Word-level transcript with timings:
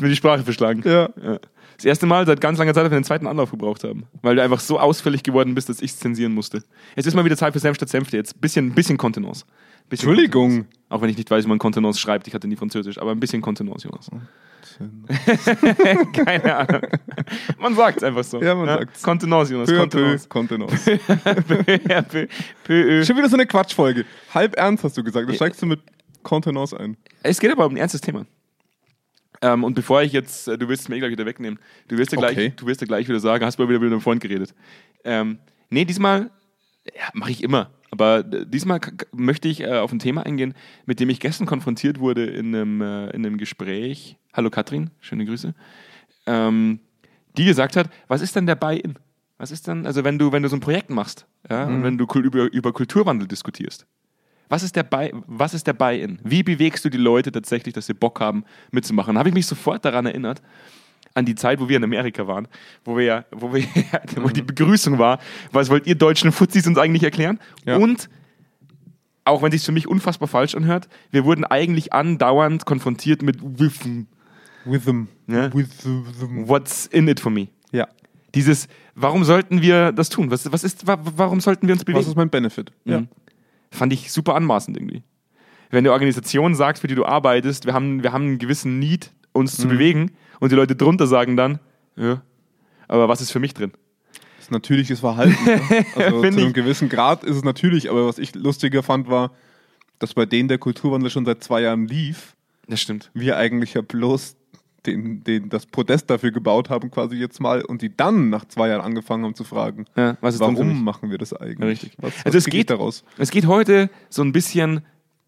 Ist 0.00 0.02
mir 0.02 0.08
die 0.08 0.16
Sprache 0.16 0.42
verschlagen. 0.42 0.82
Ja. 0.86 1.10
Das 1.76 1.84
erste 1.84 2.06
Mal 2.06 2.24
seit 2.24 2.40
ganz 2.40 2.58
langer 2.58 2.72
Zeit, 2.72 2.86
dass 2.86 2.90
wir 2.90 2.98
den 2.98 3.04
zweiten 3.04 3.26
Anlauf 3.26 3.50
gebraucht 3.50 3.84
haben. 3.84 4.04
Weil 4.22 4.34
du 4.34 4.42
einfach 4.42 4.58
so 4.58 4.80
ausfällig 4.80 5.22
geworden 5.22 5.54
bist, 5.54 5.68
dass 5.68 5.82
ich 5.82 5.90
es 5.90 5.98
zensieren 5.98 6.32
musste. 6.32 6.62
Jetzt 6.96 7.04
ist 7.04 7.14
mal 7.14 7.26
wieder 7.26 7.36
Zeit 7.36 7.52
für 7.52 7.58
Senf 7.58 7.76
statt 7.76 7.90
Senfte. 7.90 8.16
Jetzt 8.16 8.40
bisschen, 8.40 8.72
bisschen 8.72 8.96
Kontenance. 8.96 9.44
Bisschen 9.90 10.08
Entschuldigung. 10.08 10.48
Kontenance. 10.48 10.78
Auch 10.88 11.02
wenn 11.02 11.10
ich 11.10 11.18
nicht 11.18 11.30
weiß, 11.30 11.44
wie 11.44 11.48
man 11.50 11.58
Kontenance 11.58 12.00
schreibt. 12.00 12.26
Ich 12.28 12.32
hatte 12.32 12.48
nie 12.48 12.56
Französisch. 12.56 12.96
Aber 12.96 13.10
ein 13.10 13.20
bisschen 13.20 13.42
Kontenance, 13.42 13.86
Jonas. 13.86 14.08
Keine 16.14 16.56
Ahnung. 16.56 16.80
Man 17.58 17.76
sagt 17.76 17.98
es 17.98 18.02
einfach 18.02 18.24
so. 18.24 18.40
Ja, 18.40 18.54
man 18.54 18.68
sagt's. 18.68 19.02
Kontenance, 19.02 19.52
Jonas. 19.52 19.70
Kontenance. 19.70 20.28
Kontenance. 20.30 20.76
Schon 22.66 23.16
wieder 23.18 23.28
so 23.28 23.36
eine 23.36 23.44
Quatschfolge. 23.44 24.06
Halb 24.32 24.56
ernst 24.56 24.82
hast 24.82 24.96
du 24.96 25.04
gesagt. 25.04 25.28
Da 25.28 25.34
steigst 25.34 25.60
du 25.60 25.66
mit 25.66 25.80
Kontenance 26.22 26.80
ein. 26.80 26.96
Es 27.22 27.38
geht 27.38 27.52
aber 27.52 27.66
um 27.66 27.74
ein 27.74 27.76
ernstes 27.76 28.00
Thema. 28.00 28.24
Ähm, 29.42 29.64
und 29.64 29.74
bevor 29.74 30.02
ich 30.02 30.12
jetzt, 30.12 30.48
äh, 30.48 30.58
du 30.58 30.68
willst 30.68 30.82
es 30.82 30.88
mir 30.88 30.96
eh 30.96 30.98
gleich 30.98 31.12
wieder 31.12 31.26
wegnehmen, 31.26 31.58
du 31.88 31.96
wirst 31.96 32.12
ja 32.12 32.18
gleich, 32.18 32.32
Okay. 32.32 32.52
du 32.56 32.66
wirst 32.66 32.80
ja 32.80 32.86
gleich 32.86 33.08
wieder 33.08 33.20
sagen, 33.20 33.44
hast 33.44 33.58
mal 33.58 33.68
wieder 33.68 33.78
mit 33.80 33.90
einem 33.90 34.00
Freund 34.00 34.20
geredet. 34.20 34.54
Ähm, 35.04 35.38
nee, 35.70 35.84
diesmal, 35.84 36.30
ja, 36.86 37.08
mache 37.14 37.30
ich 37.30 37.42
immer. 37.42 37.70
Aber 37.90 38.18
äh, 38.18 38.46
diesmal 38.46 38.80
möchte 39.12 39.48
ich 39.48 39.60
äh, 39.62 39.78
auf 39.78 39.92
ein 39.92 39.98
Thema 39.98 40.24
eingehen, 40.26 40.54
mit 40.86 41.00
dem 41.00 41.08
ich 41.08 41.20
gestern 41.20 41.46
konfrontiert 41.46 41.98
wurde 42.00 42.26
in 42.26 42.54
einem, 42.54 42.80
äh, 42.82 43.10
in 43.10 43.24
einem 43.26 43.38
Gespräch. 43.38 44.16
Hallo 44.32 44.50
Katrin, 44.50 44.90
schöne 45.00 45.24
Grüße. 45.24 45.54
Ähm, 46.26 46.80
die 47.36 47.44
gesagt 47.44 47.76
hat, 47.76 47.88
was 48.08 48.20
ist 48.20 48.36
denn 48.36 48.46
der 48.46 48.56
Buy-in? 48.56 48.98
Was 49.38 49.50
ist 49.50 49.66
denn, 49.66 49.86
also 49.86 50.04
wenn 50.04 50.18
du, 50.18 50.32
wenn 50.32 50.42
du 50.42 50.50
so 50.50 50.56
ein 50.56 50.60
Projekt 50.60 50.90
machst 50.90 51.26
ja, 51.48 51.64
und 51.64 51.82
wenn 51.82 51.96
du 51.96 52.04
über, 52.04 52.52
über 52.52 52.72
Kulturwandel 52.74 53.26
diskutierst, 53.26 53.86
was 54.50 54.62
ist 54.62 54.76
der 54.76 54.82
Buy, 54.82 55.12
was 55.26 55.54
ist 55.54 55.66
der 55.66 55.72
Buy-in? 55.72 56.18
Wie 56.22 56.42
bewegst 56.42 56.84
du 56.84 56.90
die 56.90 56.98
Leute 56.98 57.32
tatsächlich, 57.32 57.72
dass 57.72 57.86
sie 57.86 57.94
Bock 57.94 58.20
haben 58.20 58.44
mitzumachen? 58.72 59.14
Da 59.14 59.20
habe 59.20 59.30
ich 59.30 59.34
mich 59.34 59.46
sofort 59.46 59.84
daran 59.86 60.04
erinnert, 60.04 60.42
an 61.14 61.24
die 61.24 61.34
Zeit, 61.34 61.58
wo 61.60 61.68
wir 61.68 61.76
in 61.78 61.84
Amerika 61.84 62.26
waren, 62.26 62.46
wo 62.84 62.96
wir, 62.96 63.04
ja- 63.04 63.24
wo 63.32 63.52
wir, 63.54 63.64
wo 64.16 64.28
die 64.28 64.42
Begrüßung 64.42 64.98
war, 64.98 65.18
was 65.52 65.70
wollt 65.70 65.86
ihr 65.86 65.94
deutschen 65.94 66.30
Fuzis 66.32 66.66
uns 66.66 66.76
eigentlich 66.78 67.02
erklären? 67.02 67.38
Ja. 67.64 67.76
Und 67.76 68.10
auch 69.24 69.42
wenn 69.42 69.52
es 69.52 69.60
sich 69.60 69.66
für 69.66 69.72
mich 69.72 69.86
unfassbar 69.88 70.28
falsch 70.28 70.54
anhört, 70.54 70.88
wir 71.10 71.24
wurden 71.24 71.44
eigentlich 71.44 71.92
andauernd 71.92 72.64
konfrontiert 72.64 73.22
mit 73.22 73.38
Wiffen. 73.60 74.08
With 74.64 74.84
them. 74.84 75.08
Ja. 75.26 75.52
With 75.54 75.68
them. 75.78 76.48
What's 76.48 76.86
in 76.86 77.08
it 77.08 77.20
for 77.20 77.30
me? 77.30 77.48
Ja. 77.72 77.88
Dieses, 78.34 78.68
warum 78.94 79.24
sollten 79.24 79.62
wir 79.62 79.92
das 79.92 80.08
tun? 80.08 80.30
Was, 80.30 80.50
was 80.52 80.64
ist, 80.64 80.86
wa- 80.86 80.98
warum 81.16 81.40
sollten 81.40 81.66
wir 81.66 81.74
uns 81.74 81.84
bewegen? 81.84 81.98
Was 82.00 82.06
ist 82.08 82.16
mein 82.16 82.30
Benefit? 82.30 82.72
Mhm. 82.84 83.08
Fand 83.70 83.92
ich 83.92 84.10
super 84.12 84.34
anmaßend 84.34 84.76
irgendwie. 84.76 85.02
Wenn 85.70 85.78
eine 85.78 85.92
Organisation 85.92 86.54
sagt, 86.54 86.78
für 86.80 86.88
die 86.88 86.94
du 86.96 87.04
arbeitest, 87.04 87.66
wir 87.66 87.72
haben, 87.74 88.02
wir 88.02 88.12
haben 88.12 88.24
einen 88.24 88.38
gewissen 88.38 88.78
Need, 88.78 89.12
uns 89.32 89.56
Mhm. 89.58 89.62
zu 89.62 89.68
bewegen, 89.68 90.10
und 90.40 90.50
die 90.52 90.56
Leute 90.56 90.74
drunter 90.74 91.06
sagen 91.06 91.36
dann, 91.36 91.60
ja, 91.96 92.22
aber 92.88 93.08
was 93.08 93.20
ist 93.20 93.30
für 93.30 93.38
mich 93.40 93.54
drin? 93.54 93.72
Das 94.36 94.46
ist 94.46 94.50
natürliches 94.50 95.00
Verhalten. 95.00 95.36
ne? 95.44 95.60
Also 95.94 96.20
zu 96.22 96.26
einem 96.26 96.48
ich- 96.48 96.54
gewissen 96.54 96.88
Grad 96.88 97.22
ist 97.24 97.36
es 97.36 97.44
natürlich, 97.44 97.90
aber 97.90 98.06
was 98.06 98.18
ich 98.18 98.34
lustiger 98.34 98.82
fand, 98.82 99.08
war, 99.08 99.32
dass 100.00 100.14
bei 100.14 100.26
denen 100.26 100.48
der 100.48 100.58
Kulturwandel 100.58 101.10
schon 101.10 101.24
seit 101.26 101.44
zwei 101.44 101.60
Jahren 101.60 101.86
lief, 101.86 102.34
Das 102.66 102.80
stimmt. 102.80 103.10
wir 103.14 103.36
eigentlich 103.36 103.74
ja 103.74 103.82
bloß 103.82 104.36
den, 104.86 105.24
den, 105.24 105.48
das 105.48 105.66
Podest 105.66 106.10
dafür 106.10 106.30
gebaut 106.30 106.70
haben, 106.70 106.90
quasi 106.90 107.16
jetzt 107.16 107.40
mal, 107.40 107.62
und 107.62 107.82
die 107.82 107.94
dann 107.94 108.30
nach 108.30 108.44
zwei 108.46 108.68
Jahren 108.68 108.80
angefangen 108.80 109.24
haben 109.24 109.34
zu 109.34 109.44
fragen, 109.44 109.86
Ja, 109.96 110.16
warum 110.20 110.82
machen 110.84 111.10
wir 111.10 111.18
das 111.18 111.32
eigentlich? 111.32 111.58
Ja, 111.58 111.66
richtig. 111.66 111.92
Was, 111.98 112.16
was 112.16 112.26
Also 112.26 112.38
es 112.38 112.46
geht 112.46 112.70
daraus? 112.70 113.04
Es 113.18 113.30
geht 113.30 113.46
heute 113.46 113.90
so 114.08 114.22
ein 114.22 114.32
bisschen 114.32 114.82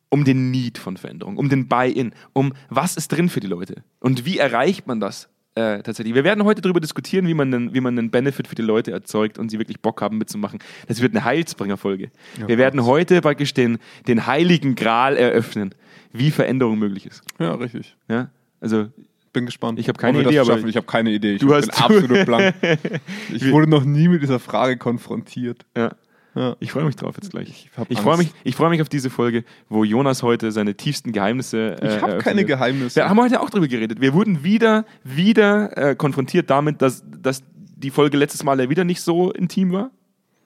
um 0.08 0.24
den 0.24 0.50
Need 0.50 0.78
von 0.78 0.96
Veränderung, 0.96 1.36
um 1.38 1.48
den 1.48 1.68
Buy-in, 1.68 2.12
um 2.32 2.52
was 2.68 2.96
ist 2.96 3.08
drin 3.08 3.28
für 3.28 3.40
die 3.40 3.46
Leute 3.46 3.82
und 4.00 4.26
wie 4.26 4.38
erreicht 4.38 4.86
man 4.86 5.00
das 5.00 5.28
äh, 5.54 5.82
tatsächlich. 5.82 6.14
Wir 6.14 6.24
werden 6.24 6.44
heute 6.44 6.62
darüber 6.62 6.80
diskutieren, 6.80 7.26
wie 7.26 7.34
man, 7.34 7.52
einen, 7.52 7.74
wie 7.74 7.80
man 7.80 7.98
einen 7.98 8.10
Benefit 8.10 8.46
für 8.46 8.54
die 8.54 8.62
Leute 8.62 8.90
erzeugt 8.92 9.38
und 9.38 9.50
sie 9.50 9.58
wirklich 9.58 9.80
Bock 9.80 10.00
haben 10.00 10.18
mitzumachen. 10.18 10.60
Das 10.88 11.02
wird 11.02 11.14
eine 11.14 11.24
Heilsbringerfolge. 11.24 12.10
Wir 12.46 12.58
werden 12.58 12.84
heute 12.84 13.20
praktisch 13.20 13.52
den, 13.52 13.78
den 14.06 14.26
heiligen 14.26 14.74
Gral 14.74 15.16
eröffnen, 15.16 15.74
wie 16.12 16.30
Veränderung 16.30 16.78
möglich 16.78 17.06
ist. 17.06 17.22
Ja, 17.38 17.54
richtig. 17.54 17.96
Ja? 18.08 18.30
Also 18.60 18.88
Bin 19.32 19.46
gespannt. 19.46 19.78
Ich 19.78 19.88
hab 19.88 19.96
keine 19.98 20.18
Ob 20.18 20.24
wir 20.24 20.30
Idee, 20.30 20.38
aber 20.40 20.58
ich 20.68 20.76
habe 20.76 20.86
keine 20.86 21.10
Idee. 21.10 21.34
Ich 21.34 21.40
du 21.40 21.46
bin 21.48 21.56
hast- 21.56 21.82
absolut 21.82 22.24
blank. 22.26 22.54
Ich 23.32 23.50
wurde 23.50 23.68
noch 23.68 23.84
nie 23.84 24.08
mit 24.08 24.22
dieser 24.22 24.38
Frage 24.38 24.76
konfrontiert. 24.76 25.64
Ja. 25.76 25.92
Ja. 26.34 26.56
Ich 26.60 26.72
freue 26.72 26.84
mich 26.84 26.96
drauf 26.96 27.14
jetzt 27.16 27.30
gleich. 27.30 27.48
Ich 27.48 27.70
hab 27.76 27.90
Ich 27.90 27.98
freue 28.00 28.16
mich, 28.16 28.32
ich 28.44 28.56
freue 28.56 28.70
mich 28.70 28.80
auf 28.80 28.88
diese 28.88 29.10
Folge, 29.10 29.44
wo 29.68 29.84
Jonas 29.84 30.22
heute 30.22 30.50
seine 30.50 30.74
tiefsten 30.74 31.12
Geheimnisse. 31.12 31.76
Äh, 31.80 31.96
Ich 31.96 32.02
habe 32.02 32.18
keine 32.18 32.44
Geheimnisse. 32.44 32.96
Wir 32.96 33.08
haben 33.08 33.20
heute 33.20 33.40
auch 33.40 33.50
drüber 33.50 33.68
geredet. 33.68 34.00
Wir 34.00 34.14
wurden 34.14 34.42
wieder, 34.42 34.84
wieder 35.04 35.76
äh, 35.76 35.94
konfrontiert 35.94 36.48
damit, 36.48 36.80
dass, 36.80 37.02
dass 37.06 37.42
die 37.54 37.90
Folge 37.90 38.16
letztes 38.16 38.44
Mal 38.44 38.60
ja 38.60 38.70
wieder 38.70 38.84
nicht 38.84 39.02
so 39.02 39.30
intim 39.30 39.72
war. 39.72 39.90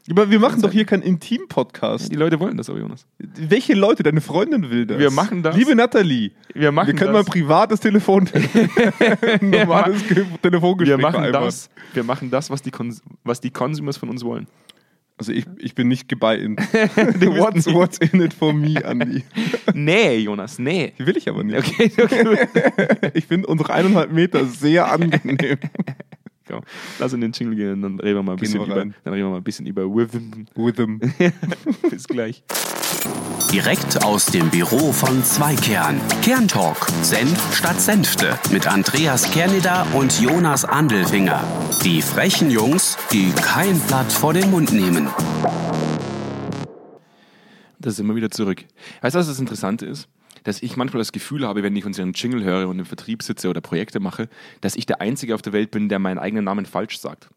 Aber 0.08 0.30
wir 0.30 0.38
machen 0.38 0.62
doch 0.62 0.70
hier 0.70 0.84
keinen 0.84 1.02
Intim-Podcast. 1.02 2.12
Die 2.12 2.16
Leute 2.16 2.38
wollen 2.38 2.56
das 2.56 2.70
aber, 2.70 2.78
Jonas. 2.78 3.06
Welche 3.18 3.74
Leute? 3.74 4.02
Deine 4.04 4.20
Freundin 4.20 4.70
will 4.70 4.86
das. 4.86 4.98
Wir 4.98 5.10
machen 5.10 5.42
das. 5.42 5.56
Liebe 5.56 5.74
Nathalie, 5.74 6.30
Wir 6.54 6.70
machen 6.70 6.86
wir 6.88 6.94
können 6.94 7.12
das. 7.12 7.26
mal 7.26 7.30
privates 7.30 7.80
Telefon, 7.80 8.28
normales 9.40 10.06
Ge- 10.06 10.24
Telefongespräch 10.42 10.98
wir 10.98 11.02
machen 11.10 11.32
das, 11.32 11.70
wir 11.92 12.04
machen 12.04 12.30
das, 12.30 12.50
was 12.50 12.62
die, 12.62 12.70
Kons 12.70 13.02
was 13.24 13.40
die 13.40 13.50
Consumers 13.50 13.96
von 13.96 14.08
uns 14.08 14.22
wollen. 14.24 14.46
Also 15.18 15.32
ich, 15.32 15.46
ich 15.58 15.74
bin 15.74 15.88
nicht 15.88 16.08
gebuy-in. 16.10 16.56
what's, 17.38 17.66
what's 17.72 17.96
in 17.98 18.20
it 18.20 18.34
for 18.34 18.52
me, 18.52 18.84
Andi? 18.84 19.24
Nee, 19.72 20.18
Jonas, 20.18 20.58
nee. 20.58 20.92
Die 20.98 21.06
will 21.06 21.16
ich 21.16 21.26
aber 21.28 21.42
nicht. 21.42 21.56
Okay, 21.58 21.90
okay. 22.00 23.10
Ich 23.14 23.24
finde 23.26 23.46
unsere 23.48 23.72
eineinhalb 23.72 24.12
Meter 24.12 24.44
sehr 24.44 24.92
angenehm. 24.92 25.56
Komm, 26.48 26.62
lass 27.00 27.12
in 27.12 27.20
den 27.20 27.32
Jingle 27.32 27.56
gehen, 27.56 27.82
dann 27.82 27.98
reden 27.98 28.18
wir 28.18 28.22
mal 28.22 28.32
ein 28.32 28.38
bisschen 28.38 28.62
über, 28.64 28.76
dann 28.76 28.94
reden 29.04 29.24
wir 29.24 29.30
mal 29.30 29.36
ein 29.38 29.42
bisschen 29.42 29.66
über 29.66 29.82
Rhythm. 29.82 30.46
With 30.54 30.74
them. 30.74 31.00
Bis 31.90 32.06
gleich. 32.06 32.44
Direkt 33.52 34.04
aus 34.04 34.26
dem 34.26 34.50
Büro 34.50 34.92
von 34.92 35.22
Zweikern. 35.24 36.00
Kerntalk. 36.22 36.86
Senf 37.02 37.56
statt 37.56 37.80
Senfte. 37.80 38.38
Mit 38.52 38.66
Andreas 38.66 39.30
Kerneder 39.30 39.86
und 39.94 40.20
Jonas 40.20 40.64
Andelfinger. 40.64 41.42
Die 41.84 42.02
frechen 42.02 42.50
Jungs, 42.50 42.96
die 43.12 43.30
kein 43.32 43.78
Blatt 43.80 44.12
vor 44.12 44.32
den 44.34 44.50
Mund 44.50 44.72
nehmen. 44.72 45.08
Da 47.78 47.90
sind 47.90 48.06
wir 48.06 48.16
wieder 48.16 48.30
zurück. 48.30 48.64
Weißt 49.00 49.14
du, 49.14 49.18
was 49.20 49.28
das 49.28 49.38
Interessante 49.40 49.86
ist? 49.86 50.08
Dass 50.46 50.62
ich 50.62 50.76
manchmal 50.76 51.00
das 51.00 51.10
Gefühl 51.10 51.44
habe, 51.44 51.64
wenn 51.64 51.74
ich 51.74 51.84
unseren 51.84 52.12
Jingle 52.12 52.44
höre 52.44 52.68
und 52.68 52.78
im 52.78 52.84
Vertrieb 52.84 53.24
sitze 53.24 53.48
oder 53.50 53.60
Projekte 53.60 53.98
mache, 53.98 54.28
dass 54.60 54.76
ich 54.76 54.86
der 54.86 55.00
Einzige 55.00 55.34
auf 55.34 55.42
der 55.42 55.52
Welt 55.52 55.72
bin, 55.72 55.88
der 55.88 55.98
meinen 55.98 56.18
eigenen 56.18 56.44
Namen 56.44 56.66
falsch 56.66 56.98
sagt. 56.98 57.28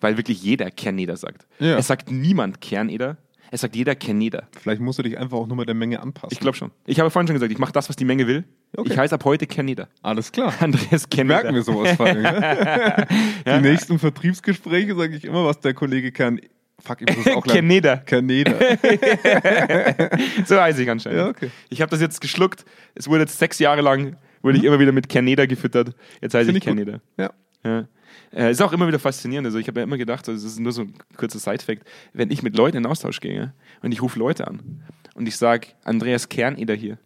Weil 0.00 0.16
wirklich 0.16 0.42
jeder 0.42 0.70
Kerneder 0.70 1.18
sagt. 1.18 1.46
Ja. 1.58 1.76
Es 1.76 1.86
sagt 1.86 2.10
niemand 2.10 2.62
Kerneder, 2.62 3.18
es 3.50 3.60
sagt 3.60 3.76
jeder 3.76 3.94
Kerneder. 3.94 4.48
Vielleicht 4.58 4.80
musst 4.80 4.98
du 4.98 5.02
dich 5.02 5.18
einfach 5.18 5.36
auch 5.36 5.46
nur 5.46 5.56
mal 5.56 5.66
der 5.66 5.74
Menge 5.74 6.00
anpassen. 6.00 6.30
Ich 6.32 6.40
glaube 6.40 6.56
schon. 6.56 6.70
Ich 6.86 6.98
habe 6.98 7.10
vorhin 7.10 7.28
schon 7.28 7.34
gesagt, 7.34 7.52
ich 7.52 7.58
mache 7.58 7.72
das, 7.72 7.90
was 7.90 7.96
die 7.96 8.06
Menge 8.06 8.26
will. 8.26 8.44
Okay. 8.74 8.92
Ich 8.92 8.98
heiße 8.98 9.14
ab 9.14 9.24
heute 9.26 9.46
Kerneder. 9.46 9.88
Alles 10.02 10.32
klar. 10.32 10.54
Andreas 10.60 11.10
Kerneder. 11.10 11.42
Merken 11.42 11.54
wir 11.54 11.62
sowas 11.62 11.94
vor 11.96 12.06
allem. 12.06 12.22
ne? 12.22 13.06
Die 13.46 13.60
nächsten 13.60 13.98
Vertriebsgespräche 13.98 14.96
sage 14.96 15.14
ich 15.14 15.24
immer, 15.24 15.44
was 15.44 15.60
der 15.60 15.74
Kollege 15.74 16.10
Kern. 16.10 16.40
Fuck, 16.80 16.98
ich 17.02 17.16
muss 17.16 17.26
auch. 17.34 17.44
Kerneder. 17.44 17.98
Kerneder. 17.98 18.54
So 20.44 20.60
heiße 20.60 20.82
ich 20.82 20.90
anscheinend. 20.90 21.18
Ja, 21.18 21.28
okay. 21.28 21.50
Ich 21.68 21.80
habe 21.80 21.90
das 21.90 22.00
jetzt 22.00 22.20
geschluckt. 22.20 22.64
Es 22.94 23.08
wurde 23.08 23.20
jetzt 23.20 23.38
sechs 23.38 23.58
Jahre 23.58 23.80
lang, 23.80 24.16
wurde 24.42 24.58
ich 24.58 24.64
immer 24.64 24.78
wieder 24.78 24.92
mit 24.92 25.08
Kerneder 25.08 25.46
gefüttert. 25.46 25.94
Jetzt 26.20 26.34
heiße 26.34 26.46
Finde 26.46 26.58
ich 26.58 26.62
ich. 26.62 26.64
Kerneder. 26.64 27.00
Ja. 27.16 27.32
Ja. 27.64 27.88
Äh, 28.32 28.50
ist 28.50 28.62
auch 28.62 28.72
immer 28.72 28.86
wieder 28.86 28.98
faszinierend. 28.98 29.46
Also 29.46 29.58
ich 29.58 29.66
habe 29.68 29.80
ja 29.80 29.84
immer 29.84 29.98
gedacht, 29.98 30.28
also 30.28 30.40
das 30.44 30.52
ist 30.52 30.60
nur 30.60 30.72
so 30.72 30.82
ein 30.82 30.94
kurzer 31.16 31.38
Side-Fact, 31.38 31.82
wenn 32.12 32.30
ich 32.30 32.42
mit 32.42 32.56
Leuten 32.56 32.76
in 32.78 32.86
Austausch 32.86 33.20
gehe 33.20 33.52
und 33.82 33.92
ich 33.92 34.02
rufe 34.02 34.18
Leute 34.18 34.46
an 34.46 34.82
und 35.14 35.26
ich 35.26 35.36
sage, 35.36 35.68
Andreas 35.84 36.28
Kerneder 36.28 36.74
hier, 36.74 36.98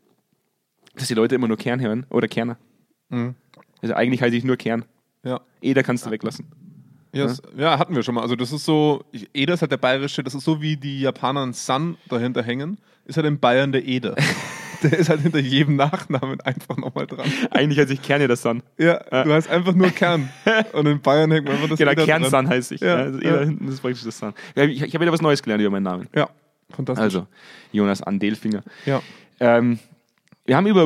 dass 0.97 1.09
die 1.09 1.15
Leute 1.15 1.35
immer 1.37 1.49
nur 1.49 1.57
Kern 1.57 1.81
hören 1.81 2.05
oder 2.11 2.29
Kerner. 2.29 2.59
Mhm. 3.09 3.35
Also 3.83 3.95
eigentlich 3.95 4.23
heiße 4.23 4.37
ich 4.37 4.45
nur 4.45 4.57
Kern. 4.57 4.85
Ja. 5.23 5.41
Eder 5.63 5.83
kannst 5.83 6.07
du 6.07 6.11
weglassen. 6.11 6.47
Ja, 7.13 7.25
das, 7.25 7.43
ja, 7.57 7.79
hatten 7.79 7.95
wir 7.95 8.03
schon 8.03 8.15
mal. 8.15 8.23
Also 8.23 8.37
das 8.37 8.53
ist 8.53 8.65
so, 8.65 9.05
Eder 9.35 9.55
ist 9.55 9.63
halt 9.63 9.73
der 9.73 9.79
bayerische, 9.79 10.23
das 10.23 10.35
ist 10.35 10.45
so 10.45 10.63
wie 10.63 10.77
die 10.77 11.01
Japaner 11.01 11.43
einen 11.43 11.53
Sun 11.53 11.97
dahinter 12.09 12.43
hängen, 12.43 12.79
ist 13.05 13.17
halt 13.17 13.27
in 13.27 13.39
Bayern 13.39 13.73
der 13.73 13.85
Eder. 13.85 14.15
der 14.83 14.99
ist 14.99 15.09
halt 15.11 15.21
hinter 15.21 15.41
jedem 15.41 15.77
Nachnamen 15.77 16.41
einfach 16.41 16.77
nochmal 16.77 17.07
dran. 17.07 17.31
Eigentlich 17.51 17.79
heiße 17.79 17.93
ich 17.93 18.03
Kerneder 18.03 18.37
Sun. 18.37 18.63
Ja, 18.79 18.99
du 19.25 19.33
heißt 19.33 19.51
einfach 19.51 19.75
nur 19.75 19.91
Kern. 19.91 20.29
Und 20.73 20.87
in 20.87 21.01
Bayern 21.01 21.31
hängt 21.31 21.45
man 21.47 21.55
einfach 21.57 21.69
das 21.69 21.79
Genau, 21.79 21.91
Eder 21.93 22.05
Kern. 22.05 22.25
Sun 22.25 22.49
heiße 22.49 22.77
ich. 22.77 22.81
Ja, 22.81 22.89
Ja, 22.89 22.97
also 22.97 23.19
Eder 23.19 23.41
ja. 23.41 23.47
hinten 23.47 23.69
ist 23.69 23.81
praktisch 23.81 24.05
das 24.05 24.19
Sun. 24.19 24.33
Ja, 24.55 24.65
Ich, 24.65 24.83
ich 24.83 24.95
habe 24.95 25.03
wieder 25.03 25.13
was 25.13 25.23
Neues 25.23 25.43
gelernt 25.43 25.61
über 25.61 25.71
meinen 25.71 25.83
Namen. 25.83 26.09
Ja, 26.15 26.31
fantastisch. 26.71 27.03
Also, 27.03 27.27
Jonas 27.73 28.03
Andelfinger. 28.03 28.63
ja. 28.87 29.03
Ähm, 29.41 29.79
wir 30.47 30.57
haben 30.57 30.67
über. 30.67 30.83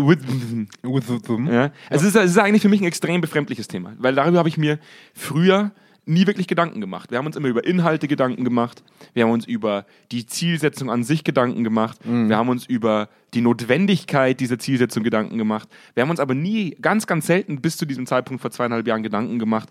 Ja. 1.50 1.72
Also 1.88 2.06
es, 2.06 2.14
ist, 2.14 2.16
es 2.16 2.30
ist 2.32 2.38
eigentlich 2.38 2.60
für 2.60 2.68
mich 2.68 2.82
ein 2.82 2.86
extrem 2.86 3.22
befremdliches 3.22 3.66
Thema, 3.66 3.94
weil 3.98 4.14
darüber 4.14 4.38
habe 4.38 4.48
ich 4.48 4.58
mir 4.58 4.78
früher 5.14 5.70
nie 6.06 6.26
wirklich 6.26 6.46
Gedanken 6.46 6.80
gemacht. 6.80 7.10
Wir 7.10 7.18
haben 7.18 7.26
uns 7.26 7.36
immer 7.36 7.48
über 7.48 7.64
Inhalte 7.64 8.08
Gedanken 8.08 8.44
gemacht. 8.44 8.82
Wir 9.12 9.24
haben 9.24 9.32
uns 9.32 9.46
über 9.46 9.86
die 10.12 10.26
Zielsetzung 10.26 10.90
an 10.90 11.04
sich 11.04 11.24
Gedanken 11.24 11.64
gemacht. 11.64 11.98
Wir 12.04 12.36
haben 12.36 12.48
uns 12.48 12.66
über 12.66 13.08
die 13.32 13.40
Notwendigkeit 13.40 14.38
dieser 14.40 14.58
Zielsetzung 14.58 15.02
Gedanken 15.02 15.38
gemacht. 15.38 15.68
Wir 15.94 16.02
haben 16.02 16.10
uns 16.10 16.20
aber 16.20 16.34
nie, 16.34 16.76
ganz, 16.80 17.06
ganz 17.06 17.26
selten 17.26 17.60
bis 17.60 17.76
zu 17.76 17.86
diesem 17.86 18.06
Zeitpunkt 18.06 18.42
vor 18.42 18.50
zweieinhalb 18.50 18.86
Jahren 18.86 19.02
Gedanken 19.02 19.38
gemacht 19.38 19.70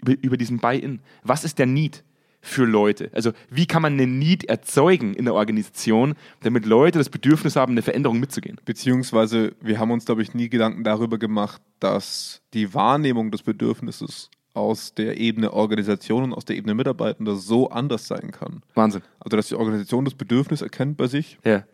über, 0.00 0.12
über 0.20 0.36
diesen 0.36 0.58
Buy-in. 0.58 1.00
Was 1.22 1.44
ist 1.44 1.58
der 1.58 1.66
Need? 1.66 2.04
für 2.42 2.64
Leute? 2.64 3.10
Also 3.12 3.32
wie 3.50 3.66
kann 3.66 3.82
man 3.82 3.92
einen 3.92 4.18
Need 4.18 4.44
erzeugen 4.44 5.14
in 5.14 5.24
der 5.24 5.34
Organisation, 5.34 6.14
damit 6.42 6.64
Leute 6.64 6.98
das 6.98 7.10
Bedürfnis 7.10 7.56
haben, 7.56 7.72
eine 7.72 7.82
Veränderung 7.82 8.18
mitzugehen? 8.18 8.58
Beziehungsweise 8.64 9.54
wir 9.60 9.78
haben 9.78 9.90
uns, 9.90 10.06
glaube 10.06 10.22
ich, 10.22 10.34
nie 10.34 10.48
Gedanken 10.48 10.84
darüber 10.84 11.18
gemacht, 11.18 11.60
dass 11.78 12.42
die 12.54 12.72
Wahrnehmung 12.74 13.30
des 13.30 13.42
Bedürfnisses 13.42 14.30
aus 14.54 14.94
der 14.94 15.18
Ebene 15.18 15.52
Organisation 15.52 16.24
und 16.24 16.34
aus 16.34 16.44
der 16.44 16.56
Ebene 16.56 16.74
Mitarbeitender 16.74 17.36
so 17.36 17.70
anders 17.70 18.06
sein 18.08 18.30
kann. 18.32 18.62
Wahnsinn. 18.74 19.02
Also 19.20 19.36
dass 19.36 19.48
die 19.48 19.54
Organisation 19.54 20.04
das 20.04 20.14
Bedürfnis 20.14 20.60
erkennt 20.62 20.96
bei 20.96 21.06
sich, 21.06 21.38
Ja. 21.44 21.64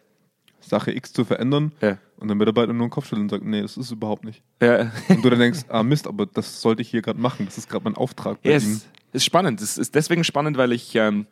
Sache 0.61 0.91
X 0.91 1.13
zu 1.13 1.25
verändern 1.25 1.71
Ja. 1.81 1.99
und 2.17 2.27
der 2.29 2.35
Mitarbeiter 2.35 2.73
nur 2.73 2.87
den 2.87 2.91
Kopf 2.91 3.05
schüttelt 3.07 3.23
und 3.25 3.29
sagt, 3.31 3.45
nee, 3.45 3.63
das 3.63 3.73
ist 3.77 3.87
es 3.87 3.93
überhaupt 3.93 4.25
nicht. 4.25 4.43
Ja. 4.61 4.91
Und 5.09 5.25
du 5.25 5.31
dann 5.31 5.39
denkst, 5.39 5.61
ah 5.69 5.83
Mist, 5.85 6.07
aber 6.09 6.27
das 6.27 6.61
sollte 6.61 6.83
ich 6.83 6.89
hier 6.91 7.03
gerade 7.03 7.21
machen. 7.21 7.47
Das 7.47 7.57
ist 7.57 7.69
gerade 7.69 7.85
mein 7.85 7.95
Auftrag 7.95 8.43
bei 8.43 8.51
Ja, 8.51 8.57
ihm. 8.57 8.73
es 8.73 8.87
ist 9.13 9.25
spannend. 9.25 9.61
Es 9.61 9.79
ist 9.79 9.95
deswegen 9.95 10.25
spannend, 10.25 10.57
weil 10.57 10.73
ich, 10.73 10.95
ähm, 10.97 11.27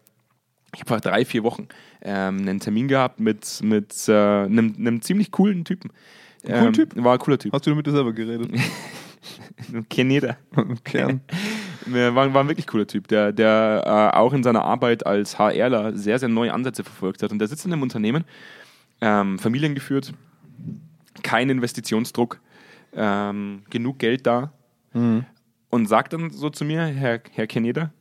ich 0.73 0.81
habe 0.81 0.89
vor 0.89 1.01
drei, 1.01 1.25
vier 1.25 1.43
Wochen 1.43 1.67
ähm, 2.03 2.39
einen 2.41 2.61
Termin 2.61 2.87
gehabt 2.87 3.19
mit, 3.19 3.61
mit 3.63 4.09
äh, 4.09 4.13
einem, 4.13 4.75
einem 4.79 5.03
ziemlich 5.03 5.31
coolen 5.33 5.65
Typen. 5.65 5.91
Ähm, 6.45 6.73
Typ? 6.75 6.95
War 7.03 7.15
ein 7.15 7.19
cooler 7.19 7.39
Typ. 7.39 7.53
Hast 7.53 7.67
du 7.67 7.75
mit 7.75 7.87
dir 7.87 7.93
selber 7.93 8.13
geredet? 8.13 8.51
Kennt 9.89 10.13
jeder. 10.13 10.37
Kern. 10.85 11.21
War, 11.87 12.33
war 12.33 12.43
ein 12.43 12.49
wirklich 12.49 12.67
cooler 12.67 12.87
Typ, 12.87 13.09
der, 13.09 13.31
der 13.31 13.83
äh, 14.15 14.17
auch 14.17 14.33
in 14.33 14.43
seiner 14.43 14.65
Arbeit 14.65 15.05
als 15.05 15.39
HRler 15.39 15.95
sehr, 15.95 16.19
sehr 16.19 16.31
neue 16.31 16.51
Ansätze 16.55 16.83
verfolgt 16.83 17.23
hat. 17.23 17.31
Und 17.31 17.41
der 17.41 17.49
sitzt 17.49 17.67
in 17.67 17.75
einem 17.75 17.83
Unternehmen, 17.83 18.25
ähm, 19.03 19.39
familiengeführt, 19.39 20.15
kein 21.23 21.51
Investitionsdruck, 21.51 22.41
ähm, 22.95 23.65
genug 23.69 23.99
Geld 23.99 24.27
da 24.27 24.55
und 25.75 25.87
sagt 25.87 26.13
dann 26.13 26.31
so 26.31 26.51
zu 26.51 26.65
mir, 26.65 26.85
Herr, 26.87 27.21
Herr 27.33 27.47
Keneda, 27.49 27.93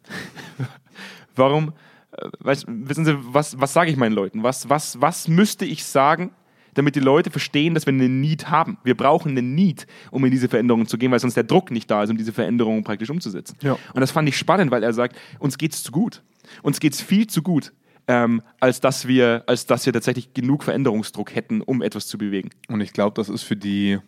warum, 1.36 1.74
äh, 2.12 2.30
weißt, 2.40 2.66
wissen 2.68 3.04
Sie, 3.04 3.18
was, 3.34 3.60
was 3.60 3.74
sage 3.74 3.90
ich 3.90 3.98
meinen 3.98 4.14
Leuten? 4.14 4.44
Was, 4.44 4.70
was, 4.70 5.02
was 5.02 5.28
müsste 5.28 5.66
ich 5.66 5.84
sagen, 5.84 6.32
damit 6.74 6.96
die 6.96 7.00
Leute 7.00 7.30
verstehen, 7.30 7.74
dass 7.74 7.86
wir 7.86 7.94
einen 7.94 8.22
Need 8.22 8.50
haben? 8.50 8.78
Wir 8.84 8.96
brauchen 8.96 9.38
einen 9.38 9.56
Need, 9.56 9.88
um 10.12 10.24
in 10.26 10.32
diese 10.32 10.50
Veränderung 10.50 10.88
zu 10.88 10.98
gehen, 10.98 11.12
weil 11.12 11.20
sonst 11.20 11.36
der 11.36 11.44
Druck 11.44 11.72
nicht 11.72 11.90
da 11.90 12.04
ist, 12.04 12.10
um 12.10 12.18
diese 12.18 12.34
Veränderung 12.34 12.84
praktisch 12.84 13.10
umzusetzen. 13.10 13.58
Ja. 13.62 13.74
Und 13.94 14.02
das 14.02 14.12
fand 14.12 14.28
ich 14.30 14.38
spannend, 14.38 14.72
weil 14.72 14.84
er 14.84 14.94
sagt, 14.94 15.18
uns 15.40 15.58
geht 15.58 15.74
es 15.74 15.84
zu 15.84 15.92
gut. 15.92 16.22
Uns 16.62 16.80
geht 16.80 16.94
es 16.94 17.02
viel 17.02 17.28
zu 17.28 17.42
gut, 17.42 17.74
ähm, 18.08 18.42
als, 18.60 18.82
dass 18.82 19.08
wir, 19.08 19.44
als 19.48 19.66
dass 19.66 19.86
wir 19.86 19.94
tatsächlich 19.94 20.34
genug 20.34 20.64
Veränderungsdruck 20.64 21.34
hätten, 21.36 21.62
um 21.62 21.82
etwas 21.82 22.08
zu 22.08 22.18
bewegen. 22.18 22.50
Und 22.68 22.82
ich 22.82 22.94
glaube, 22.94 23.14
das 23.16 23.30
ist 23.30 23.44
für 23.44 23.56
die, 23.56 24.00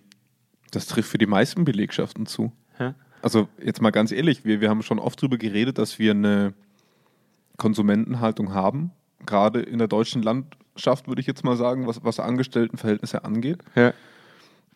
das 0.72 0.88
trifft 0.88 1.10
für 1.10 1.18
die 1.18 1.28
meisten 1.28 1.66
Belegschaften 1.66 2.26
zu. 2.26 2.52
Ja. 2.80 2.96
Also 3.22 3.48
jetzt 3.64 3.82
mal 3.82 3.92
ganz 3.92 4.12
ehrlich, 4.12 4.46
wir, 4.46 4.62
wir 4.62 4.70
haben 4.70 4.84
schon 4.84 5.00
oft 5.00 5.22
darüber 5.22 5.38
geredet, 5.38 5.78
dass 5.78 5.98
wir 5.98 6.12
eine 6.12 6.54
Konsumentenhaltung 7.58 8.54
haben, 8.54 8.92
gerade 9.26 9.62
in 9.62 9.78
der 9.78 9.88
deutschen 9.88 10.22
Landschaft, 10.76 11.08
würde 11.08 11.22
ich 11.22 11.28
jetzt 11.28 11.44
mal 11.44 11.56
sagen, 11.56 11.88
was, 11.88 12.04
was 12.04 12.20
Angestelltenverhältnisse 12.20 13.24
angeht. 13.24 13.60
Ja. 13.76 13.94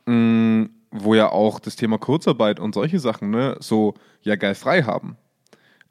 Mm, 0.06 0.70
wo 0.92 1.14
ja 1.14 1.30
auch 1.30 1.60
das 1.60 1.76
Thema 1.76 1.98
Kurzarbeit 1.98 2.60
und 2.60 2.74
solche 2.74 3.00
Sachen, 3.00 3.30
ne, 3.30 3.58
so 3.60 3.94
ja 4.22 4.36
geil 4.36 4.56
frei 4.56 4.84
haben. 4.84 5.18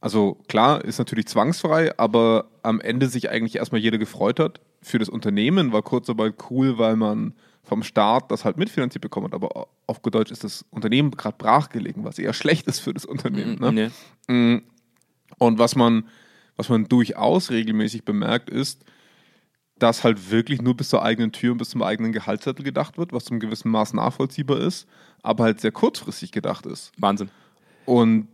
Also 0.01 0.39
klar, 0.49 0.85
ist 0.85 0.99
natürlich 0.99 1.27
zwangsfrei, 1.27 1.97
aber 1.99 2.49
am 2.63 2.81
Ende 2.81 3.09
sich 3.09 3.31
eigentlich 3.31 3.57
erstmal 3.57 3.81
jeder 3.81 3.99
gefreut 3.99 4.41
hat. 4.41 4.61
Für 4.81 4.99
das 4.99 5.09
Unternehmen 5.09 5.73
war 5.73 5.83
Kurzarbeit 5.83 6.35
cool, 6.51 6.79
weil 6.79 6.97
man 6.97 7.35
vom 7.63 7.83
Staat 7.83 8.31
das 8.31 8.45
halt 8.45 8.57
mitfinanziert 8.57 9.03
bekommen 9.03 9.27
hat. 9.27 9.35
Aber 9.35 9.69
auf 9.87 10.03
gut 10.03 10.15
Deutsch 10.15 10.31
ist 10.31 10.45
das 10.45 10.65
Unternehmen 10.71 11.11
gerade 11.11 11.37
brachgelegen, 11.37 12.05
was 12.05 12.19
eher 12.19 12.33
schlecht 12.33 12.67
ist 12.67 12.79
für 12.79 12.95
das 12.95 13.05
Unternehmen. 13.05 13.59
Ne? 13.61 13.91
Nee. 14.29 14.33
Mm. 14.33 14.63
Und 15.39 15.59
was 15.59 15.77
man, 15.77 16.09
was 16.57 16.69
man 16.69 16.85
durchaus 16.85 17.51
regelmäßig 17.51 18.05
bemerkt, 18.05 18.49
ist, 18.51 18.85
dass 19.79 20.05
halt 20.05 20.31
wirklich 20.31 20.61
nur 20.63 20.77
bis 20.77 20.89
zur 20.89 21.03
eigenen 21.03 21.33
Tür 21.33 21.53
und 21.53 21.59
bis 21.59 21.71
zum 21.71 21.83
eigenen 21.83 22.13
Gehaltszettel 22.13 22.65
gedacht 22.65 22.99
wird, 22.99 23.13
was 23.13 23.25
zum 23.25 23.41
gewissen 23.41 23.71
Maß 23.71 23.95
nachvollziehbar 23.95 24.59
ist, 24.59 24.87
aber 25.23 25.45
halt 25.45 25.61
sehr 25.61 25.73
kurzfristig 25.73 26.33
gedacht 26.33 26.67
ist. 26.67 26.93
Wahnsinn. 26.99 27.31
Und 27.87 28.29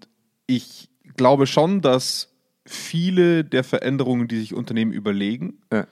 ich 0.46 0.88
glaube 1.16 1.46
schon, 1.46 1.80
dass 1.80 2.30
viele 2.66 3.44
der 3.44 3.62
Veränderungen, 3.64 4.26
die 4.28 4.38
sich 4.38 4.54
Unternehmen 4.54 4.92
überlegen, 4.92 5.58
Ja. 5.72 5.86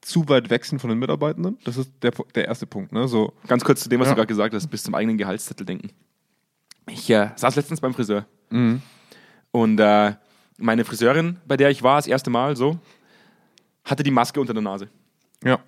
zu 0.00 0.28
weit 0.28 0.50
weg 0.50 0.64
sind 0.64 0.78
von 0.80 0.90
den 0.90 0.98
Mitarbeitenden. 0.98 1.58
Das 1.64 1.76
ist 1.76 1.90
der, 2.02 2.12
der 2.34 2.46
erste 2.46 2.66
Punkt. 2.66 2.92
Ne? 2.92 3.06
So, 3.06 3.32
Ganz 3.46 3.64
kurz 3.64 3.82
zu 3.82 3.88
dem, 3.88 4.00
was 4.00 4.06
Ja. 4.08 4.12
du 4.14 4.16
gerade 4.16 4.26
gesagt 4.28 4.54
hast, 4.54 4.66
bis 4.68 4.82
zum 4.82 4.94
eigenen 4.94 5.18
Gehaltszettel 5.18 5.64
denken. 5.66 5.90
Ich 6.88 7.08
äh, 7.10 7.30
saß 7.36 7.54
letztens 7.56 7.80
beim 7.80 7.94
Friseur 7.94 8.26
Mhm. 8.50 8.82
und 9.52 9.78
äh, 9.78 10.14
meine 10.58 10.84
Friseurin, 10.84 11.36
bei 11.46 11.56
der 11.56 11.70
ich 11.70 11.82
war, 11.82 11.96
das 11.96 12.06
erste 12.06 12.30
Mal 12.30 12.56
so, 12.56 12.78
hatte 13.84 14.02
die 14.02 14.10
Maske 14.10 14.40
unter 14.40 14.52
der 14.54 14.62
Nase. 14.62 14.88
ja. 15.44 15.58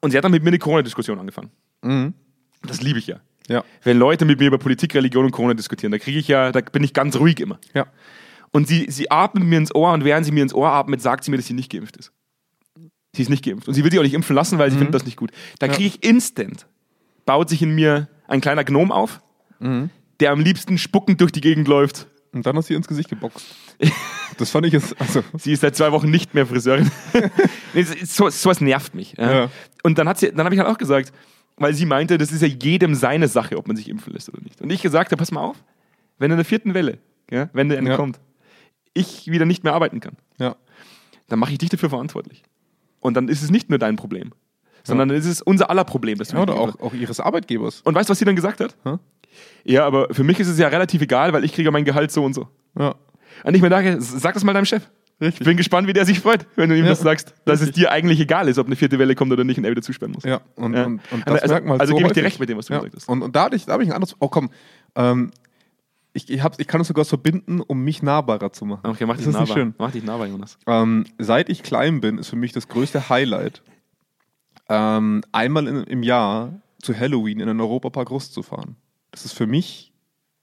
Und 0.00 0.10
sie 0.10 0.16
hat 0.16 0.24
dann 0.24 0.32
mit 0.32 0.42
mir 0.42 0.48
eine 0.48 0.58
Corona-Diskussion 0.58 1.20
angefangen. 1.20 1.50
Mhm. 1.82 2.14
Das 2.62 2.82
liebe 2.82 2.98
ich 2.98 3.06
ja. 3.06 3.20
Ja. 3.48 3.62
Wenn 3.84 3.98
Leute 3.98 4.24
mit 4.24 4.40
mir 4.40 4.48
über 4.48 4.58
Politik, 4.58 4.94
Religion 4.96 5.24
und 5.24 5.30
Corona 5.30 5.54
diskutieren, 5.54 5.92
da 5.92 5.98
kriege 5.98 6.18
ich 6.18 6.26
ja, 6.26 6.50
da 6.50 6.60
bin 6.60 6.82
ich 6.82 6.92
ganz 6.92 7.14
ruhig 7.16 7.38
immer. 7.38 7.60
Ja. 7.72 7.86
Und 8.50 8.66
sie, 8.66 8.86
sie 8.90 9.12
atmet 9.12 9.44
mir 9.44 9.58
ins 9.58 9.72
Ohr 9.72 9.92
und 9.92 10.04
während 10.04 10.26
sie 10.26 10.32
mir 10.32 10.42
ins 10.42 10.54
Ohr 10.54 10.68
atmet, 10.68 11.00
sagt 11.00 11.22
sie 11.22 11.30
mir, 11.30 11.36
dass 11.36 11.46
sie 11.46 11.54
nicht 11.54 11.70
geimpft 11.70 11.96
ist. 11.96 12.12
Sie 13.14 13.22
ist 13.22 13.28
nicht 13.28 13.44
geimpft. 13.44 13.68
Und 13.68 13.74
sie 13.74 13.84
will 13.84 13.92
sich 13.92 14.00
auch 14.00 14.04
nicht 14.04 14.14
impfen 14.14 14.34
lassen, 14.34 14.58
weil 14.58 14.70
sie 14.72 14.76
findet 14.76 14.94
das 14.94 15.04
nicht 15.04 15.16
gut. 15.16 15.30
Da 15.60 15.68
kriege 15.68 15.86
ich 15.86 16.02
instant, 16.02 16.66
baut 17.24 17.48
sich 17.48 17.62
in 17.62 17.72
mir 17.74 18.08
ein 18.26 18.40
kleiner 18.40 18.64
Gnom 18.64 18.90
auf, 18.90 19.20
der 20.18 20.32
am 20.32 20.40
liebsten 20.40 20.78
spuckend 20.78 21.20
durch 21.20 21.30
die 21.30 21.40
Gegend 21.40 21.68
läuft. 21.68 22.08
Und 22.32 22.44
dann 22.46 22.56
hast 22.56 22.68
du 22.68 22.72
ihr 22.74 22.78
ins 22.78 22.88
Gesicht 22.88 23.08
geboxt. 23.08 23.44
Das 24.38 24.50
fand 24.50 24.64
ich 24.66 24.72
jetzt, 24.72 24.98
also, 24.98 25.22
Sie 25.36 25.52
ist 25.52 25.60
seit 25.60 25.76
zwei 25.76 25.92
Wochen 25.92 26.10
nicht 26.10 26.32
mehr 26.32 26.46
Friseurin. 26.46 26.90
nee, 27.74 27.84
das 27.84 28.16
so, 28.16 28.30
sowas 28.30 28.62
nervt 28.62 28.94
mich. 28.94 29.14
Ja. 29.18 29.30
Ja. 29.42 29.50
Und 29.82 29.98
dann, 29.98 30.08
hat 30.08 30.18
sie- 30.18 30.32
dann 30.32 30.44
habe 30.46 30.54
ich 30.54 30.58
halt 30.60 30.70
auch 30.70 30.78
gesagt, 30.78 31.12
weil 31.58 31.74
sie 31.74 31.84
meinte, 31.84 32.16
das 32.16 32.32
ist 32.32 32.40
ja 32.40 32.48
jedem 32.48 32.94
seine 32.94 33.28
Sache, 33.28 33.58
ob 33.58 33.68
man 33.68 33.76
sich 33.76 33.90
impfen 33.90 34.12
lässt 34.14 34.30
oder 34.30 34.40
nicht. 34.42 34.60
Und 34.62 34.70
ich 34.72 34.80
gesagt 34.80 35.12
habe, 35.12 35.18
pass 35.20 35.30
mal 35.32 35.42
auf, 35.42 35.62
wenn 36.18 36.30
in 36.30 36.38
der 36.38 36.46
vierten 36.46 36.72
Welle, 36.72 36.98
ja, 37.30 37.50
wenn 37.52 37.68
der 37.68 37.82
Ja. 37.82 37.94
kommt, 37.96 38.20
ich 38.94 39.26
wieder 39.30 39.44
nicht 39.44 39.64
mehr 39.64 39.74
arbeiten 39.74 40.00
kann, 40.00 40.16
ja. 40.38 40.56
dann 41.28 41.38
mache 41.38 41.52
ich 41.52 41.58
dich 41.58 41.68
dafür 41.68 41.90
verantwortlich. 41.90 42.42
Und 43.00 43.14
dann 43.14 43.28
ist 43.28 43.42
es 43.42 43.50
nicht 43.50 43.68
nur 43.68 43.78
dein 43.78 43.96
Problem, 43.96 44.32
sondern 44.82 45.10
dann 45.10 45.18
ist 45.18 45.26
es 45.26 45.42
unser 45.42 45.68
aller 45.68 45.84
Problem. 45.84 46.16
Dass 46.18 46.28
du 46.28 46.36
ja 46.36 46.42
oder 46.42 46.54
auch, 46.54 46.80
auch 46.80 46.94
ihres 46.94 47.20
Arbeitgebers. 47.20 47.82
Und 47.82 47.94
weißt 47.94 48.08
du, 48.08 48.12
was 48.12 48.18
sie 48.18 48.24
dann 48.24 48.36
gesagt 48.36 48.60
hat? 48.60 48.76
Hä? 48.84 48.96
Ja, 49.64 49.86
aber 49.86 50.08
für 50.12 50.24
mich 50.24 50.40
ist 50.40 50.48
es 50.48 50.58
ja 50.58 50.68
relativ 50.68 51.02
egal, 51.02 51.34
weil 51.34 51.44
ich 51.44 51.52
kriege 51.52 51.66
ja 51.66 51.70
mein 51.70 51.84
Gehalt 51.84 52.10
so 52.10 52.24
und 52.24 52.32
so. 52.34 52.48
Ja. 52.78 52.94
Und 53.44 53.54
ich 53.54 53.62
mir 53.62 53.68
dachte, 53.70 54.00
sag 54.00 54.34
das 54.34 54.44
mal 54.44 54.52
deinem 54.52 54.64
Chef. 54.64 54.82
Ich 55.20 55.38
bin 55.38 55.56
gespannt, 55.56 55.86
wie 55.86 55.92
der 55.92 56.04
sich 56.04 56.18
freut, 56.18 56.46
wenn 56.56 56.68
du 56.68 56.76
ihm 56.76 56.82
Ja, 56.84 56.90
das 56.90 57.00
sagst, 57.00 57.32
dass 57.44 57.60
es 57.60 57.70
dir 57.70 57.92
eigentlich 57.92 58.18
egal 58.18 58.48
ist, 58.48 58.58
ob 58.58 58.66
eine 58.66 58.74
vierte 58.74 58.98
Welle 58.98 59.14
kommt 59.14 59.30
oder 59.32 59.44
nicht 59.44 59.56
und 59.56 59.64
er 59.64 59.70
wieder 59.70 59.82
zusperren 59.82 60.12
muss. 60.12 60.24
Ja, 60.24 60.40
und, 60.56 60.74
Ja. 60.74 60.84
und, 60.86 61.00
und 61.12 61.22
das 61.28 61.42
Also- 61.42 61.54
merkt 61.54 61.66
man 61.68 61.80
also 61.80 61.92
so 61.92 61.96
gebe 61.96 62.08
ich 62.08 62.12
dir 62.14 62.24
recht 62.24 62.40
mit 62.40 62.48
dem, 62.48 62.58
was 62.58 62.66
du 62.66 62.72
ja. 62.72 62.80
gesagt 62.80 62.96
hast. 62.96 63.08
Und, 63.08 63.22
und 63.22 63.36
da 63.36 63.44
habe 63.44 63.54
ich, 63.54 63.64
da 63.66 63.74
hab 63.74 63.80
ich 63.80 63.88
ein 63.88 63.94
anderes. 63.94 64.16
Oh 64.18 64.26
komm, 64.28 64.50
ähm, 64.96 65.30
ich, 66.12 66.28
ich, 66.28 66.42
hab's, 66.42 66.58
ich 66.58 66.66
kann 66.66 66.80
es 66.80 66.88
sogar 66.88 67.04
verbinden, 67.04 67.60
um 67.60 67.84
mich 67.84 68.02
nahbarer 68.02 68.52
zu 68.52 68.64
machen. 68.64 68.84
Okay, 68.84 69.06
mach 69.06 69.16
dich 69.16 69.26
nahbar. 69.28 69.46
schön? 69.46 69.74
Mach 69.78 69.92
dich 69.92 70.02
nahbar, 70.02 70.26
Jonas. 70.26 70.58
Ähm, 70.66 71.04
seit 71.18 71.48
ich 71.48 71.62
klein 71.62 72.00
bin, 72.00 72.18
ist 72.18 72.28
für 72.28 72.36
mich 72.36 72.50
das 72.52 72.66
größte 72.66 73.08
Highlight, 73.08 73.62
ähm, 74.68 75.22
einmal 75.32 75.68
in, 75.68 75.84
im 75.84 76.02
Jahr 76.02 76.60
zu 76.82 76.98
Halloween 76.98 77.38
in 77.40 77.48
einen 77.48 77.60
Europapark 77.60 78.10
Rust 78.10 78.34
zu 78.34 78.42
fahren. 78.42 78.76
Das 79.12 79.24
ist 79.24 79.32
für 79.34 79.46
mich, 79.46 79.91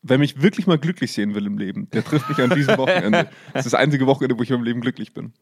wer 0.01 0.17
mich 0.17 0.41
wirklich 0.41 0.67
mal 0.67 0.77
glücklich 0.77 1.11
sehen 1.11 1.35
will 1.35 1.45
im 1.45 1.57
Leben, 1.57 1.89
der 1.91 2.03
trifft 2.03 2.29
mich 2.29 2.39
an 2.39 2.49
diesem 2.51 2.77
Wochenende. 2.77 3.29
Das 3.53 3.65
ist 3.65 3.73
das 3.73 3.79
einzige 3.79 4.07
Wochenende, 4.07 4.37
wo 4.37 4.43
ich 4.43 4.49
meinem 4.49 4.63
Leben 4.63 4.81
glücklich 4.81 5.13
bin. 5.13 5.33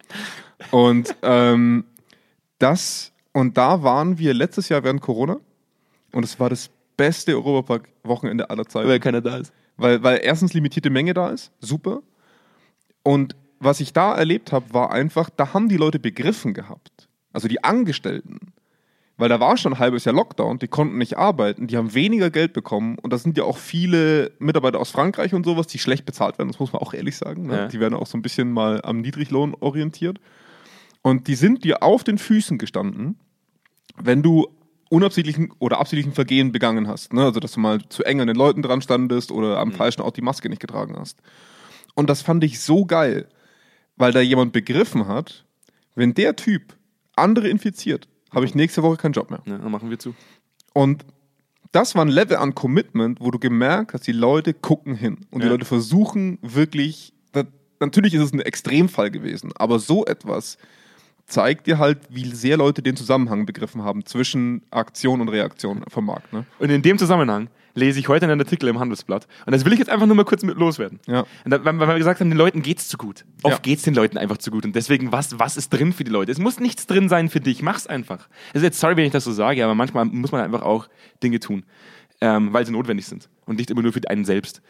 Und 0.72 1.16
ähm, 1.22 1.86
das, 2.60 3.14
und 3.34 3.58
da 3.58 3.84
waren 3.84 4.18
wir 4.18 4.34
letztes 4.34 4.70
Jahr 4.70 4.84
während 4.84 5.02
Corona 5.02 5.38
und 6.12 6.24
es 6.24 6.40
war 6.40 6.50
das 6.50 6.70
beste 6.96 7.36
Europapark-Wochenende 7.36 8.50
aller 8.50 8.66
Zeiten. 8.66 8.90
Weil 8.90 9.00
keiner 9.00 9.22
da 9.22 9.38
ist. 9.38 9.54
Weil, 9.78 10.02
weil 10.02 10.20
erstens 10.24 10.54
limitierte 10.54 10.90
Menge 10.90 11.14
da 11.14 11.30
ist, 11.30 11.52
super. 11.60 12.02
Und 13.04 13.36
was 13.60 13.80
ich 13.80 13.94
da 13.94 14.16
erlebt 14.16 14.52
habe, 14.52 14.74
war 14.74 14.92
einfach, 14.92 15.30
da 15.30 15.54
haben 15.54 15.70
die 15.70 15.78
Leute 15.78 16.00
begriffen 16.00 16.54
gehabt. 16.54 17.08
Also 17.32 17.48
die 17.48 17.64
Angestellten. 17.64 18.54
Weil 19.18 19.30
da 19.30 19.40
war 19.40 19.58
schon 19.58 19.74
ein 19.74 19.80
halbes 19.80 20.06
Jahr 20.06 20.14
Lockdown, 20.14 20.60
die 20.60 20.68
konnten 20.68 21.00
nicht 21.00 21.18
arbeiten, 21.18 21.66
die 21.66 21.76
haben 21.76 21.96
weniger 21.96 22.30
Geld 22.30 22.54
bekommen. 22.54 22.98
Und 23.00 23.12
da 23.12 23.18
sind 23.18 23.36
ja 23.36 23.46
auch 23.46 23.58
viele 23.58 24.32
Mitarbeiter 24.38 24.80
aus 24.80 24.92
Frankreich 24.92 25.34
und 25.34 25.44
sowas, 25.44 25.66
die 25.66 25.80
schlecht 25.80 26.06
bezahlt 26.06 26.38
werden, 26.38 26.50
das 26.50 26.60
muss 26.60 26.72
man 26.72 26.84
auch 26.84 26.94
ehrlich 26.94 27.18
sagen. 27.18 27.48
Ne? 27.48 27.58
Ja. 27.58 27.68
Die 27.68 27.80
werden 27.80 27.96
auch 27.96 28.06
so 28.06 28.18
ein 28.18 28.22
bisschen 28.22 28.52
mal 28.52 28.80
am 28.84 29.02
Niedriglohn 29.02 29.56
orientiert. 29.60 30.20
Und 31.02 31.28
die 31.28 31.36
sind 31.36 31.64
dir 31.64 31.82
auf 31.82 32.04
den 32.04 32.20
Füßen 32.20 32.60
gestanden, 32.60 33.18
wenn 33.98 34.22
du 34.22 34.48
unabsichtlichen 34.90 35.52
oder 35.60 35.80
absichtlichen 35.80 36.14
Vergehen 36.14 36.52
begangen 36.52 36.88
hast. 36.88 37.14
Ne? 37.14 37.24
Also, 37.24 37.40
dass 37.40 37.54
du 37.54 37.60
mal 37.60 37.80
zu 37.90 38.04
eng 38.04 38.22
an 38.22 38.28
den 38.28 38.36
Leuten 38.36 38.62
dran 38.62 38.82
standest 38.82 39.32
oder 39.32 39.60
am 39.60 39.72
falschen 39.72 40.02
Ort 40.02 40.18
die 40.18 40.22
Maske 40.22 40.50
nicht 40.50 40.62
getragen 40.62 40.96
hast. 40.98 41.22
Und 41.96 42.10
das 42.10 42.22
fand 42.22 42.44
ich 42.44 42.60
so 42.60 42.86
geil, 42.86 43.28
weil 43.96 44.12
da 44.12 44.22
jemand 44.22 44.54
begriffen 44.54 45.08
hat, 45.08 45.46
wenn 45.96 46.14
der 46.14 46.36
Typ 46.36 46.76
andere 47.16 47.50
infiziert, 47.50 48.08
habe 48.38 48.46
ich 48.46 48.56
nächste 48.56 48.84
Woche 48.84 48.98
keinen 48.98 49.14
Job 49.14 49.30
mehr. 49.32 49.42
Ja, 49.46 49.58
dann 49.58 49.72
machen 49.72 49.90
wir 49.90 49.98
zu. 50.00 50.14
Und 50.74 51.06
das 51.72 51.96
war 51.96 52.06
ein 52.06 52.08
Level 52.08 52.38
an 52.38 52.56
Commitment, 52.56 53.20
wo 53.20 53.32
du 53.32 53.40
gemerkt 53.40 53.94
hast, 53.94 54.08
die 54.08 54.12
Leute 54.12 54.54
gucken 54.54 54.96
hin 54.96 55.26
und 55.32 55.42
die 55.42 55.48
Ja. 55.48 55.52
Leute 55.52 55.66
versuchen 55.66 56.38
wirklich, 56.42 57.14
da, 57.34 57.44
natürlich 57.80 58.14
ist 58.14 58.22
es 58.22 58.32
ein 58.34 58.40
Extremfall 58.40 59.12
gewesen, 59.12 59.52
aber 59.58 59.80
so 59.80 60.06
etwas 60.06 60.58
zeigt 61.28 61.68
dir 61.68 61.78
halt, 61.78 62.00
wie 62.10 62.26
sehr 62.34 62.58
Leute 62.58 62.82
den 62.82 62.96
Zusammenhang 62.96 63.46
begriffen 63.46 63.84
haben 63.84 64.06
zwischen 64.06 64.64
Aktion 64.72 65.22
und 65.22 65.30
Reaktion 65.30 65.84
vom 65.90 66.06
Markt. 66.06 66.32
Ne? 66.34 66.46
Und 66.58 66.70
in 66.70 66.82
dem 66.82 66.98
Zusammenhang 66.98 67.50
lese 67.76 68.00
ich 68.00 68.08
heute 68.08 68.26
einen 68.26 68.40
Artikel 68.40 68.70
im 68.70 68.80
Handelsblatt. 68.80 69.28
Und 69.46 69.52
das 69.52 69.64
will 69.66 69.74
ich 69.74 69.78
jetzt 69.80 69.90
einfach 69.90 70.08
nur 70.08 70.16
mal 70.16 70.24
kurz 70.26 70.42
mit 70.44 70.58
loswerden. 70.58 71.00
Ja. 71.06 71.26
Da, 71.46 71.64
weil, 71.64 71.78
weil 71.80 71.88
wir 71.90 71.98
gesagt 71.98 72.22
haben, 72.22 72.30
den 72.30 72.38
Leuten 72.38 72.62
geht's 72.64 72.88
zu 72.88 72.98
gut. 72.98 73.26
Oft 73.44 73.56
Ja. 73.56 73.60
geht's 73.62 73.84
den 73.84 73.94
Leuten 73.94 74.18
einfach 74.18 74.38
zu 74.38 74.50
gut. 74.52 74.66
Und 74.66 74.76
deswegen, 74.76 75.12
was, 75.12 75.38
was 75.38 75.58
ist 75.58 75.70
drin 75.72 75.94
für 75.94 76.04
die 76.04 76.10
Leute? 76.12 76.32
Es 76.32 76.40
muss 76.40 76.60
nichts 76.60 76.88
drin 76.88 77.08
sein 77.10 77.30
für 77.30 77.40
dich. 77.42 77.62
Mach's 77.62 77.86
einfach. 77.86 78.30
Also 78.54 78.66
jetzt, 78.66 78.80
sorry, 78.80 78.96
wenn 78.98 79.06
ich 79.06 79.12
das 79.12 79.26
so 79.26 79.32
sage, 79.32 79.64
aber 79.64 79.76
manchmal 79.76 80.06
muss 80.06 80.32
man 80.32 80.42
einfach 80.42 80.64
auch 80.64 80.88
Dinge 81.22 81.40
tun, 81.40 81.66
ähm, 82.22 82.52
weil 82.54 82.66
sie 82.66 82.72
notwendig 82.72 83.06
sind. 83.06 83.30
Und 83.46 83.58
nicht 83.58 83.70
immer 83.70 83.84
nur 83.84 83.94
für 83.94 84.02
einen 84.10 84.26
selbst. 84.26 84.62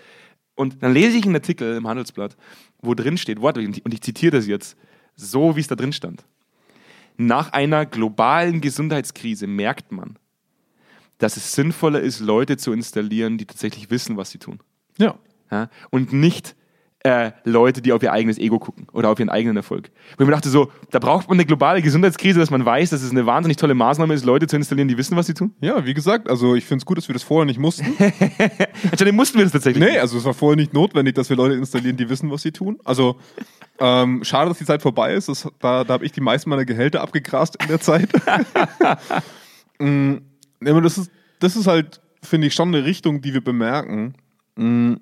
Und 0.56 0.82
dann 0.82 0.92
lese 0.92 1.18
ich 1.18 1.24
einen 1.26 1.36
Artikel 1.36 1.78
im 1.78 1.88
Handelsblatt, 1.88 2.36
wo 2.82 2.96
drin 2.96 3.18
steht, 3.18 3.40
wortwörtlich, 3.40 3.86
und 3.86 3.94
ich 3.94 4.02
zitiere 4.02 4.32
das 4.36 4.48
jetzt, 4.48 4.76
so 5.16 5.56
wie 5.56 5.62
es 5.62 5.68
da 5.68 5.76
drin 5.76 5.94
stand. 5.94 6.26
Nach 7.18 7.52
einer 7.52 7.86
globalen 7.86 8.62
Gesundheitskrise 8.62 9.48
merkt 9.48 9.92
man, 9.92 10.18
dass 11.18 11.36
es 11.36 11.54
sinnvoller 11.54 12.00
ist, 12.00 12.20
Leute 12.20 12.58
zu 12.58 12.72
installieren, 12.72 13.38
die 13.38 13.46
tatsächlich 13.46 13.90
wissen, 13.90 14.18
was 14.18 14.30
sie 14.30 14.38
tun. 14.38 14.60
Ja. 14.98 15.16
Ja? 15.50 15.70
Und 15.90 16.14
nicht 16.14 16.56
äh, 17.08 17.32
Leute, 17.44 17.82
die 17.82 17.94
auf 17.94 18.04
ihr 18.04 18.12
eigenes 18.12 18.38
Ego 18.38 18.60
gucken 18.60 18.88
oder 18.92 19.10
auf 19.10 19.20
ihren 19.20 19.30
eigenen 19.30 19.56
Erfolg. 19.56 19.92
Wo 20.18 20.24
ich 20.24 20.28
mir 20.28 20.34
dachte, 20.34 20.50
so, 20.50 20.72
da 20.92 21.00
braucht 21.00 21.30
man 21.30 21.38
eine 21.38 21.46
globale 21.46 21.82
Gesundheitskrise, 21.82 22.40
dass 22.40 22.50
man 22.50 22.66
weiß, 22.66 22.90
dass 22.90 23.02
es 23.02 23.12
eine 23.12 23.26
wahnsinnig 23.26 23.58
tolle 23.58 23.76
Maßnahme 23.76 24.14
ist, 24.14 24.26
Leute 24.26 24.48
zu 24.48 24.56
installieren, 24.56 24.88
die 24.88 24.98
wissen, 24.98 25.16
was 25.16 25.28
sie 25.28 25.34
tun. 25.34 25.54
Ja, 25.62 25.86
wie 25.86 25.94
gesagt, 25.94 26.30
also 26.30 26.56
ich 26.56 26.66
finde 26.66 26.82
es 26.82 26.86
gut, 26.86 26.98
dass 26.98 27.08
wir 27.08 27.14
das 27.14 27.24
vorher 27.24 27.46
nicht 27.46 27.60
mussten. 27.60 27.86
Anscheinend 28.92 29.16
mussten 29.16 29.38
wir 29.38 29.46
das 29.46 29.54
tatsächlich. 29.54 29.84
Nee, 29.84 30.00
also 30.00 30.18
es 30.18 30.26
war 30.26 30.34
vorher 30.34 30.58
nicht 30.58 30.74
notwendig, 30.74 31.16
dass 31.16 31.30
wir 31.30 31.38
Leute 31.38 31.56
installieren, 31.56 31.98
die 31.98 32.10
wissen, 32.10 32.30
was 32.30 32.42
sie 32.42 32.52
tun. 32.52 32.78
Also 32.84 33.18
ähm, 33.79 34.24
schade, 34.24 34.50
dass 34.50 34.57
die 34.57 34.65
Zeit 34.65 34.81
vorbei 34.81 35.13
ist. 35.13 35.29
Das, 35.29 35.48
da 35.60 35.84
da 35.84 35.93
habe 35.93 36.05
ich 36.05 36.12
die 36.12 36.22
meisten 36.22 36.50
meiner 36.50 36.65
Gehälter 36.65 37.01
abgegrast 37.01 37.57
in 37.62 37.67
der 37.67 37.79
Zeit. 37.79 38.10
mm, 39.79 40.15
das 40.60 40.98
ist, 40.98 41.12
das 41.39 41.55
ist 41.55 41.67
halt, 41.67 42.01
finde 42.24 42.48
ich, 42.48 42.53
schon 42.53 42.69
eine 42.74 42.84
Richtung, 42.86 43.22
die 43.22 43.34
wir 43.34 43.43
bemerken. 43.43 44.15
Mm, 44.55 44.96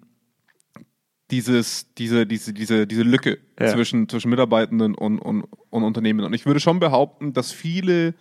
dieses, 1.31 1.91
diese, 1.97 2.25
diese, 2.27 2.53
diese, 2.53 2.85
diese 2.85 3.01
Lücke 3.03 3.39
Ja. 3.59 3.67
zwischen, 3.67 4.07
zwischen 4.09 4.29
Mitarbeitenden 4.29 4.93
und, 4.95 5.17
und, 5.19 5.45
und 5.69 5.83
Unternehmen. 5.83 6.23
Und 6.25 6.33
ich 6.33 6.45
würde 6.45 6.59
schon 6.59 6.79
behaupten, 6.79 7.33
dass 7.33 7.51
viele 7.51 8.13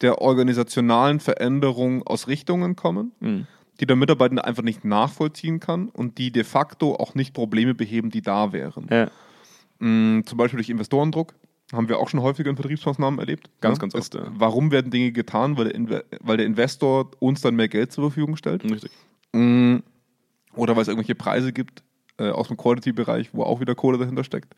der 0.00 0.22
organisationalen 0.22 1.20
Veränderungen 1.20 2.02
aus 2.04 2.28
Richtungen 2.28 2.74
kommen, 2.76 3.12
Mhm. 3.20 3.46
die 3.80 3.86
der 3.86 3.96
Mitarbeitende 3.96 4.44
einfach 4.44 4.62
nicht 4.62 4.84
nachvollziehen 4.84 5.60
kann 5.60 5.88
und 5.88 6.18
die 6.18 6.30
de 6.30 6.44
facto 6.44 6.94
auch 6.94 7.14
nicht 7.14 7.34
Probleme 7.34 7.74
beheben, 7.74 8.10
die 8.10 8.22
da 8.22 8.52
wären. 8.52 8.86
Ja. 8.90 9.10
Mm, 9.78 10.20
zum 10.24 10.38
Beispiel 10.38 10.58
durch 10.58 10.68
Investorendruck. 10.70 11.34
Haben 11.72 11.88
wir 11.88 11.98
auch 11.98 12.08
schon 12.08 12.22
häufiger 12.22 12.48
in 12.48 12.56
Vertriebsmaßnahmen 12.56 13.20
erlebt. 13.20 13.50
Ganz, 13.60 13.78
ganz 13.78 13.94
oft, 13.94 14.02
Ist, 14.02 14.14
ja. 14.14 14.26
Warum 14.34 14.70
werden 14.70 14.90
Dinge 14.90 15.12
getan? 15.12 15.56
Weil 15.58 15.66
der, 15.66 15.74
Inve 15.74 16.04
weil 16.20 16.38
der 16.38 16.46
Investor 16.46 17.10
uns 17.18 17.42
dann 17.42 17.56
mehr 17.56 17.68
Geld 17.68 17.92
zur 17.92 18.04
Verfügung 18.10 18.36
stellt. 18.36 18.64
Richtig. 18.64 18.90
Mm, 19.32 19.76
Oder 20.54 20.74
weil 20.76 20.82
es 20.82 20.88
irgendwelche 20.88 21.14
Preise 21.14 21.52
gibt 21.52 21.82
äh, 22.18 22.30
aus 22.30 22.48
dem 22.48 22.56
Quality-Bereich, 22.56 23.30
wo 23.34 23.42
auch 23.42 23.60
wieder 23.60 23.74
Kohle 23.74 23.98
dahinter 23.98 24.24
steckt. 24.24 24.54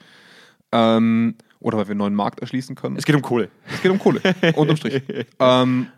Ähm, 0.72 1.34
oder 1.58 1.78
weil 1.78 1.86
wir 1.88 1.90
einen 1.92 1.98
neuen 1.98 2.14
Markt 2.14 2.40
erschließen 2.40 2.76
können. 2.76 2.96
Es 2.96 3.04
geht 3.04 3.16
um 3.16 3.22
Kohle. 3.22 3.50
Es 3.66 3.82
geht 3.82 3.90
um 3.90 3.98
Kohle, 3.98 4.20
unterm 4.54 4.76
Strich. 4.76 5.02
ähm, 5.40 5.88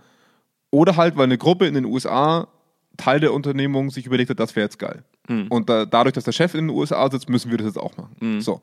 oder 0.71 0.97
halt, 0.97 1.17
weil 1.17 1.25
eine 1.25 1.37
Gruppe 1.37 1.67
in 1.67 1.75
den 1.75 1.85
USA, 1.85 2.49
Teil 2.97 3.21
der 3.21 3.35
Unternehmung, 3.35 3.91
sich 3.91 4.07
überlegt 4.07 4.31
hat, 4.31 4.41
das 4.41 4.57
wäre 4.57 4.64
jetzt 4.64 4.79
geil. 4.79 5.05
Und 5.29 5.69
da, 5.69 5.85
dadurch, 5.87 6.14
dass 6.14 6.25
der 6.25 6.33
Chef 6.33 6.55
in 6.55 6.67
den 6.69 6.76
USA 6.76 7.09
sitzt, 7.11 7.29
müssen 7.29 7.50
wir 7.50 7.59
das 7.59 7.67
jetzt 7.69 7.79
auch 7.79 7.97
machen. 7.97 8.41
So. 8.41 8.61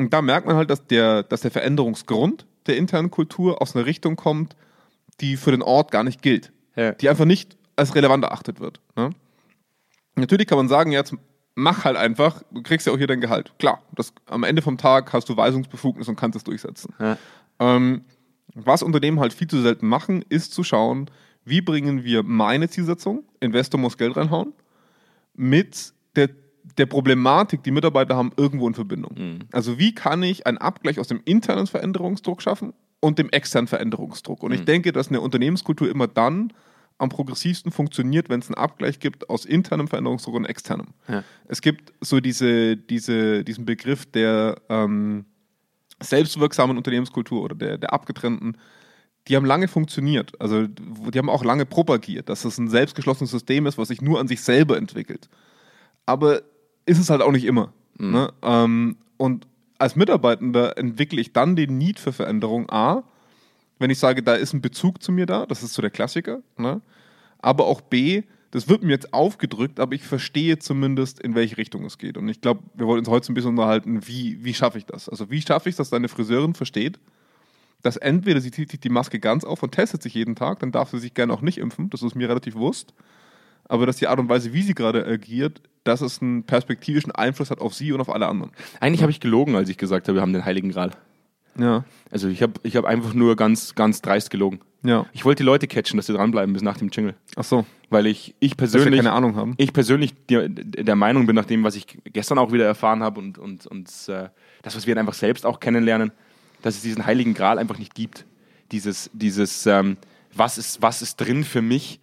Und 0.00 0.14
da 0.14 0.22
merkt 0.22 0.46
man 0.46 0.56
halt, 0.56 0.70
dass 0.70 0.86
der, 0.86 1.22
dass 1.22 1.42
der 1.42 1.50
Veränderungsgrund 1.50 2.46
der 2.66 2.78
internen 2.78 3.10
Kultur 3.10 3.60
aus 3.60 3.76
einer 3.76 3.84
Richtung 3.84 4.16
kommt, 4.16 4.56
die 5.20 5.36
für 5.36 5.50
den 5.50 5.60
Ort 5.60 5.90
gar 5.90 6.04
nicht 6.04 6.22
gilt. 6.22 6.52
Ja. 6.74 6.92
Die 6.92 7.10
einfach 7.10 7.26
nicht 7.26 7.58
als 7.76 7.94
relevant 7.94 8.24
erachtet 8.24 8.60
wird. 8.60 8.80
Ne? 8.96 9.10
Natürlich 10.16 10.46
kann 10.46 10.56
man 10.56 10.68
sagen, 10.68 10.90
jetzt 10.90 11.14
mach 11.54 11.84
halt 11.84 11.98
einfach, 11.98 12.42
du 12.50 12.62
kriegst 12.62 12.86
ja 12.86 12.94
auch 12.94 12.96
hier 12.96 13.08
dein 13.08 13.20
Gehalt. 13.20 13.52
Klar, 13.58 13.82
das, 13.94 14.14
am 14.24 14.42
Ende 14.42 14.62
vom 14.62 14.78
Tag 14.78 15.12
hast 15.12 15.28
du 15.28 15.36
Weisungsbefugnis 15.36 16.08
und 16.08 16.16
kannst 16.16 16.34
es 16.34 16.44
durchsetzen. 16.44 16.94
Ja. 16.98 17.18
Ähm, 17.58 18.06
was 18.54 18.82
Unternehmen 18.82 19.20
halt 19.20 19.34
viel 19.34 19.48
zu 19.48 19.60
selten 19.60 19.86
machen, 19.86 20.24
ist 20.30 20.54
zu 20.54 20.64
schauen, 20.64 21.10
wie 21.44 21.60
bringen 21.60 22.04
wir 22.04 22.22
meine 22.22 22.70
Zielsetzung, 22.70 23.24
Investor 23.40 23.78
muss 23.78 23.98
Geld 23.98 24.16
reinhauen, 24.16 24.54
mit 25.34 25.92
der, 26.16 26.30
der 26.78 26.86
Problematik, 26.86 27.62
die 27.62 27.70
Mitarbeiter 27.70 28.16
haben, 28.16 28.32
irgendwo 28.36 28.66
in 28.68 28.74
Verbindung. 28.74 29.40
Also 29.52 29.78
wie 29.78 29.94
kann 29.94 30.22
ich 30.22 30.46
einen 30.46 30.58
Abgleich 30.58 30.98
aus 30.98 31.08
dem 31.08 31.20
internen 31.24 31.66
Veränderungsdruck 31.66 32.42
schaffen 32.42 32.72
und 33.00 33.18
dem 33.18 33.30
externen 33.30 33.66
Veränderungsdruck? 33.66 34.42
Und 34.42 34.52
ich 34.52 34.64
denke, 34.64 34.92
dass 34.92 35.08
eine 35.08 35.20
Unternehmenskultur 35.20 35.88
immer 35.90 36.06
dann 36.06 36.52
am 37.00 37.08
progressivsten 37.08 37.72
funktioniert, 37.72 38.28
wenn 38.28 38.40
es 38.40 38.48
einen 38.48 38.56
Abgleich 38.56 39.00
gibt 39.00 39.30
aus 39.30 39.46
internem 39.46 39.88
Veränderungsdruck 39.88 40.34
und 40.34 40.44
externem. 40.44 40.88
Ja. 41.08 41.24
Es 41.48 41.62
gibt 41.62 41.94
so 42.00 42.20
diese, 42.20 42.76
diese, 42.76 43.42
diesen 43.42 43.64
Begriff 43.64 44.04
der 44.04 44.60
ähm, 44.68 45.24
selbstwirksamen 46.00 46.76
Unternehmenskultur 46.76 47.42
oder 47.42 47.54
der, 47.54 47.78
der 47.78 47.92
abgetrennten, 47.94 48.58
die 49.28 49.36
haben 49.36 49.46
lange 49.46 49.68
funktioniert. 49.68 50.38
Also 50.40 50.66
die 50.66 51.18
haben 51.18 51.30
auch 51.30 51.44
lange 51.44 51.64
propagiert, 51.64 52.28
dass 52.28 52.44
es 52.44 52.58
ein 52.58 52.68
selbstgeschlossenes 52.68 53.30
System 53.30 53.66
ist, 53.66 53.78
was 53.78 53.88
sich 53.88 54.02
nur 54.02 54.20
an 54.20 54.28
sich 54.28 54.42
selber 54.42 54.76
entwickelt. 54.76 55.28
Aber 56.10 56.42
ist 56.86 56.98
es 56.98 57.08
halt 57.08 57.22
auch 57.22 57.30
nicht 57.30 57.44
immer. 57.44 57.72
Ne? 57.96 58.32
Ähm, 58.42 58.96
und 59.16 59.46
als 59.78 59.94
Mitarbeitender 59.94 60.76
entwickle 60.76 61.20
ich 61.20 61.32
dann 61.32 61.54
den 61.54 61.78
Need 61.78 62.00
für 62.00 62.12
Veränderung 62.12 62.68
A, 62.68 63.04
wenn 63.78 63.90
ich 63.90 64.00
sage, 64.00 64.24
da 64.24 64.34
ist 64.34 64.52
ein 64.52 64.60
Bezug 64.60 65.00
zu 65.00 65.12
mir 65.12 65.26
da, 65.26 65.46
das 65.46 65.62
ist 65.62 65.72
so 65.72 65.82
der 65.82 65.92
Klassiker. 65.92 66.42
Ne? 66.56 66.80
Aber 67.38 67.66
auch 67.66 67.80
B, 67.80 68.24
das 68.50 68.68
wird 68.68 68.82
mir 68.82 68.90
jetzt 68.90 69.14
aufgedrückt, 69.14 69.78
aber 69.78 69.94
ich 69.94 70.02
verstehe 70.02 70.58
zumindest, 70.58 71.20
in 71.20 71.36
welche 71.36 71.56
Richtung 71.58 71.84
es 71.84 71.96
geht. 71.96 72.18
Und 72.18 72.28
ich 72.28 72.40
glaube, 72.40 72.64
wir 72.74 72.88
wollen 72.88 72.98
uns 72.98 73.08
heute 73.08 73.30
ein 73.30 73.34
bisschen 73.34 73.50
unterhalten, 73.50 74.08
wie, 74.08 74.44
wie 74.44 74.52
schaffe 74.52 74.78
ich 74.78 74.86
das? 74.86 75.08
Also 75.08 75.30
wie 75.30 75.40
schaffe 75.40 75.68
ich 75.68 75.74
es, 75.74 75.76
dass 75.76 75.90
deine 75.90 76.08
Friseurin 76.08 76.54
versteht, 76.54 76.98
dass 77.82 77.96
entweder 77.96 78.40
sie 78.40 78.50
zieht 78.50 78.72
sich 78.72 78.80
die 78.80 78.88
Maske 78.88 79.20
ganz 79.20 79.44
auf 79.44 79.62
und 79.62 79.70
testet 79.70 80.02
sich 80.02 80.14
jeden 80.14 80.34
Tag, 80.34 80.58
dann 80.58 80.72
darf 80.72 80.90
sie 80.90 80.98
sich 80.98 81.14
gerne 81.14 81.32
auch 81.32 81.40
nicht 81.40 81.58
impfen, 81.58 81.88
das 81.88 82.02
ist 82.02 82.16
mir 82.16 82.28
relativ 82.28 82.54
bewusst. 82.54 82.94
Aber 83.70 83.86
dass 83.86 83.98
die 83.98 84.08
Art 84.08 84.18
und 84.18 84.28
Weise, 84.28 84.52
wie 84.52 84.62
sie 84.62 84.74
gerade 84.74 85.06
agiert, 85.06 85.62
dass 85.84 86.00
es 86.00 86.20
einen 86.20 86.44
perspektivischen 86.44 87.12
Einfluss 87.12 87.50
hat 87.50 87.60
auf 87.60 87.74
sie 87.74 87.92
und 87.92 88.00
auf 88.00 88.10
alle 88.10 88.26
anderen. 88.26 88.52
Eigentlich 88.80 89.02
habe 89.02 89.10
ich 89.10 89.20
gelogen, 89.20 89.56
als 89.56 89.68
ich 89.68 89.78
gesagt 89.78 90.08
habe, 90.08 90.16
wir 90.16 90.22
haben 90.22 90.32
den 90.32 90.44
Heiligen 90.44 90.70
Gral. 90.70 90.90
Ja. 91.58 91.84
Also 92.10 92.28
ich 92.28 92.42
habe 92.42 92.54
ich 92.62 92.76
hab 92.76 92.84
einfach 92.84 93.14
nur 93.14 93.36
ganz, 93.36 93.74
ganz 93.74 94.02
dreist 94.02 94.30
gelogen. 94.30 94.60
Ja. 94.82 95.06
Ich 95.12 95.24
wollte 95.24 95.42
die 95.42 95.46
Leute 95.46 95.66
catchen, 95.66 95.96
dass 95.96 96.06
sie 96.06 96.12
dranbleiben 96.12 96.52
bis 96.52 96.62
nach 96.62 96.78
dem 96.78 96.88
Jingle. 96.88 97.14
Ach 97.36 97.44
so. 97.44 97.66
Weil 97.90 98.06
ich, 98.06 98.34
ich 98.40 98.56
persönlich, 98.56 99.00
keine 99.00 99.12
Ahnung 99.12 99.36
haben. 99.36 99.54
ich 99.58 99.72
persönlich 99.72 100.14
der, 100.26 100.48
der 100.48 100.96
Meinung 100.96 101.26
bin, 101.26 101.36
nach 101.36 101.44
dem, 101.44 101.64
was 101.64 101.76
ich 101.76 101.86
gestern 102.04 102.38
auch 102.38 102.52
wieder 102.52 102.64
erfahren 102.64 103.02
habe 103.02 103.20
und, 103.20 103.36
und, 103.38 103.66
und 103.66 103.88
äh, 104.08 104.28
das, 104.62 104.76
was 104.76 104.86
wir 104.86 104.94
dann 104.94 105.06
einfach 105.06 105.18
selbst 105.18 105.44
auch 105.44 105.60
kennenlernen, 105.60 106.12
dass 106.62 106.76
es 106.76 106.82
diesen 106.82 107.04
heiligen 107.04 107.34
Gral 107.34 107.58
einfach 107.58 107.78
nicht 107.78 107.94
gibt. 107.94 108.26
Dieses, 108.72 109.10
dieses 109.12 109.66
ähm, 109.66 109.96
was, 110.34 110.56
ist, 110.56 110.80
was 110.80 111.02
ist 111.02 111.16
drin 111.16 111.44
für 111.44 111.62
mich, 111.62 112.00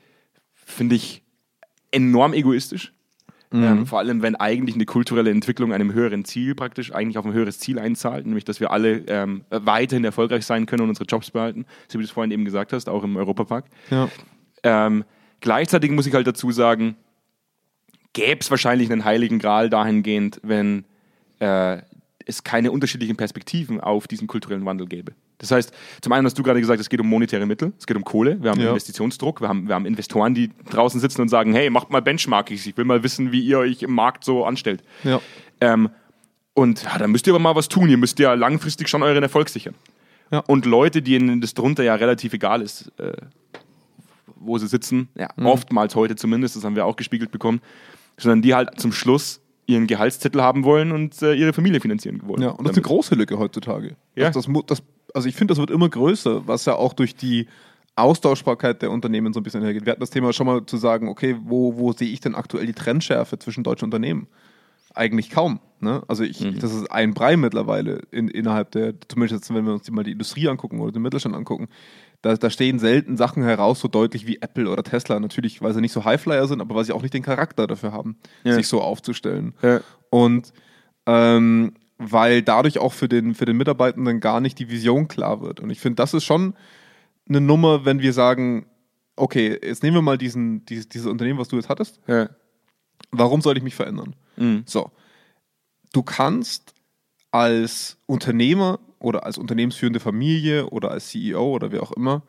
finde 0.53 0.95
ich 0.95 1.23
enorm 1.91 2.33
egoistisch. 2.33 2.93
Ähm, 3.53 3.85
vor 3.87 3.99
allem, 3.99 4.21
wenn 4.21 4.35
eigentlich 4.35 4.75
eine 4.75 4.85
kulturelle 4.85 5.31
Entwicklung 5.31 5.71
einem 5.71 5.93
höheren 5.93 6.25
Ziel 6.25 6.53
praktisch, 6.53 6.93
eigentlich 6.93 7.17
auf 7.17 7.25
ein 7.25 7.31
höheres 7.31 7.59
Ziel 7.59 7.79
einzahlt, 7.79 8.25
nämlich, 8.25 8.43
dass 8.43 8.59
wir 8.59 8.71
alle 8.71 9.03
ähm, 9.07 9.45
weiterhin 9.49 10.03
erfolgreich 10.03 10.45
sein 10.45 10.65
können 10.65 10.83
und 10.83 10.89
unsere 10.89 11.05
Jobs 11.05 11.31
behalten, 11.31 11.65
so 11.87 11.97
wie 11.97 12.03
du 12.03 12.07
es 12.07 12.11
vorhin 12.11 12.31
eben 12.31 12.43
gesagt 12.43 12.73
hast, 12.73 12.89
auch 12.89 13.03
im 13.03 13.15
Europapark. 13.15 13.65
Ja. 13.89 14.09
Ähm, 14.63 15.05
gleichzeitig 15.39 15.91
muss 15.91 16.07
ich 16.07 16.13
halt 16.13 16.27
dazu 16.27 16.51
sagen, 16.51 16.97
gäbe 18.11 18.41
es 18.41 18.51
wahrscheinlich 18.51 18.91
einen 18.91 19.05
heiligen 19.05 19.39
Gral 19.39 19.69
dahingehend, 19.69 20.41
wenn 20.43 20.83
äh, 21.39 21.77
es 22.27 22.43
keine 22.43 22.71
unterschiedlichen 22.71 23.15
Perspektiven 23.15 23.79
auf 23.79 24.07
diesen 24.07 24.27
kulturellen 24.27 24.65
Wandel 24.65 24.87
gäbe. 24.87 25.13
Das 25.39 25.51
heißt, 25.51 25.71
zum 26.01 26.11
einen 26.13 26.25
hast 26.25 26.37
du 26.37 26.43
gerade 26.43 26.59
gesagt, 26.59 26.79
es 26.81 26.89
geht 26.89 26.99
um 26.99 27.07
monetäre 27.07 27.45
Mittel, 27.45 27.73
es 27.79 27.85
geht 27.87 27.95
um 27.95 28.03
Kohle, 28.03 28.41
wir 28.41 28.51
haben 28.51 28.59
Ja. 28.59 28.69
Investitionsdruck, 28.69 29.41
wir 29.41 29.47
haben, 29.47 29.67
wir 29.67 29.75
haben 29.75 29.85
Investoren, 29.85 30.33
die 30.33 30.51
draußen 30.69 30.99
sitzen 30.99 31.21
und 31.21 31.29
sagen, 31.29 31.53
hey, 31.53 31.69
macht 31.69 31.89
mal 31.89 32.01
Benchmarkings, 32.01 32.65
ich 32.65 32.75
will 32.77 32.85
mal 32.85 33.03
wissen, 33.03 33.31
wie 33.31 33.41
ihr 33.41 33.59
euch 33.59 33.83
im 33.83 33.93
Markt 33.93 34.23
so 34.23 34.45
anstellt. 34.45 34.83
Ja. 35.03 35.21
Ähm, 35.61 35.89
und 36.53 36.83
ja, 36.83 36.97
dann 36.97 37.11
müsst 37.11 37.27
ihr 37.27 37.33
aber 37.33 37.39
mal 37.39 37.55
was 37.55 37.67
tun. 37.69 37.87
Ihr 37.87 37.97
müsst 37.97 38.17
ja 38.17 38.33
langfristig 38.33 38.89
schon 38.89 39.03
euren 39.03 39.21
Erfolg 39.21 39.49
sichern. 39.49 39.75
Ja. 40.31 40.39
Und 40.39 40.65
Leute, 40.65 41.01
denen 41.03 41.39
das 41.39 41.53
drunter 41.53 41.83
ja 41.83 41.93
relativ 41.95 42.33
egal 42.33 42.61
ist, 42.63 42.91
äh, 42.97 43.13
wo 44.35 44.57
sie 44.57 44.67
sitzen, 44.67 45.07
ja, 45.15 45.29
Mhm. 45.35 45.45
oftmals 45.45 45.95
heute 45.95 46.15
zumindest, 46.15 46.55
das 46.55 46.63
haben 46.63 46.75
wir 46.75 46.85
auch 46.85 46.95
gespiegelt 46.95 47.31
bekommen, 47.31 47.61
sondern 48.17 48.41
die 48.41 48.55
halt 48.55 48.79
zum 48.79 48.91
Schluss 48.91 49.39
ihren 49.67 49.85
Gehaltszettel 49.85 50.41
haben 50.41 50.63
wollen 50.63 50.91
und 50.91 51.21
äh, 51.21 51.33
ihre 51.33 51.53
Familie 51.53 51.79
finanzieren 51.81 52.21
wollen. 52.25 52.41
Ja, 52.41 52.49
und 52.49 52.65
das 52.65 52.71
ist 52.71 52.77
eine 52.77 52.87
große 52.87 53.15
Lücke 53.15 53.37
heutzutage. 53.37 53.95
Ja. 54.15 54.31
Das, 54.31 54.47
das, 54.65 54.81
also 55.13 55.27
ich 55.29 55.35
finde, 55.35 55.51
das 55.51 55.59
wird 55.59 55.69
immer 55.69 55.89
größer, 55.89 56.47
was 56.47 56.65
ja 56.65 56.75
auch 56.75 56.93
durch 56.93 57.15
die 57.15 57.47
Austauschbarkeit 57.95 58.81
der 58.81 58.91
Unternehmen 58.91 59.33
so 59.33 59.39
ein 59.39 59.43
bisschen 59.43 59.63
hergeht. 59.63 59.85
Wir 59.85 59.91
hatten 59.91 60.01
das 60.01 60.11
Thema 60.11 60.31
schon 60.31 60.45
mal 60.47 60.65
zu 60.65 60.77
sagen, 60.77 61.09
okay, 61.09 61.35
wo, 61.43 61.77
wo 61.77 61.91
sehe 61.93 62.09
ich 62.09 62.19
denn 62.19 62.35
aktuell 62.35 62.65
die 62.65 62.73
Trendschärfe 62.73 63.39
zwischen 63.39 63.63
deutschen 63.63 63.85
Unternehmen? 63.85 64.27
Eigentlich 64.93 65.29
kaum. 65.29 65.59
Ne? 65.79 66.01
Also 66.07 66.23
ich, 66.23 66.39
Mhm. 66.41 66.59
das 66.59 66.73
ist 66.73 66.89
ein 66.91 67.13
Brei 67.13 67.37
mittlerweile 67.37 68.01
in, 68.11 68.27
innerhalb 68.29 68.71
der, 68.71 68.93
zumindest 69.07 69.41
jetzt, 69.41 69.53
wenn 69.53 69.65
wir 69.65 69.73
uns 69.73 69.83
die 69.83 69.91
mal 69.91 70.03
die 70.03 70.11
Industrie 70.11 70.47
angucken 70.47 70.79
oder 70.79 70.91
den 70.91 71.01
Mittelstand 71.01 71.35
angucken, 71.35 71.67
da, 72.21 72.35
da 72.35 72.49
stehen 72.49 72.79
selten 72.79 73.15
Sachen 73.17 73.43
heraus, 73.43 73.79
so 73.79 73.87
deutlich 73.87 74.25
wie 74.27 74.41
Apple 74.41 74.69
oder 74.69 74.83
Tesla. 74.83 75.19
Natürlich, 75.19 75.61
weil 75.61 75.73
sie 75.73 75.81
nicht 75.81 75.91
so 75.93 76.03
Highflyer 76.05 76.47
sind, 76.47 76.61
aber 76.61 76.75
weil 76.75 76.83
sie 76.85 76.93
auch 76.93 77.01
nicht 77.01 77.13
den 77.13 77.23
Charakter 77.23 77.67
dafür 77.67 77.91
haben, 77.91 78.17
Ja. 78.43 78.53
sich 78.53 78.67
so 78.67 78.81
aufzustellen. 78.81 79.53
Ja. 79.61 79.81
Und 80.09 80.51
ähm, 81.05 81.73
weil 81.99 82.41
dadurch 82.41 82.79
auch 82.79 82.93
für 82.93 83.07
den, 83.07 83.33
für 83.35 83.45
den 83.45 83.57
Mitarbeitenden 83.57 84.19
gar 84.19 84.39
nicht 84.41 84.59
die 84.59 84.69
Vision 84.69 85.07
klar 85.07 85.41
wird. 85.41 85.59
Und 85.59 85.69
ich 85.69 85.79
finde, 85.79 85.95
das 85.95 86.13
ist 86.13 86.25
schon 86.25 86.53
eine 87.29 87.41
Nummer, 87.41 87.85
wenn 87.85 88.01
wir 88.01 88.13
sagen, 88.13 88.67
okay, 89.15 89.57
jetzt 89.63 89.81
nehmen 89.83 89.95
wir 89.97 90.01
mal 90.03 90.17
diesen, 90.17 90.63
dieses, 90.65 90.87
dieses 90.89 91.07
Unternehmen, 91.07 91.39
was 91.39 91.47
du 91.47 91.55
jetzt 91.55 91.69
hattest. 91.69 91.99
Ja. 92.07 92.29
Warum 93.11 93.41
soll 93.41 93.57
ich 93.57 93.63
mich 93.63 93.75
verändern? 93.75 94.15
Mhm. 94.35 94.63
So, 94.65 94.91
du 95.93 96.03
kannst 96.03 96.73
als 97.31 97.97
Unternehmer 98.05 98.79
oder 98.99 99.25
als 99.25 99.37
unternehmensführende 99.37 99.99
Familie 99.99 100.67
oder 100.67 100.91
als 100.91 101.09
CEO 101.09 101.51
oder 101.53 101.71
wer 101.71 101.83
auch 101.83 101.91
immer, 101.91 102.23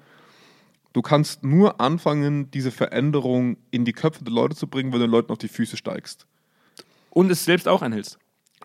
du 0.93 1.03
kannst 1.03 1.45
nur 1.45 1.81
anfangen, 1.81 2.51
diese 2.51 2.71
Veränderung 2.71 3.57
in 3.71 3.85
die 3.85 3.93
Köpfe 3.93 4.25
der 4.25 4.33
Leute 4.33 4.57
zu 4.57 4.67
bringen, 4.67 4.93
wenn 4.93 5.01
du 5.01 5.07
den 5.07 5.11
Leuten 5.13 5.33
auf 5.33 5.39
die 5.39 5.49
Füße 5.49 5.77
steigst. 5.77 6.27
Und 7.11 7.31
es 7.31 7.45
selbst 7.45 7.69
auch 7.69 7.83
einhältst. 7.83 8.19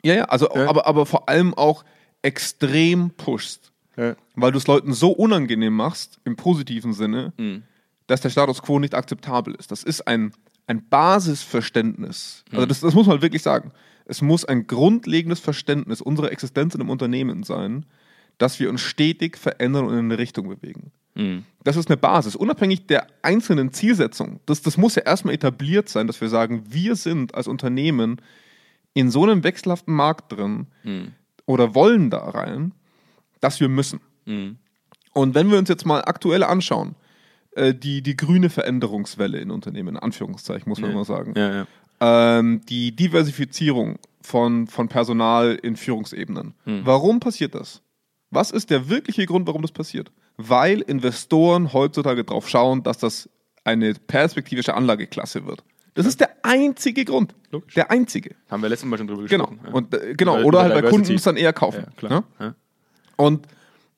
Ja, 0.04 0.14
ja, 0.16 0.24
also, 0.26 0.48
Ja. 0.54 0.68
Aber, 0.68 0.86
aber 0.86 1.06
vor 1.06 1.30
allem 1.30 1.54
auch 1.54 1.84
extrem 2.22 3.12
pushst. 3.12 3.72
Ja. 3.96 4.16
Weil 4.36 4.52
du 4.52 4.58
es 4.58 4.68
Leuten 4.68 4.94
so 4.94 5.12
unangenehm 5.12 5.76
machst, 5.76 6.20
im 6.26 6.36
positiven 6.36 6.94
Sinne, 6.94 7.32
Mhm. 7.38 7.64
dass 8.08 8.22
der 8.22 8.30
Status 8.32 8.62
quo 8.62 8.80
nicht 8.80 8.96
akzeptabel 8.96 9.54
ist. 9.56 9.72
Das 9.72 9.84
ist 9.84 10.08
ein, 10.08 10.34
ein 10.68 10.88
Basisverständnis. 10.90 12.44
Also 12.52 12.66
das, 12.66 12.80
das 12.80 12.94
muss 12.94 13.08
man 13.08 13.22
wirklich 13.22 13.42
sagen. 13.42 13.72
Es 14.06 14.22
muss 14.22 14.46
ein 14.46 14.68
grundlegendes 14.68 15.40
Verständnis 15.40 16.02
unserer 16.02 16.32
Existenz 16.32 16.76
in 16.76 16.82
einem 16.82 16.90
Unternehmen 16.90 17.44
sein, 17.44 17.86
dass 18.38 18.60
wir 18.60 18.70
uns 18.70 18.82
stetig 18.82 19.38
verändern 19.38 19.86
und 19.86 19.94
in 19.94 20.00
eine 20.00 20.18
Richtung 20.18 20.50
bewegen. 20.50 20.92
Mhm. 21.16 21.46
Das 21.64 21.78
ist 21.78 21.90
eine 21.90 21.98
Basis, 21.98 22.36
unabhängig 22.36 22.88
der 22.88 23.08
einzelnen 23.22 23.72
Zielsetzung. 23.72 24.40
Das, 24.46 24.62
das 24.62 24.78
muss 24.78 24.96
ja 24.96 25.04
erstmal 25.04 25.34
etabliert 25.34 25.88
sein, 25.90 26.08
dass 26.08 26.20
wir 26.20 26.30
sagen, 26.30 26.64
wir 26.70 26.96
sind 26.96 27.36
als 27.36 27.48
Unternehmen 27.48 28.18
in 28.94 29.12
so 29.12 29.24
einem 29.24 29.44
wechselhaften 29.44 29.94
Markt 29.94 30.32
drin 30.32 30.68
Mhm. 30.84 31.14
oder 31.46 31.76
wollen 31.76 32.10
da 32.10 32.30
rein, 32.30 32.74
dass 33.42 33.60
wir 33.60 33.70
müssen. 33.70 34.00
Mhm. 34.26 34.58
Und 35.14 35.36
wenn 35.36 35.52
wir 35.52 35.58
uns 35.60 35.70
jetzt 35.70 35.86
mal 35.86 36.02
aktuell 36.04 36.44
anschauen, 36.44 36.96
äh, 37.56 37.74
die, 37.74 38.02
die 38.02 38.16
grüne 38.18 38.50
Veränderungswelle 38.50 39.38
in 39.40 39.52
Unternehmen, 39.52 39.90
in 39.96 39.98
Anführungszeichen, 39.98 40.68
muss 40.70 40.80
man 40.82 40.90
Ja. 40.92 40.96
immer 40.96 41.06
sagen, 41.06 41.34
Ja, 41.36 41.54
ja. 42.02 42.40
ähm, 42.40 42.62
die 42.70 42.96
Diversifizierung 42.96 44.00
von, 44.22 44.68
von 44.68 44.88
Personal 44.88 45.56
in 45.62 45.76
Führungsebenen. 45.76 46.54
Warum 46.66 47.20
passiert 47.20 47.56
das? 47.56 47.82
Was 48.32 48.52
ist 48.52 48.70
der 48.70 48.90
wirkliche 48.90 49.26
Grund, 49.26 49.48
warum 49.48 49.62
das 49.62 49.72
passiert? 49.72 50.12
Weil 50.38 50.82
Investoren 50.82 51.74
heutzutage 51.74 52.24
darauf 52.24 52.50
schauen, 52.50 52.82
dass 52.84 52.98
das 52.98 53.30
eine 53.66 53.94
perspektivische 53.94 54.74
Anlageklasse 54.74 55.46
wird. 55.46 55.64
Das 55.94 56.06
ist 56.08 56.20
der 56.22 56.32
einzige 56.42 57.06
Grund. 57.06 57.36
Logisch. 57.52 57.76
Der 57.76 57.92
einzige. 57.92 58.34
Haben 58.50 58.64
wir 58.64 58.70
letztes 58.70 58.90
Mal 58.90 58.98
schon 58.98 59.08
drüber 59.08 59.24
Genau. 59.26 59.46
gesprochen. 59.46 59.68
ja. 59.68 59.74
Und, 59.74 59.94
äh, 59.94 60.16
genau. 60.16 60.36
Oder 60.42 60.66
über 60.66 60.74
halt 60.74 60.84
bei. 60.86 60.90
Kunden 60.90 61.14
es 61.14 61.22
dann 61.24 61.38
eher 61.38 61.54
kaufen. 61.54 61.84
Ja, 61.86 61.92
klar. 61.96 62.24
Ja? 62.40 62.46
Ja. 62.46 62.56
Und 63.18 63.46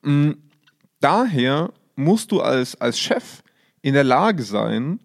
mh, 0.02 0.34
daher 1.00 1.72
musst 1.94 2.32
du 2.32 2.40
als, 2.42 2.78
als 2.80 2.98
Chef 2.98 3.42
in 3.86 3.94
der 3.94 4.02
Lage 4.02 4.42
sein, 4.42 4.98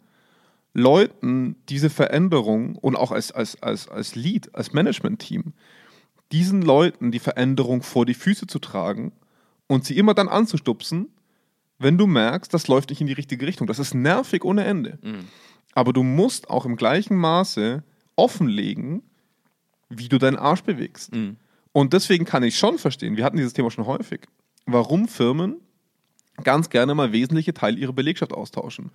Leuten 0.74 1.56
diese 1.70 1.92
Veränderung 1.92 2.78
und 2.78 2.96
auch 2.96 3.12
als, 3.12 3.32
als, 3.32 3.62
als, 3.62 3.88
als 3.88 4.16
Lead, 4.16 4.56
als 4.56 4.74
Management-Team, 4.74 5.54
diesen 6.32 6.64
Leuten 6.64 7.12
die 7.12 7.20
Veränderung 7.20 7.84
vor 7.84 8.08
die 8.08 8.16
Füße 8.16 8.48
zu 8.48 8.58
tragen 8.58 9.12
und 9.68 9.86
sie 9.86 9.96
immer 9.98 10.16
dann 10.16 10.28
anzustupsen, 10.28 11.10
wenn 11.78 12.00
du 12.00 12.08
merkst, 12.08 12.52
das 12.52 12.68
läuft 12.68 12.90
nicht 12.90 13.02
in 13.02 13.06
die 13.06 13.14
richtige 13.14 13.46
Richtung. 13.46 13.68
Das 13.68 13.78
ist 13.78 13.94
nervig 13.94 14.44
ohne 14.44 14.64
Ende. 14.64 14.98
Aber 15.76 15.94
du 15.94 16.02
musst 16.02 16.50
auch 16.50 16.66
im 16.66 16.76
gleichen 16.76 17.18
Maße 17.18 17.84
offenlegen, 18.16 19.04
wie 19.90 20.10
du 20.10 20.18
deinen 20.18 20.38
Arsch 20.38 20.64
bewegst. 20.64 21.14
Mhm. 21.14 21.38
Und 21.72 21.94
deswegen 21.94 22.26
kann 22.26 22.42
ich 22.42 22.58
schon 22.58 22.80
verstehen, 22.80 23.16
wir 23.16 23.26
hatten 23.26 23.38
dieses 23.38 23.54
Thema 23.54 23.70
schon 23.70 23.86
häufig, 23.86 24.22
warum 24.66 25.08
Firmen 25.08 25.58
ganz 26.44 26.70
gerne 26.70 26.94
mal 26.96 27.12
wesentliche 27.12 27.54
Teile 27.54 27.78
ihrer 27.78 27.94
Belegschaft 27.94 28.34
austauschen. 28.34 28.92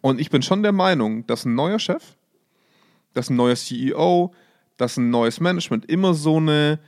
Und 0.00 0.20
ich 0.20 0.30
bin 0.30 0.42
schon 0.42 0.62
der 0.62 0.72
Meinung, 0.72 1.26
dass 1.26 1.44
ein 1.44 1.54
neuer 1.54 1.78
Chef, 1.78 2.02
dass 3.14 3.30
ein 3.30 3.36
neuer 3.36 3.56
CEO, 3.56 4.32
dass 4.76 4.96
ein 4.96 5.10
neues 5.10 5.40
Management 5.40 5.84
immer 5.90 6.14
so 6.14 6.36
eine, 6.38 6.78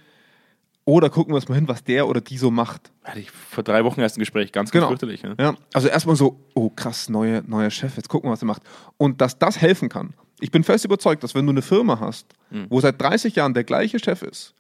oder 0.85 1.11
gucken 1.11 1.33
wir 1.33 1.37
uns 1.37 1.49
mal 1.49 1.55
hin, 1.57 1.69
was 1.69 1.85
der 1.85 2.09
oder 2.09 2.21
die 2.21 2.39
so 2.39 2.51
macht. 2.51 2.91
Hatte 3.05 3.21
ich 3.21 3.31
vor 3.31 3.63
drei 3.63 3.85
Wochen 3.85 4.01
erst 4.01 4.17
ein 4.17 4.21
Gespräch, 4.21 4.51
ganz, 4.53 4.71
ganz 4.71 4.81
Genau. 4.83 4.89
fürchterlich. 4.89 5.23
Ja. 5.23 5.35
Ja, 5.39 5.55
also 5.73 5.89
erstmal 5.89 6.17
so, 6.17 6.41
oh 6.55 6.71
krass, 6.71 7.09
neuer, 7.09 7.43
neuer 7.47 7.71
Chef, 7.71 7.97
jetzt 7.97 8.09
gucken 8.09 8.29
wir, 8.29 8.33
was 8.33 8.43
er 8.43 8.47
macht. 8.47 8.63
Und 8.97 9.21
dass 9.21 9.39
das 9.39 9.61
helfen 9.61 9.89
kann. 9.89 10.15
Ich 10.41 10.51
bin 10.51 10.65
fest 10.65 10.85
überzeugt, 10.85 11.23
dass 11.23 11.35
wenn 11.37 11.47
du 11.47 11.51
eine 11.53 11.63
Firma 11.63 12.01
hast, 12.01 12.27
wo 12.69 12.81
seit 12.81 13.01
30 13.01 13.37
Jahren 13.37 13.55
der 13.55 13.63
gleiche 13.65 13.99
Chef 14.01 14.23
ist, 14.23 14.55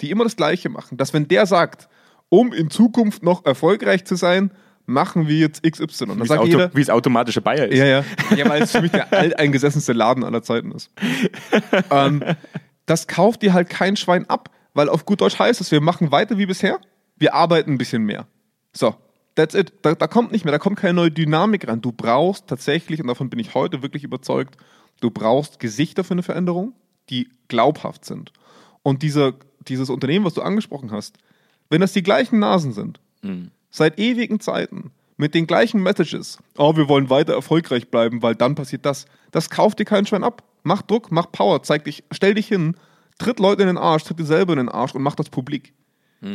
die 0.00 0.10
immer 0.10 0.24
das 0.24 0.34
Gleiche 0.36 0.68
machen, 0.70 0.96
dass 0.96 1.12
wenn 1.12 1.28
der 1.28 1.46
sagt, 1.46 1.88
um 2.30 2.52
in 2.52 2.70
Zukunft 2.70 3.22
noch 3.22 3.44
erfolgreich 3.44 4.04
zu 4.04 4.16
sein, 4.16 4.50
machen 4.90 5.28
wir 5.28 5.38
jetzt 5.38 5.62
XY. 5.62 5.82
Und 5.82 6.08
dann 6.08 6.18
Wie, 6.18 6.22
es 6.22 6.28
sagt 6.28 6.40
Auto, 6.40 6.50
jeder, 6.50 6.74
wie 6.74 6.80
es 6.80 6.90
automatische 6.90 7.40
Bayer 7.40 7.68
ist. 7.68 7.78
ja, 7.78 7.86
ja. 7.86 8.04
Ja, 8.36 8.48
weil 8.48 8.62
es 8.62 8.72
für 8.72 8.82
mich 8.82 8.90
der 8.90 9.12
alteingesessenste 9.12 9.92
Laden 9.92 10.24
aller 10.24 10.42
Zeiten 10.42 10.72
ist. 10.72 10.90
ähm, 11.90 12.22
das 12.86 13.06
kauft 13.06 13.42
dir 13.42 13.54
halt 13.54 13.70
kein 13.70 13.96
Schwein 13.96 14.28
ab, 14.28 14.50
weil 14.74 14.88
auf 14.88 15.06
gut 15.06 15.20
Deutsch 15.20 15.38
heißt 15.38 15.60
es, 15.60 15.70
wir 15.70 15.80
machen 15.80 16.10
weiter 16.10 16.38
wie 16.38 16.46
bisher, 16.46 16.80
wir 17.16 17.34
arbeiten 17.34 17.72
ein 17.72 17.78
bisschen 17.78 18.04
mehr. 18.04 18.26
So, 18.72 18.94
that's 19.34 19.54
it. 19.54 19.72
Da, 19.82 19.94
da 19.94 20.06
kommt 20.06 20.32
nicht 20.32 20.44
mehr, 20.44 20.52
da 20.52 20.58
kommt 20.58 20.78
keine 20.78 20.94
neue 20.94 21.10
Dynamik 21.10 21.68
rein. 21.68 21.80
Du 21.80 21.92
brauchst 21.92 22.46
tatsächlich, 22.46 23.00
und 23.00 23.06
davon 23.06 23.30
bin 23.30 23.38
ich 23.38 23.54
heute 23.54 23.82
wirklich 23.82 24.04
überzeugt, 24.04 24.56
du 25.00 25.10
brauchst 25.10 25.60
Gesichter 25.60 26.04
für 26.04 26.14
eine 26.14 26.22
Veränderung, 26.22 26.74
die 27.08 27.28
glaubhaft 27.48 28.04
sind. 28.04 28.32
Und 28.82 29.02
dieser, 29.02 29.34
dieses 29.68 29.90
Unternehmen, 29.90 30.24
was 30.24 30.34
du 30.34 30.42
angesprochen 30.42 30.90
hast, 30.92 31.16
wenn 31.68 31.80
das 31.80 31.92
die 31.92 32.02
gleichen 32.02 32.38
Nasen 32.38 32.72
sind, 32.72 33.00
seit 33.70 33.98
ewigen 33.98 34.40
Zeiten, 34.40 34.90
mit 35.16 35.34
den 35.34 35.46
gleichen 35.46 35.82
Messages, 35.82 36.38
oh, 36.56 36.76
wir 36.76 36.88
wollen 36.88 37.10
weiter 37.10 37.34
erfolgreich 37.34 37.88
bleiben, 37.90 38.22
weil 38.22 38.34
dann 38.34 38.54
passiert 38.54 38.86
das, 38.86 39.04
das 39.30 39.50
kauft 39.50 39.78
dir 39.78 39.84
kein 39.84 40.06
Schwein 40.06 40.24
ab. 40.24 40.42
Mach 40.62 40.82
Druck, 40.82 41.12
mach 41.12 41.30
Power, 41.30 41.62
zeig 41.62 41.84
dich, 41.84 42.04
stell 42.10 42.34
dich 42.34 42.48
hin, 42.48 42.74
tritt 43.18 43.38
Leute 43.38 43.62
in 43.62 43.68
den 43.68 43.78
Arsch, 43.78 44.04
tritt 44.04 44.18
dir 44.18 44.24
selber 44.24 44.54
in 44.54 44.58
den 44.58 44.68
Arsch 44.68 44.94
und 44.94 45.02
mach 45.02 45.14
das 45.14 45.28
publik. 45.28 45.74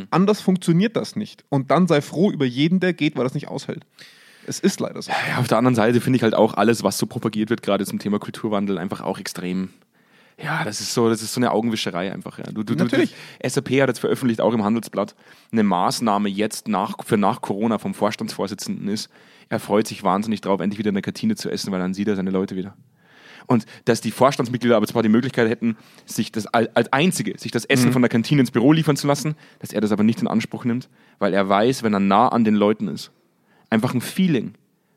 Anders 0.09 0.41
funktioniert 0.41 0.95
das 0.95 1.15
nicht. 1.15 1.45
Und 1.49 1.69
dann 1.69 1.87
sei 1.87 2.01
froh 2.01 2.31
über 2.31 2.45
jeden, 2.45 2.79
der 2.79 2.93
geht, 2.93 3.15
weil 3.15 3.23
das 3.23 3.35
nicht 3.35 3.47
aushält. 3.47 3.85
Es 4.47 4.59
ist 4.59 4.79
leider 4.79 5.01
so. 5.01 5.11
Ja, 5.11 5.39
auf 5.39 5.47
der 5.47 5.57
anderen 5.57 5.75
Seite 5.75 6.01
finde 6.01 6.17
ich 6.17 6.23
halt 6.23 6.33
auch 6.33 6.53
alles, 6.55 6.83
was 6.83 6.97
so 6.97 7.05
propagiert 7.05 7.49
wird, 7.49 7.61
gerade 7.61 7.85
zum 7.85 7.99
Thema 7.99 8.19
Kulturwandel, 8.19 8.77
einfach 8.77 9.01
auch 9.01 9.19
extrem. 9.19 9.69
Ja, 10.41 10.63
das 10.65 10.81
ist 10.81 10.93
so, 10.93 11.07
das 11.07 11.21
ist 11.21 11.33
so 11.33 11.39
eine 11.39 11.51
Augenwischerei 11.51 12.11
einfach. 12.11 12.37
Ja. 12.39 12.43
Du, 12.51 12.63
du, 12.63 12.75
Natürlich. 12.75 13.15
Du, 13.41 13.49
SAP 13.49 13.69
hat 13.81 13.87
jetzt 13.87 13.99
veröffentlicht, 13.99 14.41
auch 14.41 14.53
im 14.53 14.63
Handelsblatt, 14.63 15.15
eine 15.51 15.63
Maßnahme 15.63 16.27
jetzt 16.29 16.67
nach, 16.67 16.95
für 17.05 17.17
nach 17.17 17.41
Corona 17.41 17.77
vom 17.77 17.93
Vorstandsvorsitzenden 17.93 18.89
ist, 18.89 19.09
er 19.47 19.59
freut 19.59 19.87
sich 19.87 20.03
wahnsinnig 20.03 20.41
drauf, 20.41 20.59
endlich 20.59 20.79
wieder 20.79 20.89
in 20.89 20.95
der 20.95 21.03
Kantine 21.03 21.35
zu 21.35 21.49
essen, 21.49 21.71
weil 21.71 21.79
dann 21.79 21.93
sieht 21.93 22.07
er 22.07 22.15
seine 22.15 22.31
Leute 22.31 22.55
wieder. 22.55 22.75
Und 23.47 23.65
dass 23.85 24.01
die 24.01 24.09
Vorstandsmitglieder 24.11 24.75
aber 24.75 24.87
zwar 24.87 25.03
die 25.03 25.09
Möglichkeit 25.09 25.47
hätten, 25.47 25.77
sich 26.05 26.31
das 26.31 26.47
al- 26.47 26.69
als 26.73 26.91
einzige, 26.91 27.37
sich 27.39 27.51
das 27.51 27.63
Essen 27.65 27.91
von 27.93 28.01
der 28.01 28.09
Kantine 28.09 28.41
ins 28.41 28.49
Büro 28.51 28.73
liefern 28.73 28.97
zu 28.97 29.05
lassen, 29.07 29.35
dass 29.59 29.71
er 29.71 29.81
das 29.81 29.91
aber 29.91 30.03
nicht 30.03 30.19
in 30.19 30.27
Anspruch 30.27 30.65
nimmt, 30.65 30.89
weil 31.19 31.33
er 31.33 31.47
weiß, 31.47 31.83
wenn 31.83 31.93
er 31.93 31.99
nah 31.99 32.27
an 32.29 32.43
den 32.43 32.55
Leuten 32.55 32.87
ist, 32.87 33.11
einfach 33.69 33.93
ein 33.93 34.01
Feeling 34.01 34.55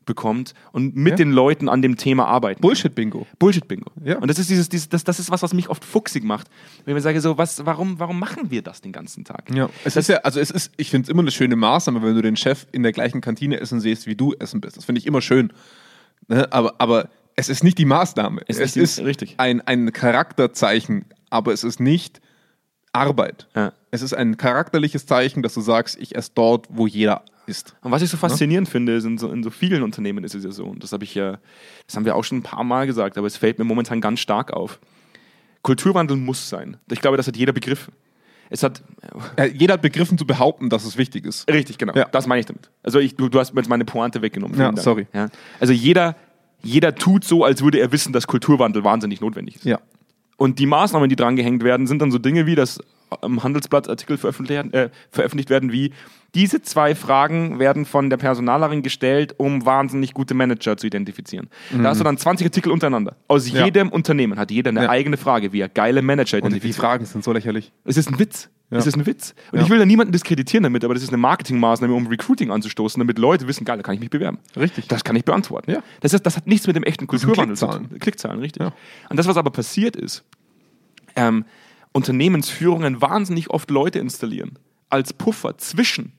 bekommt 0.08 0.54
und 0.72 0.96
mit 0.96 1.12
Ja. 1.12 1.16
den 1.18 1.30
Leuten 1.30 1.68
an 1.68 1.80
dem 1.82 1.96
Thema 1.96 2.26
arbeiten. 2.26 2.60
Bullshit-Bingo. 2.60 3.28
Bullshit-Bingo. 3.38 3.92
Ja. 4.04 4.18
Und 4.18 4.26
das 4.28 4.40
ist 4.40 4.50
dieses, 4.50 4.68
dieses 4.68 4.88
das, 4.88 5.04
das 5.04 5.20
ist 5.20 5.30
was, 5.30 5.42
was 5.42 5.54
mich 5.54 5.68
oft 5.68 5.84
fuchsig 5.84 6.24
macht. 6.24 6.48
Wenn 6.84 6.96
ich 6.96 7.02
sage 7.04 7.20
so, 7.20 7.38
was, 7.38 7.64
warum, 7.64 8.00
warum 8.00 8.18
machen 8.18 8.50
wir 8.50 8.62
das 8.62 8.80
den 8.80 8.90
ganzen 8.90 9.24
Tag? 9.24 9.44
Ja, 9.54 9.70
es 9.84 9.94
ist 9.94 10.08
ja, 10.08 10.16
also 10.18 10.40
es 10.40 10.50
ist, 10.50 10.72
ich 10.76 10.90
finde 10.90 11.04
es 11.04 11.08
immer 11.10 11.22
eine 11.22 11.30
schöne 11.30 11.54
Maßnahme, 11.54 12.02
wenn 12.02 12.16
du 12.16 12.22
den 12.22 12.36
Chef 12.36 12.66
in 12.72 12.82
der 12.82 12.92
gleichen 12.92 13.20
Kantine 13.20 13.60
essen 13.60 13.80
siehst, 13.80 14.08
wie 14.08 14.16
du 14.16 14.34
essen 14.40 14.60
bist. 14.60 14.76
Das 14.76 14.84
finde 14.84 14.98
ich 14.98 15.06
immer 15.06 15.20
schön. 15.20 15.52
Ne? 16.26 16.52
Aber, 16.52 16.74
aber 16.78 17.08
es 17.36 17.48
ist 17.48 17.62
nicht 17.62 17.78
die 17.78 17.84
Maßnahme. 17.84 18.40
Es 18.48 18.58
Es, 18.58 18.76
ist 18.76 18.98
die- 18.98 19.02
richtig. 19.02 19.34
Ein, 19.36 19.60
ein 19.60 19.92
Charakterzeichen, 19.92 21.04
aber 21.30 21.52
es 21.52 21.62
ist 21.62 21.78
nicht 21.78 22.20
Arbeit. 22.92 23.46
Ja. 23.54 23.72
Es 23.90 24.02
ist 24.02 24.14
ein 24.14 24.36
charakterliches 24.36 25.06
Zeichen, 25.06 25.42
dass 25.42 25.54
du 25.54 25.60
sagst, 25.60 25.96
ich 26.00 26.16
esse 26.16 26.30
dort, 26.34 26.66
wo 26.70 26.86
jeder 26.86 27.22
isst. 27.48 27.74
Und 27.82 27.90
was 27.90 28.02
ich 28.02 28.10
so 28.10 28.16
faszinierend 28.16 28.68
finde, 28.68 28.94
ist 28.96 29.04
in 29.04 29.18
so, 29.18 29.30
in 29.32 29.42
so 29.42 29.50
vielen 29.50 29.82
Unternehmen 29.82 30.22
ist 30.24 30.34
es 30.34 30.44
ja 30.44 30.50
so, 30.52 30.64
und 30.66 30.82
das 30.82 30.92
habe 30.92 31.04
ich 31.04 31.14
ja, 31.14 31.38
das 31.86 31.96
haben 31.96 32.04
wir 32.04 32.14
auch 32.14 32.24
schon 32.24 32.38
ein 32.38 32.42
paar 32.42 32.64
Mal 32.64 32.86
gesagt, 32.86 33.18
aber 33.18 33.26
es 33.26 33.36
fällt 33.36 33.58
mir 33.58 33.64
momentan 33.64 34.00
ganz 34.00 34.20
stark 34.20 34.52
auf. 34.52 34.78
Kulturwandel 35.62 36.16
muss 36.16 36.48
sein. 36.48 36.76
Ich 36.90 37.00
glaube, 37.00 37.16
das 37.16 37.26
hat 37.26 37.36
jeder 37.36 37.52
begriffen. 37.52 37.92
Es 38.50 38.62
hat, 38.62 38.82
Äh, 39.36 39.48
jeder 39.48 39.74
hat 39.74 39.82
begriffen 39.82 40.16
zu 40.16 40.26
behaupten, 40.26 40.70
dass 40.70 40.84
es 40.84 40.96
wichtig 40.96 41.26
ist. 41.26 41.50
richtig, 41.50 41.76
genau. 41.76 41.94
Ja. 41.94 42.06
Das 42.06 42.26
meine 42.26 42.40
ich 42.40 42.46
damit. 42.46 42.70
Also 42.82 42.98
ich, 42.98 43.14
du, 43.16 43.28
du 43.28 43.38
hast 43.38 43.52
mir 43.52 43.60
jetzt 43.60 43.68
meine 43.68 43.84
Pointe 43.84 44.22
weggenommen. 44.22 44.58
Ja, 44.58 44.66
Dank. 44.66 44.78
sorry. 44.78 45.06
Ja. 45.12 45.28
Also 45.60 45.72
jeder, 45.74 46.16
jeder 46.62 46.94
tut 46.94 47.24
so, 47.24 47.44
als 47.44 47.62
würde 47.62 47.78
er 47.78 47.92
wissen, 47.92 48.12
dass 48.14 48.26
Kulturwandel 48.26 48.84
wahnsinnig 48.84 49.20
notwendig 49.20 49.56
ist. 49.56 49.64
Ja. 49.64 49.80
Und 50.38 50.58
die 50.60 50.66
Maßnahmen, 50.66 51.08
die 51.10 51.16
dran 51.16 51.36
gehängt 51.36 51.62
werden, 51.64 51.86
sind 51.86 52.00
dann 52.00 52.10
so 52.10 52.18
Dinge 52.18 52.46
wie, 52.46 52.54
dass 52.54 52.78
am 53.20 53.42
Handelsblatt 53.42 53.88
Artikel 53.88 54.16
veröffentlicht, 54.16 54.56
werden- 54.56 54.72
äh, 54.72 54.90
veröffentlicht 55.10 55.50
werden, 55.50 55.72
wie 55.72 55.92
diese 56.34 56.60
zwei 56.62 56.94
Fragen 56.94 57.58
werden 57.58 57.84
von 57.86 58.10
der 58.10 58.18
Personalerin 58.18 58.82
gestellt, 58.82 59.34
um 59.38 59.64
wahnsinnig 59.64 60.12
gute 60.12 60.34
Manager 60.34 60.76
zu 60.76 60.86
identifizieren. 60.86 61.48
Da 61.72 61.84
hast 61.88 62.00
du 62.00 62.04
dann 62.04 62.18
20 62.18 62.46
Artikel 62.46 62.70
untereinander. 62.70 63.16
Aus 63.28 63.50
Mhm. 63.50 63.56
Ja. 63.56 63.64
jedem 63.64 63.88
Unternehmen 63.88 64.38
hat 64.38 64.50
jeder 64.50 64.68
eine 64.70 64.84
Ja. 64.84 64.90
eigene 64.90 65.16
Frage, 65.16 65.52
wie 65.52 65.60
er 65.60 65.68
geile 65.70 66.02
Manager 66.02 66.36
Und 66.36 66.44
die 66.44 66.48
identifiziert. 66.58 66.76
Fragen 66.76 67.06
sind 67.06 67.24
so 67.24 67.32
lächerlich. 67.32 67.72
Es 67.84 67.96
ist 67.96 68.10
ein 68.10 68.18
Witz. 68.18 68.50
Ja. 68.70 68.76
Es 68.76 68.86
ist 68.86 68.96
ein 68.98 69.06
Witz. 69.06 69.34
Und 69.50 69.60
Ja. 69.60 69.64
ich 69.64 69.70
will 69.70 69.78
da 69.78 69.86
niemanden 69.86 70.12
diskreditieren 70.12 70.62
damit, 70.64 70.84
aber 70.84 70.92
das 70.92 71.02
ist 71.02 71.08
eine 71.08 71.16
Marketingmaßnahme, 71.16 71.94
um 71.94 72.06
Recruiting 72.08 72.50
anzustoßen, 72.50 73.00
damit 73.00 73.18
Leute 73.18 73.48
wissen, 73.48 73.64
geil, 73.64 73.78
da 73.78 73.82
kann 73.82 73.94
ich 73.94 74.00
mich 74.00 74.10
bewerben. 74.10 74.38
Richtig. 74.54 74.86
Das 74.88 75.04
kann 75.04 75.16
ich 75.16 75.24
beantworten. 75.24 75.70
Ja. 75.70 75.82
Das, 76.00 76.12
ist, 76.12 76.26
das 76.26 76.36
hat 76.36 76.46
nichts 76.46 76.66
mit 76.66 76.76
dem 76.76 76.82
echten 76.82 77.06
Kulturwandel 77.06 77.56
zu 77.56 77.66
tun. 77.66 77.88
Klickzahlen, 77.98 78.40
richtig. 78.40 78.60
Ja. 78.62 78.72
Und 79.08 79.16
das, 79.18 79.26
was 79.26 79.38
aber 79.38 79.50
passiert 79.50 79.96
ist, 79.96 80.22
ähm, 81.16 81.46
Unternehmensführungen 81.92 83.00
wahnsinnig 83.00 83.50
oft 83.50 83.70
Leute 83.70 83.98
installieren 83.98 84.58
als 84.90 85.12
Puffer 85.12 85.58
zwischen 85.58 86.12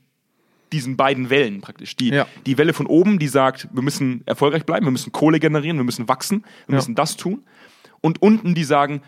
diesen 0.71 0.97
beiden 0.97 1.29
Wellen 1.29 1.61
praktisch. 1.61 1.95
Die, 1.95 2.09
Ja. 2.09 2.27
die 2.45 2.57
Welle 2.57 2.73
von 2.73 2.85
oben, 2.85 3.19
die 3.19 3.27
sagt, 3.27 3.67
wir 3.71 3.81
müssen 3.81 4.21
erfolgreich 4.25 4.65
bleiben, 4.65 4.85
wir 4.85 4.91
müssen 4.91 5.11
Kohle 5.11 5.39
generieren, 5.39 5.77
wir 5.77 5.83
müssen 5.83 6.07
wachsen, 6.07 6.43
wir 6.67 6.73
Ja. 6.73 6.75
müssen 6.75 6.95
das 6.95 7.17
tun. 7.17 7.43
Und 8.01 8.21
unten 8.21 8.55
die 8.55 8.63
sagen, 8.63 9.01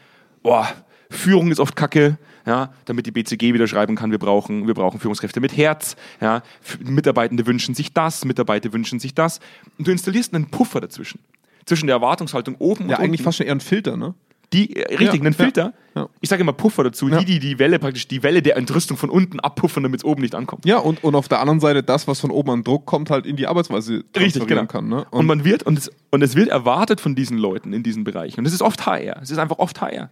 boah, 0.43 0.67
Führung 1.09 1.51
ist 1.51 1.59
oft 1.59 1.75
kacke, 1.75 2.17
ja, 2.45 2.73
damit 2.85 3.05
die 3.05 3.11
BCG 3.11 3.53
wieder 3.53 3.67
schreiben 3.67 3.95
kann, 3.95 4.11
wir 4.11 4.17
brauchen, 4.17 4.65
wir 4.65 4.73
brauchen 4.73 4.99
Führungskräfte 4.99 5.39
mit 5.41 5.55
Herz, 5.55 5.95
ja, 6.21 6.41
Mitarbeitende 6.79 7.45
wünschen 7.45 7.75
sich 7.75 7.93
das, 7.93 8.25
Mitarbeiter 8.25 8.73
wünschen 8.73 8.99
sich 8.99 9.13
das. 9.13 9.39
Und 9.77 9.87
du 9.87 9.91
installierst 9.91 10.33
einen 10.33 10.49
Puffer 10.49 10.81
dazwischen. 10.81 11.19
Zwischen 11.65 11.85
der 11.87 11.97
Erwartungshaltung 11.97 12.55
oben 12.55 12.89
Ja, 12.89 12.97
und 12.97 13.03
eigentlich 13.03 13.19
unten. 13.19 13.23
fast 13.25 13.37
schon 13.37 13.45
eher 13.47 13.53
ein 13.55 13.59
Filter, 13.59 13.95
ne? 13.97 14.15
Die, 14.53 14.75
äh, 14.75 14.95
richtig, 14.95 15.21
einen 15.21 15.33
Filter. 15.33 15.73
Ich 16.21 16.29
sage 16.29 16.41
immer 16.41 16.53
Puffer 16.53 16.85
dazu, 16.85 17.09
die, 17.09 17.25
die 17.25 17.39
die 17.39 17.59
Welle 17.59 17.77
praktisch, 17.77 18.07
die 18.07 18.23
Welle 18.23 18.41
der 18.41 18.55
Entrüstung 18.55 18.95
von 18.95 19.09
unten 19.09 19.41
abpuffern, 19.41 19.83
damit 19.83 19.99
es 20.01 20.05
oben 20.05 20.21
nicht 20.21 20.35
ankommt. 20.35 20.65
Ja, 20.65 20.77
und, 20.77 21.03
und 21.03 21.15
auf 21.15 21.27
der 21.27 21.39
anderen 21.41 21.59
Seite 21.59 21.83
das, 21.83 22.07
was 22.07 22.21
von 22.21 22.31
oben 22.31 22.49
an 22.51 22.63
Druck 22.63 22.85
kommt, 22.85 23.09
halt 23.09 23.25
in 23.25 23.35
die 23.35 23.45
Arbeitsweise 23.47 24.03
Richtig, 24.17 24.47
genau. 24.47 24.65
kann. 24.67 24.87
Ne? 24.87 25.05
Und, 25.11 25.25
man 25.25 25.43
wird, 25.43 25.63
und 25.63 25.77
es, 25.77 25.91
und 26.09 26.21
es 26.21 26.35
wird 26.35 26.47
erwartet 26.47 27.01
von 27.01 27.13
diesen 27.15 27.37
Leuten 27.37 27.73
in 27.73 27.83
diesen 27.83 28.05
Bereichen, 28.05 28.39
und 28.39 28.45
es 28.45 28.53
ist 28.53 28.61
oft 28.61 28.85
HR, 28.85 29.19
es 29.21 29.31
ist 29.31 29.37
einfach 29.37 29.59
oft 29.59 29.81
HR, 29.81 30.09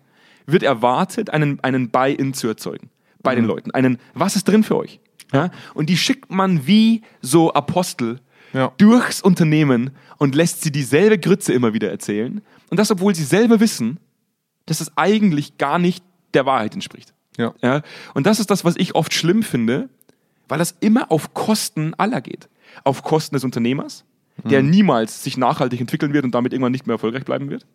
wird 0.47 0.63
erwartet, 0.63 1.30
einen, 1.30 1.62
einen 1.63 1.89
Buy-in 1.91 2.34
zu 2.34 2.47
erzeugen 2.49 2.89
bei 3.23 3.32
Mhm. 3.34 3.39
den 3.41 3.45
Leuten. 3.45 3.71
Einen, 3.71 3.97
was 4.13 4.36
ist 4.36 4.47
drin 4.49 4.63
für 4.63 4.75
euch? 4.78 4.99
Ja? 5.32 5.49
Und 5.75 5.89
die 5.89 5.97
schickt 5.97 6.30
man 6.30 6.67
wie 6.67 7.04
so 7.21 7.54
Apostel 7.54 8.19
Ja. 8.54 8.73
durchs 8.78 9.21
Unternehmen 9.21 9.91
und 10.17 10.36
lässt 10.36 10.62
sie 10.62 10.71
dieselbe 10.71 11.19
Grütze 11.19 11.54
immer 11.54 11.73
wieder 11.73 11.89
erzählen. 11.89 12.41
Und 12.69 12.78
das, 12.78 12.91
obwohl 12.91 13.15
sie 13.15 13.23
selber 13.23 13.60
wissen, 13.62 13.99
dass 14.70 14.82
es 14.82 14.96
eigentlich 14.96 15.58
gar 15.58 15.80
nicht 15.80 16.04
der 16.34 16.46
Wahrheit 16.46 16.74
entspricht. 16.74 17.14
ja. 17.38 17.54
Ja? 17.62 17.82
Und 18.14 18.26
das 18.26 18.40
ist 18.40 18.52
das, 18.52 18.66
was 18.66 18.76
ich 18.78 18.96
oft 18.96 19.14
schlimm 19.14 19.44
finde, 19.44 19.90
weil 20.48 20.60
das 20.60 20.76
immer 20.80 21.12
auf 21.12 21.34
Kosten 21.34 21.94
aller 21.96 22.22
geht. 22.22 22.50
Auf 22.84 23.04
Kosten 23.04 23.36
des 23.36 23.44
Unternehmers, 23.44 24.06
der 24.44 24.62
niemals 24.64 25.24
sich 25.24 25.38
nachhaltig 25.38 25.82
entwickeln 25.82 26.14
wird 26.14 26.24
und 26.24 26.34
damit 26.34 26.54
irgendwann 26.54 26.72
nicht 26.72 26.88
mehr 26.88 26.96
erfolgreich 26.96 27.26
bleiben 27.26 27.50
wird. 27.50 27.66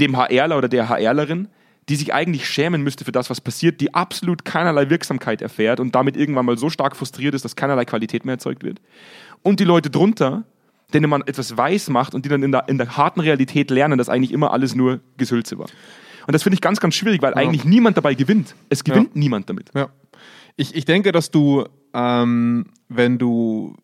Dem 0.00 0.16
HRler 0.16 0.56
oder 0.56 0.68
der 0.68 0.88
HRlerin, 0.88 1.48
die 1.88 1.96
sich 1.96 2.14
eigentlich 2.14 2.48
schämen 2.48 2.82
müsste 2.82 3.04
für 3.04 3.12
das, 3.12 3.28
was 3.28 3.40
passiert, 3.40 3.80
die 3.80 3.92
absolut 3.92 4.44
keinerlei 4.44 4.88
Wirksamkeit 4.88 5.42
erfährt 5.42 5.80
und 5.80 5.94
damit 5.94 6.16
irgendwann 6.16 6.46
mal 6.46 6.56
so 6.56 6.70
stark 6.70 6.96
frustriert 6.96 7.34
ist, 7.34 7.44
dass 7.44 7.56
keinerlei 7.56 7.84
Qualität 7.84 8.24
mehr 8.24 8.34
erzeugt 8.34 8.62
wird. 8.62 8.80
Und 9.42 9.60
die 9.60 9.64
Leute 9.64 9.90
drunter, 9.90 10.44
denen 10.94 11.10
man 11.10 11.22
etwas 11.22 11.56
weiß 11.56 11.90
macht 11.90 12.14
und 12.14 12.24
die 12.24 12.28
dann 12.28 12.42
in 12.42 12.52
der, 12.52 12.68
in 12.68 12.78
der 12.78 12.96
harten 12.96 13.20
Realität 13.20 13.70
lernen, 13.70 13.98
dass 13.98 14.08
eigentlich 14.08 14.32
immer 14.32 14.52
alles 14.52 14.74
nur 14.74 15.00
Gesülze 15.16 15.58
war. 15.58 15.66
Und 16.26 16.32
das 16.32 16.42
finde 16.42 16.54
ich 16.54 16.60
ganz, 16.60 16.80
ganz 16.80 16.94
schwierig, 16.94 17.22
weil 17.22 17.34
eigentlich 17.34 17.64
niemand 17.64 17.96
dabei 17.96 18.14
gewinnt. 18.14 18.54
Es 18.68 18.84
gewinnt 18.84 19.16
niemand 19.16 19.48
damit. 19.50 19.70
Ja. 19.74 19.88
Ich, 20.56 20.74
ich 20.74 20.84
denke, 20.84 21.12
dass 21.12 21.30
du, 21.30 21.64
ähm, 21.94 22.66
wenn 22.88 23.18
du 23.18 23.76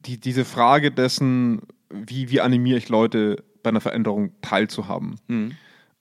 die, 0.00 0.20
diese 0.20 0.44
Frage 0.44 0.90
dessen, 0.90 1.62
wie, 1.90 2.30
wie 2.30 2.40
animiere 2.40 2.78
ich 2.78 2.88
Leute 2.88 3.44
bei 3.62 3.70
einer 3.70 3.80
Veränderung 3.80 4.32
teilzuhaben, 4.40 5.16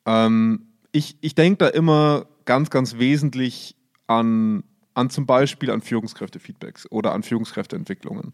ähm, 0.05 0.67
ich, 0.91 1.17
ich 1.21 1.35
denke 1.35 1.57
da 1.57 1.67
immer 1.67 2.27
ganz, 2.45 2.69
ganz 2.69 2.97
wesentlich 2.97 3.75
an, 4.07 4.63
an 4.93 5.09
zum 5.09 5.25
Beispiel 5.25 5.71
an 5.71 5.81
Führungskräfte-Feedbacks 5.81 6.89
oder 6.91 7.13
an 7.13 7.23
Führungskräfteentwicklungen. 7.23 8.31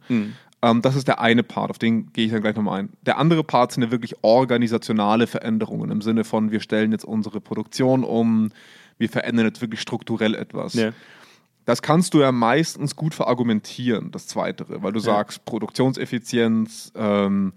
Ähm, 0.64 0.82
das 0.82 0.96
ist 0.96 1.10
der 1.10 1.20
eine 1.20 1.44
Part, 1.44 1.70
auf 1.70 1.78
den 1.78 2.14
gehe 2.14 2.26
ich 2.26 2.32
dann 2.32 2.42
gleich 2.42 2.56
nochmal 2.56 2.80
ein. 2.80 2.90
Der 3.02 3.18
andere 3.18 3.44
Part 3.44 3.74
sind 3.74 3.84
ja 3.84 3.92
wirklich 3.92 4.16
organisationale 4.22 5.28
Veränderungen 5.28 5.92
im 5.92 6.02
Sinne 6.02 6.24
von, 6.24 6.52
wir 6.52 6.62
stellen 6.62 6.94
jetzt 6.94 7.04
unsere 7.04 7.42
Produktion 7.42 8.06
um, 8.06 8.50
wir 8.98 9.10
verändern 9.10 9.46
jetzt 9.46 9.60
wirklich 9.60 9.82
strukturell 9.82 10.34
etwas. 10.36 10.74
Ja. 10.76 10.92
Das 11.66 11.82
kannst 11.82 12.14
du 12.14 12.22
ja 12.22 12.32
meistens 12.32 12.96
gut 12.96 13.14
verargumentieren, 13.14 14.12
das 14.12 14.28
Zweitere, 14.28 14.82
weil 14.82 14.94
du 14.94 15.00
sagst, 15.00 15.44
Produktionseffizienz, 15.44 16.94
ähm, 16.96 17.52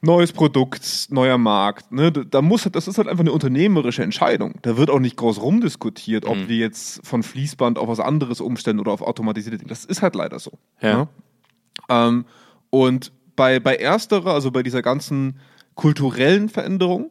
neues 0.00 0.32
Produkt, 0.32 1.08
neuer 1.10 1.38
Markt. 1.38 1.92
Ne? 1.92 2.10
Da 2.12 2.40
muss, 2.40 2.68
das 2.70 2.88
ist 2.88 2.96
halt 2.96 3.08
einfach 3.08 3.24
eine 3.24 3.32
unternehmerische 3.32 4.02
Entscheidung. 4.02 4.54
Da 4.62 4.78
wird 4.78 4.88
auch 4.88 4.98
nicht 4.98 5.16
groß 5.16 5.42
rumdiskutiert, 5.42 6.24
ob 6.24 6.48
wir 6.48 6.56
jetzt 6.56 7.06
von 7.06 7.22
Fließband 7.22 7.78
auf 7.78 7.88
was 7.88 8.00
anderes 8.00 8.40
umstellen 8.40 8.78
oder 8.78 8.92
auf 8.92 9.02
automatisierte 9.02 9.58
Dinge. 9.58 9.68
Das 9.68 9.84
ist 9.84 10.00
halt 10.00 10.14
leider 10.14 10.38
so. 10.38 10.52
Ja. 10.80 10.98
Ne? 10.98 11.08
Ähm, 11.88 12.24
und 12.70 13.12
bei, 13.36 13.60
bei 13.60 13.76
ersterer, 13.76 14.32
also 14.34 14.50
bei 14.50 14.62
dieser 14.62 14.82
ganzen 14.82 15.38
kulturellen 15.74 16.48
Veränderung, 16.48 17.10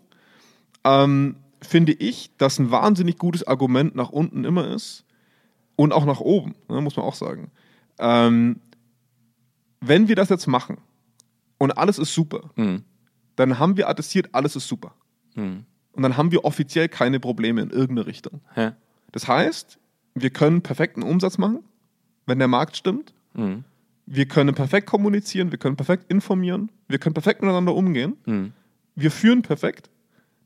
ähm, 0.83 1.37
finde 1.61 1.93
ich, 1.93 2.31
dass 2.37 2.59
ein 2.59 2.71
wahnsinnig 2.71 3.17
gutes 3.17 3.45
Argument 3.45 3.95
nach 3.95 4.09
unten 4.09 4.43
immer 4.43 4.67
ist 4.67 5.05
und 5.75 5.93
auch 5.93 6.05
nach 6.05 6.19
oben, 6.19 6.55
ne, 6.69 6.81
muss 6.81 6.95
man 6.95 7.05
auch 7.05 7.15
sagen. 7.15 7.51
Ähm, 7.99 8.59
wenn 9.81 10.07
wir 10.07 10.15
das 10.15 10.29
jetzt 10.29 10.47
machen 10.47 10.77
und 11.57 11.77
alles 11.77 11.99
ist 11.99 12.13
super, 12.13 12.49
Mhm. 12.55 12.83
dann 13.35 13.59
haben 13.59 13.77
wir 13.77 13.89
attestiert, 13.89 14.29
alles 14.33 14.55
ist 14.55 14.67
super. 14.67 14.93
Mhm. 15.35 15.65
Und 15.93 16.03
dann 16.03 16.17
haben 16.17 16.31
wir 16.31 16.43
offiziell 16.43 16.89
keine 16.89 17.19
Probleme 17.19 17.61
in 17.61 17.69
irgendeine 17.69 18.05
Richtung. 18.07 18.41
Ja. 18.55 18.75
Das 19.11 19.27
heißt, 19.27 19.79
wir 20.13 20.29
können 20.29 20.61
perfekten 20.61 21.03
Umsatz 21.03 21.37
machen, 21.37 21.63
wenn 22.25 22.39
der 22.39 22.47
Markt 22.47 22.75
stimmt. 22.77 23.13
Mhm. 23.33 23.63
Wir 24.05 24.27
können 24.27 24.53
perfekt 24.53 24.87
kommunizieren, 24.87 25.51
wir 25.51 25.57
können 25.57 25.75
perfekt 25.75 26.05
informieren, 26.09 26.71
wir 26.87 26.99
können 26.99 27.13
perfekt 27.13 27.41
miteinander 27.41 27.73
umgehen. 27.73 28.15
Mhm. 28.25 28.53
Wir 28.95 29.11
führen 29.11 29.41
perfekt. 29.41 29.89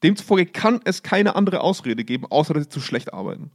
Demzufolge 0.01 0.45
kann 0.45 0.79
es 0.85 1.03
keine 1.03 1.35
andere 1.35 1.59
Ausrede 1.61 2.03
geben, 2.05 2.25
außer 2.29 2.53
dass 2.53 2.63
sie 2.63 2.69
zu 2.69 2.79
schlecht 2.79 3.13
arbeiten. 3.13 3.51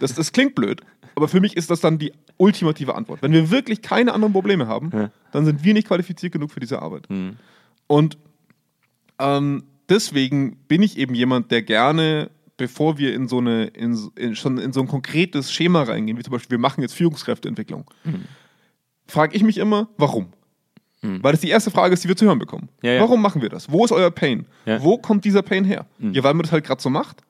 Das, 0.00 0.14
das 0.14 0.32
klingt 0.32 0.54
blöd, 0.56 0.80
aber 1.14 1.28
für 1.28 1.40
mich 1.40 1.56
ist 1.56 1.70
das 1.70 1.80
dann 1.80 1.98
die 1.98 2.12
ultimative 2.38 2.94
Antwort. 2.94 3.22
Wenn 3.22 3.32
wir 3.32 3.50
wirklich 3.50 3.82
keine 3.82 4.12
anderen 4.12 4.32
Probleme 4.32 4.66
haben, 4.66 4.90
Ja. 4.92 5.10
dann 5.32 5.44
sind 5.46 5.64
wir 5.64 5.72
nicht 5.74 5.86
qualifiziert 5.86 6.32
genug 6.32 6.50
für 6.50 6.60
diese 6.60 6.82
Arbeit. 6.82 7.08
Mhm. 7.08 7.36
Und 7.86 8.18
ähm, 9.18 9.62
deswegen 9.88 10.56
bin 10.68 10.82
ich 10.82 10.98
eben 10.98 11.14
jemand, 11.14 11.50
der 11.50 11.62
gerne, 11.62 12.30
bevor 12.56 12.98
wir 12.98 13.14
in 13.14 13.28
so 13.28 13.38
eine, 13.38 13.66
in, 13.68 13.96
in, 14.16 14.34
schon 14.36 14.58
in 14.58 14.72
so 14.72 14.80
ein 14.80 14.88
konkretes 14.88 15.52
Schema 15.52 15.84
reingehen, 15.84 16.18
wie 16.18 16.22
zum 16.22 16.32
Beispiel, 16.32 16.50
wir 16.50 16.58
machen 16.60 16.82
jetzt 16.82 16.94
Führungskräfteentwicklung, 16.94 17.84
frage 19.06 19.36
ich 19.36 19.42
mich 19.42 19.58
immer, 19.58 19.88
warum? 19.96 20.32
Weil 21.22 21.32
das 21.32 21.40
die 21.40 21.50
erste 21.50 21.70
Frage 21.70 21.94
ist, 21.94 22.02
die 22.02 22.08
wir 22.08 22.16
zu 22.16 22.24
hören 22.26 22.38
bekommen. 22.38 22.68
Ja, 22.82 22.94
ja. 22.94 23.00
Warum 23.00 23.22
machen 23.22 23.42
wir 23.42 23.48
das? 23.48 23.70
Wo 23.70 23.84
ist 23.84 23.92
euer 23.92 24.10
Pain? 24.10 24.46
Ja. 24.64 24.82
Wo 24.82 24.98
kommt 24.98 25.24
dieser 25.24 25.42
Pain 25.42 25.64
her? 25.64 25.86
Ja, 26.00 26.24
weil 26.24 26.34
man 26.34 26.42
das 26.42 26.52
halt 26.52 26.64
gerade 26.64 26.82
so 26.82 26.90
macht, 26.90 27.22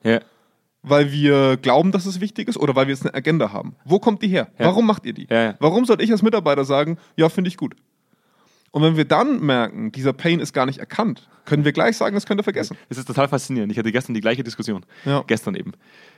weil 0.81 1.11
wir 1.11 1.57
glauben, 1.57 1.91
dass 1.91 2.05
es 2.05 2.19
wichtig 2.21 2.47
ist 2.47 2.57
oder 2.57 2.75
weil 2.75 2.87
wir 2.87 2.93
jetzt 2.93 3.05
eine 3.05 3.13
Agenda 3.13 3.51
haben. 3.51 3.75
Wo 3.85 3.99
kommt 3.99 4.21
die 4.21 4.29
her? 4.29 4.47
Warum 4.57 4.85
macht 4.85 5.05
ihr 5.05 5.13
die? 5.13 5.27
Warum 5.59 5.85
soll 5.85 6.01
ich 6.01 6.11
als 6.11 6.21
Mitarbeiter 6.21 6.65
sagen, 6.65 6.97
ja, 7.15 7.29
finde 7.29 7.49
ich 7.49 7.57
gut? 7.57 7.75
Und 8.71 8.83
wenn 8.83 8.97
wir 8.97 9.05
dann 9.05 9.39
merken, 9.43 9.91
dieser 9.91 10.13
Pain 10.13 10.39
ist 10.39 10.53
gar 10.53 10.65
nicht 10.65 10.79
erkannt, 10.79 11.27
können 11.45 11.65
wir 11.65 11.71
gleich 11.71 11.97
sagen, 11.97 12.15
das 12.15 12.25
könnt 12.25 12.41
ihr 12.41 12.43
vergessen. 12.43 12.77
Es 12.89 12.97
ist 12.97 13.05
total 13.05 13.27
faszinierend. 13.27 13.71
Ich 13.71 13.79
hatte 13.79 13.91
gestern 13.91 14.13
die 14.13 14.21
gleiche 14.21 14.43
Diskussion. 14.43 14.85
Ja. 15.05 15.23
Gestern 15.25 15.55
eben. 15.55 15.71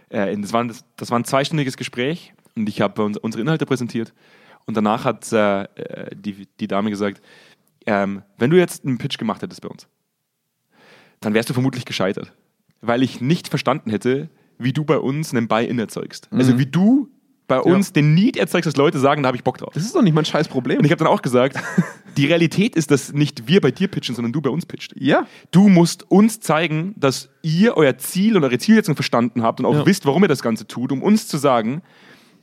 Äh, 0.09 0.35
das, 0.35 0.51
war 0.51 0.63
ein, 0.63 0.73
das, 0.97 1.11
war 1.11 1.19
ein 1.19 1.23
zweistündiges 1.23 1.77
Gespräch 1.77 2.33
und 2.55 2.67
ich 2.67 2.81
habe 2.81 3.03
uns, 3.03 3.17
unsere 3.17 3.41
Inhalte 3.41 3.65
präsentiert. 3.65 4.13
Und 4.69 4.75
danach 4.77 5.03
hat 5.03 5.33
äh, 5.33 5.63
äh, 5.63 6.15
die, 6.15 6.47
die 6.59 6.67
Dame 6.67 6.91
gesagt, 6.91 7.23
ähm, 7.87 8.21
wenn 8.37 8.51
du 8.51 8.57
jetzt 8.57 8.85
einen 8.85 8.99
Pitch 8.99 9.17
gemacht 9.17 9.41
hättest 9.41 9.61
bei 9.63 9.67
uns, 9.67 9.87
dann 11.21 11.33
wärst 11.33 11.49
du 11.49 11.55
vermutlich 11.55 11.85
gescheitert. 11.85 12.31
Weil 12.79 13.01
ich 13.01 13.19
nicht 13.19 13.47
verstanden 13.47 13.89
hätte, 13.89 14.29
wie 14.59 14.71
du 14.71 14.85
bei 14.85 14.99
uns 14.99 15.33
einen 15.33 15.47
Buy-in 15.47 15.79
erzeugst. 15.79 16.29
Also 16.31 16.59
wie 16.59 16.67
du 16.67 17.09
bei 17.47 17.59
uns 17.59 17.93
den 17.93 18.13
Need 18.13 18.37
erzeugst, 18.37 18.67
dass 18.67 18.75
Leute 18.75 18.99
sagen, 18.99 19.23
da 19.23 19.27
habe 19.29 19.37
ich 19.37 19.43
Bock 19.43 19.57
drauf. 19.57 19.73
Das 19.73 19.83
ist 19.83 19.95
doch 19.95 20.03
nicht 20.03 20.13
mein 20.13 20.23
scheiß 20.23 20.49
Problem. 20.49 20.77
Und 20.77 20.85
ich 20.85 20.91
habe 20.91 21.03
dann 21.03 21.11
auch 21.11 21.23
gesagt, 21.23 21.57
Die 22.15 22.27
Realität 22.27 22.75
ist, 22.75 22.91
dass 22.91 23.11
nicht 23.11 23.47
wir 23.47 23.61
bei 23.61 23.71
dir 23.71 23.87
pitchen, 23.87 24.13
sondern 24.13 24.33
du 24.33 24.41
bei 24.41 24.49
uns 24.51 24.67
pitcht. 24.67 24.93
Ja. 24.99 25.25
Du 25.49 25.67
musst 25.67 26.11
uns 26.11 26.41
zeigen, 26.41 26.93
dass 26.95 27.29
ihr 27.41 27.75
euer 27.75 27.97
Ziel 27.97 28.37
und 28.37 28.43
eure 28.43 28.59
Zielsetzung 28.59 28.93
verstanden 28.95 29.41
habt 29.41 29.59
und 29.59 29.65
auch 29.65 29.73
Ja. 29.73 29.85
wisst, 29.85 30.05
warum 30.05 30.23
ihr 30.23 30.27
das 30.27 30.43
Ganze 30.43 30.67
tut, 30.67 30.91
um 30.91 31.01
uns 31.01 31.27
zu 31.27 31.37
sagen, 31.37 31.81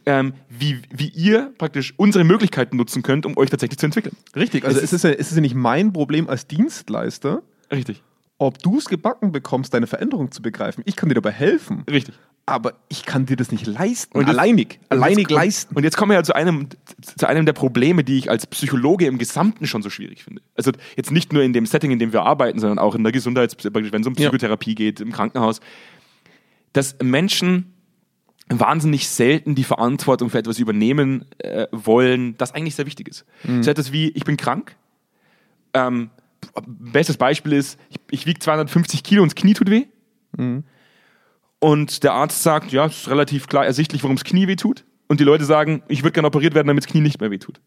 ähm, 0.06 0.34
wie, 0.48 0.80
wie 0.90 1.08
ihr 1.08 1.52
praktisch 1.58 1.92
unsere 1.96 2.24
Möglichkeiten 2.24 2.76
nutzen 2.76 3.02
könnt, 3.02 3.26
um 3.26 3.36
euch 3.36 3.50
tatsächlich 3.50 3.78
zu 3.78 3.86
entwickeln. 3.86 4.16
Richtig. 4.34 4.64
Also 4.64 4.78
Es 4.78 4.84
es 4.84 4.92
ist, 4.92 5.02
ja, 5.04 5.10
es 5.10 5.28
ist 5.30 5.34
ja 5.34 5.40
nicht 5.40 5.54
mein 5.54 5.92
Problem 5.92 6.28
als 6.28 6.46
Dienstleister, 6.46 7.42
Richtig. 7.72 8.02
ob 8.38 8.58
du 8.62 8.78
es 8.78 8.86
gebacken 8.86 9.32
bekommst, 9.32 9.74
deine 9.74 9.86
Veränderung 9.86 10.30
zu 10.30 10.42
begreifen. 10.42 10.82
Ich 10.86 10.94
kann 10.96 11.08
dir 11.08 11.14
dabei 11.16 11.32
helfen. 11.32 11.84
Richtig. 11.90 12.14
Aber 12.48 12.74
ich 12.88 13.04
kann 13.04 13.26
dir 13.26 13.34
das 13.34 13.50
nicht 13.50 13.66
leisten. 13.66 14.16
Und 14.16 14.28
jetzt- 14.28 14.38
alleinig. 14.38 14.78
Und 14.88 14.92
Alleinig 14.98 15.18
jetzt- 15.28 15.30
leisten. 15.32 15.74
Und 15.74 15.82
jetzt 15.82 15.96
kommen 15.96 16.10
wir 16.10 16.14
ja 16.14 16.22
zu 16.22 16.32
einem, 16.36 16.68
zu 17.02 17.26
einem 17.28 17.44
der 17.44 17.54
Probleme, 17.54 18.04
die 18.04 18.18
ich 18.18 18.30
als 18.30 18.46
Psychologe 18.46 19.06
im 19.06 19.18
Gesamten 19.18 19.66
schon 19.66 19.82
so 19.82 19.90
schwierig 19.90 20.22
finde. 20.22 20.42
Also 20.54 20.70
jetzt 20.96 21.10
nicht 21.10 21.32
nur 21.32 21.42
in 21.42 21.52
dem 21.52 21.66
Setting, 21.66 21.90
in 21.90 21.98
dem 21.98 22.12
wir 22.12 22.22
arbeiten, 22.22 22.60
sondern 22.60 22.78
auch 22.78 22.94
in 22.94 23.02
der 23.02 23.10
Gesundheits-, 23.10 23.56
wenn 23.64 23.84
es 23.84 24.06
um 24.06 24.14
Ja. 24.14 24.28
Psychotherapie 24.28 24.76
geht, 24.76 25.00
im 25.00 25.10
Krankenhaus, 25.10 25.58
dass 26.72 26.96
Menschen 27.02 27.72
wahnsinnig 28.48 29.08
selten 29.08 29.54
die 29.54 29.64
Verantwortung 29.64 30.30
für 30.30 30.38
etwas 30.38 30.58
übernehmen 30.58 31.24
äh, 31.38 31.66
wollen, 31.72 32.36
das 32.38 32.52
eigentlich 32.54 32.74
sehr 32.76 32.86
wichtig 32.86 33.08
ist. 33.08 33.24
So 33.62 33.70
etwas 33.70 33.92
wie, 33.92 34.08
ich 34.10 34.24
bin 34.24 34.36
krank. 34.36 34.76
Ähm, 35.74 36.10
bestes 36.66 37.16
Beispiel 37.16 37.52
ist, 37.54 37.78
ich, 37.90 37.98
ich 38.10 38.26
wiege 38.26 38.38
250 38.38 39.02
Kilo 39.02 39.22
und 39.22 39.30
das 39.32 39.34
Knie 39.34 39.54
tut 39.54 39.70
weh. 39.70 39.86
Und 41.58 42.02
der 42.04 42.12
Arzt 42.12 42.42
sagt, 42.42 42.70
ja, 42.72 42.86
es 42.86 42.98
ist 43.02 43.08
relativ 43.08 43.46
klar 43.48 43.64
ersichtlich, 43.66 44.02
warum 44.02 44.16
das 44.16 44.24
Knie 44.24 44.46
weh 44.46 44.56
tut. 44.56 44.84
Und 45.08 45.20
die 45.20 45.24
Leute 45.24 45.44
sagen, 45.44 45.82
ich 45.88 46.02
würde 46.02 46.12
gerne 46.12 46.28
operiert 46.28 46.54
werden, 46.54 46.66
damit 46.66 46.84
das 46.84 46.90
Knie 46.90 47.00
nicht 47.00 47.20
mehr 47.20 47.30
wehtut. 47.30 47.60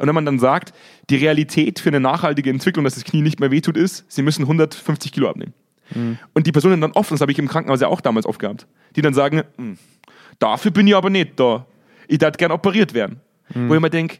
Und 0.00 0.06
wenn 0.06 0.14
man 0.14 0.24
dann 0.24 0.38
sagt, 0.38 0.72
die 1.10 1.16
Realität 1.16 1.80
für 1.80 1.88
eine 1.90 2.00
nachhaltige 2.00 2.50
Entwicklung, 2.50 2.84
dass 2.84 2.94
das 2.94 3.04
Knie 3.04 3.20
nicht 3.20 3.40
mehr 3.40 3.50
wehtut, 3.50 3.76
ist, 3.76 4.04
sie 4.08 4.22
müssen 4.22 4.42
150 4.42 5.12
Kilo 5.12 5.28
abnehmen. 5.28 5.54
Und 6.32 6.46
die 6.46 6.52
Personen 6.52 6.80
dann 6.80 6.92
oft, 6.92 7.10
das 7.10 7.20
habe 7.20 7.30
ich 7.32 7.38
im 7.38 7.48
Krankenhaus 7.48 7.80
ja 7.80 7.88
auch 7.88 8.00
damals 8.00 8.26
oft 8.26 8.38
gehabt, 8.38 8.66
die 8.96 9.02
dann 9.02 9.12
sagen, 9.12 9.42
"Hm, 9.56 9.76
dafür 10.38 10.70
bin 10.70 10.86
ich 10.86 10.96
aber 10.96 11.10
nicht 11.10 11.38
da. 11.38 11.66
Ich 12.08 12.18
darf 12.18 12.36
gern 12.36 12.52
operiert 12.52 12.94
werden. 12.94 13.20
Wo 13.54 13.74
ich 13.74 13.80
mir 13.80 13.90
denke, 13.90 14.18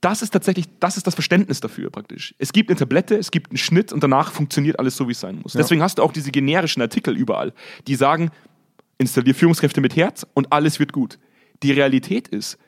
das 0.00 0.20
ist 0.20 0.30
tatsächlich, 0.30 0.66
das 0.80 0.98
ist 0.98 1.06
das 1.06 1.14
Verständnis 1.14 1.60
dafür 1.60 1.88
praktisch. 1.90 2.34
Es 2.38 2.52
gibt 2.52 2.68
eine 2.68 2.78
Tablette, 2.78 3.16
es 3.16 3.30
gibt 3.30 3.50
einen 3.50 3.56
Schnitt 3.56 3.90
und 3.92 4.02
danach 4.02 4.32
funktioniert 4.32 4.78
alles 4.78 4.96
so, 4.96 5.08
wie 5.08 5.12
es 5.12 5.20
sein 5.20 5.40
muss. 5.42 5.54
Deswegen 5.54 5.82
hast 5.82 5.98
du 5.98 6.02
auch 6.02 6.12
diese 6.12 6.30
generischen 6.30 6.82
Artikel 6.82 7.16
überall, 7.16 7.54
die 7.86 7.94
sagen, 7.94 8.30
installier 8.98 9.34
Führungskräfte 9.34 9.80
mit 9.80 9.96
Herz 9.96 10.26
und 10.34 10.52
alles 10.52 10.78
wird 10.78 10.92
gut. 10.92 11.18
Die 11.62 11.72
Realität 11.72 12.28
ist, 12.28 12.58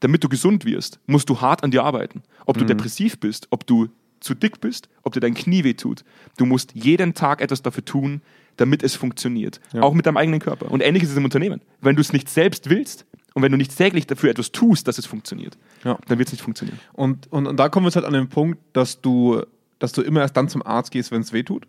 damit 0.00 0.22
du 0.22 0.28
gesund 0.28 0.64
wirst, 0.64 1.00
musst 1.06 1.28
du 1.28 1.40
hart 1.40 1.64
an 1.64 1.72
dir 1.72 1.82
arbeiten. 1.82 2.22
Ob 2.44 2.58
du 2.58 2.64
depressiv 2.64 3.18
bist, 3.18 3.48
ob 3.50 3.66
du 3.66 3.88
zu 4.20 4.34
dick 4.34 4.60
bist, 4.60 4.88
ob 5.02 5.12
dir 5.12 5.20
dein 5.20 5.34
Knie 5.34 5.64
weh 5.64 5.74
tut. 5.74 6.04
Du 6.36 6.46
musst 6.46 6.72
jeden 6.74 7.14
Tag 7.14 7.40
etwas 7.40 7.62
dafür 7.62 7.84
tun, 7.84 8.22
damit 8.56 8.82
es 8.82 8.94
funktioniert. 8.96 9.60
Auch 9.80 9.94
mit 9.94 10.06
deinem 10.06 10.16
eigenen 10.16 10.40
Körper. 10.40 10.70
Und 10.70 10.82
ähnlich 10.82 11.02
ist 11.02 11.10
es 11.10 11.16
im 11.16 11.24
Unternehmen. 11.24 11.60
Wenn 11.80 11.96
du 11.96 12.00
es 12.00 12.12
nicht 12.12 12.28
selbst 12.28 12.70
willst 12.70 13.06
und 13.34 13.42
wenn 13.42 13.52
du 13.52 13.58
nicht 13.58 13.76
täglich 13.76 14.06
dafür 14.06 14.30
etwas 14.30 14.52
tust, 14.52 14.88
dass 14.88 14.98
es 14.98 15.06
funktioniert, 15.06 15.58
Ja. 15.84 15.98
dann 16.08 16.18
wird 16.18 16.28
es 16.28 16.32
nicht 16.32 16.42
funktionieren. 16.42 16.78
Und, 16.92 17.30
und, 17.32 17.46
und 17.46 17.56
da 17.58 17.68
kommen 17.68 17.84
wir 17.84 17.88
jetzt 17.88 17.96
halt 17.96 18.06
an 18.06 18.12
den 18.14 18.28
Punkt, 18.28 18.58
dass 18.72 19.00
du, 19.00 19.42
dass 19.78 19.92
du 19.92 20.02
immer 20.02 20.20
erst 20.20 20.36
dann 20.36 20.48
zum 20.48 20.64
Arzt 20.64 20.90
gehst, 20.90 21.10
wenn 21.12 21.20
es 21.22 21.32
weh 21.32 21.42
tut. 21.42 21.66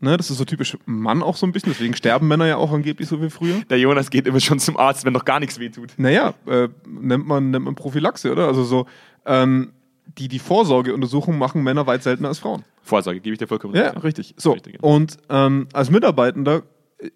Ne, 0.00 0.16
das 0.16 0.30
ist 0.30 0.38
so 0.38 0.44
typisch 0.46 0.76
Mann 0.86 1.22
auch 1.22 1.36
so 1.36 1.44
ein 1.46 1.52
bisschen, 1.52 1.70
deswegen 1.70 1.94
sterben 1.94 2.26
Männer 2.26 2.46
ja 2.46 2.56
auch 2.56 2.72
angeblich 2.72 3.06
so 3.08 3.20
wie 3.20 3.28
früher. 3.28 3.60
Der 3.68 3.78
Jonas 3.78 4.08
geht 4.10 4.26
immer 4.26 4.40
schon 4.40 4.58
zum 4.58 4.78
Arzt, 4.78 5.04
wenn 5.04 5.12
noch 5.12 5.26
gar 5.26 5.38
nichts 5.38 5.58
wehtut. 5.58 5.90
Naja, 5.98 6.32
äh, 6.46 6.68
nennt, 6.88 7.26
man, 7.26 7.50
nennt 7.50 7.66
man 7.66 7.74
Prophylaxe, 7.74 8.32
oder? 8.32 8.46
Also 8.48 8.64
so, 8.64 8.86
ähm, 9.26 9.72
die, 10.18 10.28
die 10.28 10.38
Vorsorgeuntersuchung 10.38 11.38
machen 11.38 11.62
Männer 11.62 11.86
weit 11.86 12.02
seltener 12.02 12.28
als 12.28 12.38
Frauen. 12.38 12.64
Vorsorge, 12.82 13.20
gebe 13.20 13.32
ich 13.34 13.38
dir 13.38 13.46
vollkommen 13.46 13.74
Ja, 13.74 13.90
recht. 13.90 14.04
richtig. 14.04 14.34
So, 14.36 14.52
Richtig, 14.52 14.74
ja. 14.74 14.80
und 14.82 15.16
ähm, 15.28 15.68
als 15.72 15.90
Mitarbeitender 15.90 16.62
äh, 16.98 17.10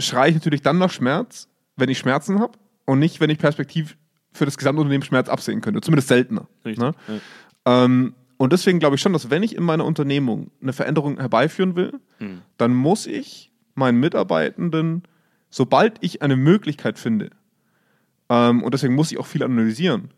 schreie 0.00 0.28
ich 0.30 0.34
natürlich 0.36 0.62
dann 0.62 0.78
nach 0.78 0.90
Schmerz, 0.90 1.48
wenn 1.76 1.88
ich 1.88 1.98
Schmerzen 1.98 2.38
habe 2.40 2.52
und 2.86 2.98
nicht, 3.00 3.20
wenn 3.20 3.30
ich 3.30 3.38
perspektiv 3.38 3.96
für 4.32 4.44
das 4.44 4.56
Gesamtunternehmen 4.56 5.04
Schmerz 5.04 5.28
absehen 5.28 5.60
könnte. 5.60 5.80
Zumindest 5.80 6.08
seltener. 6.08 6.46
Richtig, 6.64 6.82
Ne? 6.84 6.94
ja. 7.66 7.84
Ähm, 7.84 8.14
und 8.36 8.52
deswegen 8.52 8.78
glaube 8.78 8.94
ich 8.96 9.02
schon, 9.02 9.12
dass 9.12 9.28
wenn 9.28 9.42
ich 9.42 9.54
in 9.56 9.64
meiner 9.64 9.84
Unternehmung 9.84 10.50
eine 10.62 10.72
Veränderung 10.72 11.18
herbeiführen 11.18 11.76
will, 11.76 11.92
Hm. 12.18 12.42
dann 12.56 12.72
muss 12.74 13.06
ich 13.06 13.52
meinen 13.74 13.98
Mitarbeitenden, 14.00 15.02
sobald 15.50 15.94
ich 16.00 16.22
eine 16.22 16.36
Möglichkeit 16.36 16.98
finde, 16.98 17.30
ähm, 18.28 18.62
und 18.62 18.72
deswegen 18.72 18.94
muss 18.94 19.10
ich 19.10 19.18
auch 19.18 19.26
viel 19.26 19.42
analysieren, 19.42 20.10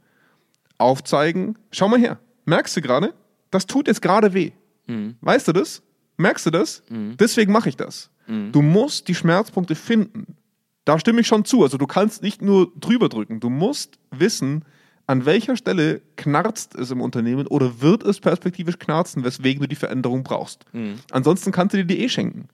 aufzeigen, 0.83 1.59
schau 1.71 1.89
mal 1.89 1.99
her, 1.99 2.19
merkst 2.45 2.77
du 2.77 2.83
gerade, 2.83 3.15
das 3.51 3.67
tut 3.67 3.89
jetzt 3.89 4.03
gerade 4.03 4.35
weh. 4.35 4.53
Hm. 4.87 5.17
Weißt 5.21 5.49
du 5.49 5.53
das? 5.53 5.83
Merkst 6.17 6.47
du 6.47 6.51
das? 6.51 6.83
Deswegen 7.19 7.53
mache 7.53 7.69
ich 7.69 7.77
das. 7.77 8.11
Hm. 8.27 8.53
Du 8.53 8.63
musst 8.63 9.09
die 9.09 9.15
Schmerzpunkte 9.15 9.75
finden. 9.75 10.37
Da 10.85 10.99
stimme 10.99 11.21
ich 11.21 11.27
schon 11.27 11.45
zu. 11.45 11.63
Also 11.63 11.79
du 11.79 11.87
kannst 11.87 12.23
nicht 12.23 12.43
nur 12.43 12.73
drüber 12.77 13.09
drücken. 13.09 13.41
Du 13.41 13.51
musst 13.51 13.99
wissen, 14.11 14.65
an 15.07 15.27
welcher 15.27 15.57
Stelle 15.57 16.03
knarzt 16.17 16.75
es 16.75 16.91
im 16.91 17.01
Unternehmen 17.01 17.47
oder 17.47 17.81
wird 17.81 18.03
es 18.03 18.21
perspektivisch 18.21 18.79
knarzen, 18.79 19.25
weswegen 19.25 19.61
du 19.63 19.69
die 19.69 19.77
Veränderung 19.77 20.23
brauchst. 20.23 20.65
Ansonsten 21.11 21.53
kannst 21.53 21.75
du 21.75 21.79
dir 21.79 21.85
die 21.85 22.01
eh 22.01 22.09
schenken. 22.09 22.49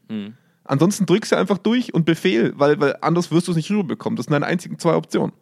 Ansonsten 0.65 1.07
drückst 1.07 1.33
du 1.33 1.37
einfach 1.37 1.59
durch 1.59 1.95
und 1.95 2.05
Befehl, 2.05 2.53
weil, 2.57 2.79
weil 2.81 2.97
anders 3.01 3.31
wirst 3.31 3.49
du 3.49 3.53
es 3.53 3.57
nicht 3.57 3.71
rüberbekommen. 3.71 4.17
Das 4.17 4.27
sind 4.27 4.33
deine 4.33 4.47
einzigen 4.47 4.79
zwei 4.79 4.95
Optionen. 4.95 5.33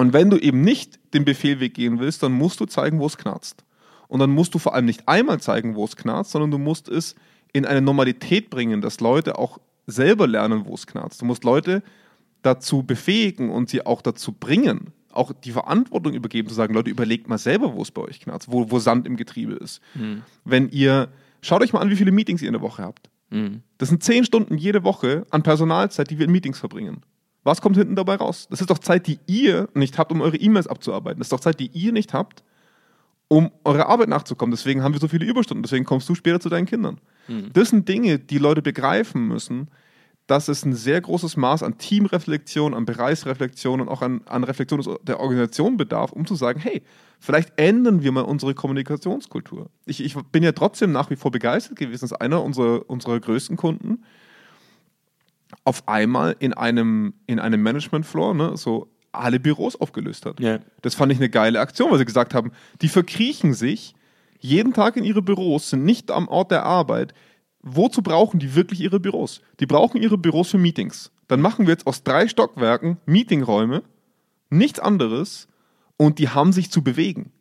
Und 0.00 0.14
wenn 0.14 0.30
du 0.30 0.38
eben 0.38 0.62
nicht 0.62 0.98
den 1.12 1.26
Befehlweg 1.26 1.74
gehen 1.74 1.98
willst, 1.98 2.22
dann 2.22 2.32
musst 2.32 2.58
du 2.58 2.64
zeigen, 2.64 3.00
wo 3.00 3.06
es 3.06 3.18
knarzt. 3.18 3.64
Und 4.08 4.20
dann 4.20 4.30
musst 4.30 4.54
du 4.54 4.58
vor 4.58 4.74
allem 4.74 4.86
nicht 4.86 5.06
einmal 5.06 5.40
zeigen, 5.40 5.74
wo 5.74 5.84
es 5.84 5.94
knarzt, 5.94 6.30
sondern 6.30 6.50
du 6.50 6.56
musst 6.56 6.88
es 6.88 7.16
in 7.52 7.66
eine 7.66 7.82
Normalität 7.82 8.48
bringen, 8.48 8.80
dass 8.80 9.00
Leute 9.00 9.38
auch 9.38 9.60
selber 9.86 10.26
lernen, 10.26 10.64
wo 10.64 10.72
es 10.72 10.86
knarzt. 10.86 11.20
Du 11.20 11.26
musst 11.26 11.44
Leute 11.44 11.82
dazu 12.40 12.82
befähigen 12.82 13.50
und 13.50 13.68
sie 13.68 13.84
auch 13.84 14.00
dazu 14.00 14.32
bringen, 14.32 14.94
auch 15.12 15.32
die 15.32 15.52
Verantwortung 15.52 16.14
übergeben, 16.14 16.48
zu 16.48 16.54
sagen, 16.54 16.72
Leute, 16.72 16.88
überlegt 16.88 17.28
mal 17.28 17.36
selber, 17.36 17.74
wo 17.74 17.82
es 17.82 17.90
bei 17.90 18.00
euch 18.00 18.20
knarzt, 18.20 18.50
wo, 18.50 18.70
wo 18.70 18.78
Sand 18.78 19.06
im 19.06 19.18
Getriebe 19.18 19.52
ist. 19.52 19.82
Wenn 20.46 20.70
ihr, 20.70 21.10
schaut 21.42 21.60
euch 21.60 21.74
mal 21.74 21.80
an, 21.80 21.90
wie 21.90 21.96
viele 21.96 22.10
Meetings 22.10 22.40
ihr 22.40 22.48
in 22.48 22.54
der 22.54 22.62
Woche 22.62 22.82
habt. 22.82 23.10
Das 23.76 23.90
sind 23.90 24.02
zehn 24.02 24.24
Stunden 24.24 24.56
jede 24.56 24.82
Woche 24.82 25.26
an 25.28 25.42
Personalzeit, 25.42 26.08
die 26.08 26.18
wir 26.18 26.24
in 26.24 26.32
Meetings 26.32 26.58
verbringen. 26.58 27.02
Was 27.42 27.60
kommt 27.60 27.76
hinten 27.76 27.96
dabei 27.96 28.16
raus? 28.16 28.48
Das 28.50 28.60
ist 28.60 28.70
doch 28.70 28.78
Zeit, 28.78 29.06
die 29.06 29.18
ihr 29.26 29.68
nicht 29.74 29.98
habt, 29.98 30.12
um 30.12 30.20
eure 30.20 30.36
E-Mails 30.36 30.66
abzuarbeiten. 30.66 31.18
Das 31.20 31.26
ist 31.26 31.32
doch 31.32 31.40
Zeit, 31.40 31.58
die 31.58 31.70
ihr 31.72 31.92
nicht 31.92 32.12
habt, 32.12 32.44
um 33.28 33.50
eurer 33.64 33.88
Arbeit 33.88 34.08
nachzukommen. 34.08 34.50
Deswegen 34.50 34.82
haben 34.82 34.92
wir 34.92 35.00
so 35.00 35.08
viele 35.08 35.24
Überstunden. 35.24 35.62
Deswegen 35.62 35.84
kommst 35.84 36.08
du 36.08 36.14
später 36.14 36.40
zu 36.40 36.48
deinen 36.48 36.66
Kindern. 36.66 37.00
Das 37.52 37.70
sind 37.70 37.88
Dinge, 37.88 38.18
die 38.18 38.38
Leute 38.38 38.60
begreifen 38.60 39.26
müssen, 39.26 39.68
dass 40.26 40.48
es 40.48 40.64
ein 40.64 40.74
sehr 40.74 41.00
großes 41.00 41.36
Maß 41.36 41.62
an 41.62 41.78
Teamreflexion, 41.78 42.74
an 42.74 42.84
Bereichsreflexion 42.84 43.80
und 43.80 43.88
auch 43.88 44.00
an, 44.02 44.20
an 44.26 44.44
Reflexion 44.44 44.98
der 45.02 45.18
Organisation 45.18 45.76
bedarf, 45.76 46.12
um 46.12 46.24
zu 46.24 46.36
sagen, 46.36 46.60
hey, 46.60 46.82
vielleicht 47.18 47.52
ändern 47.56 48.02
wir 48.02 48.12
mal 48.12 48.20
unsere 48.20 48.54
Kommunikationskultur. 48.54 49.70
Ich, 49.86 50.04
ich 50.04 50.14
bin 50.30 50.44
ja 50.44 50.52
trotzdem 50.52 50.92
nach 50.92 51.10
wie 51.10 51.16
vor 51.16 51.32
begeistert 51.32 51.78
gewesen, 51.78 52.02
dass 52.02 52.12
einer 52.12 52.44
unserer, 52.44 52.88
unserer 52.88 53.18
größten 53.18 53.56
Kunden 53.56 54.04
auf 55.64 55.88
einmal 55.88 56.36
in 56.38 56.52
einem, 56.52 57.14
in 57.26 57.38
einem 57.38 57.62
Management-Floor 57.62 58.34
ne, 58.34 58.56
so 58.56 58.88
alle 59.12 59.40
Büros 59.40 59.76
aufgelöst 59.76 60.26
hat. 60.26 60.40
Ja. 60.40 60.60
Das 60.82 60.94
fand 60.94 61.12
ich 61.12 61.18
eine 61.18 61.30
geile 61.30 61.60
Aktion, 61.60 61.90
weil 61.90 61.98
sie 61.98 62.04
gesagt 62.04 62.34
haben, 62.34 62.52
die 62.80 62.88
verkriechen 62.88 63.54
sich 63.54 63.94
jeden 64.38 64.72
Tag 64.72 64.96
in 64.96 65.04
ihre 65.04 65.22
Büros, 65.22 65.70
sind 65.70 65.84
nicht 65.84 66.10
am 66.10 66.28
Ort 66.28 66.50
der 66.50 66.64
Arbeit. 66.64 67.12
Wozu 67.62 68.02
brauchen 68.02 68.40
die 68.40 68.54
wirklich 68.54 68.80
ihre 68.80 69.00
Büros? 69.00 69.42
Die 69.58 69.66
brauchen 69.66 70.00
ihre 70.00 70.16
Büros 70.16 70.50
für 70.50 70.58
Meetings. 70.58 71.10
Dann 71.28 71.40
machen 71.40 71.66
wir 71.66 71.72
jetzt 71.72 71.86
aus 71.86 72.02
drei 72.02 72.26
Stockwerken 72.26 72.96
Meetingräume, 73.04 73.82
nichts 74.48 74.80
anderes, 74.80 75.46
und 75.96 76.18
die 76.18 76.30
haben 76.30 76.52
sich 76.52 76.70
zu 76.70 76.82
bewegen. 76.82 77.32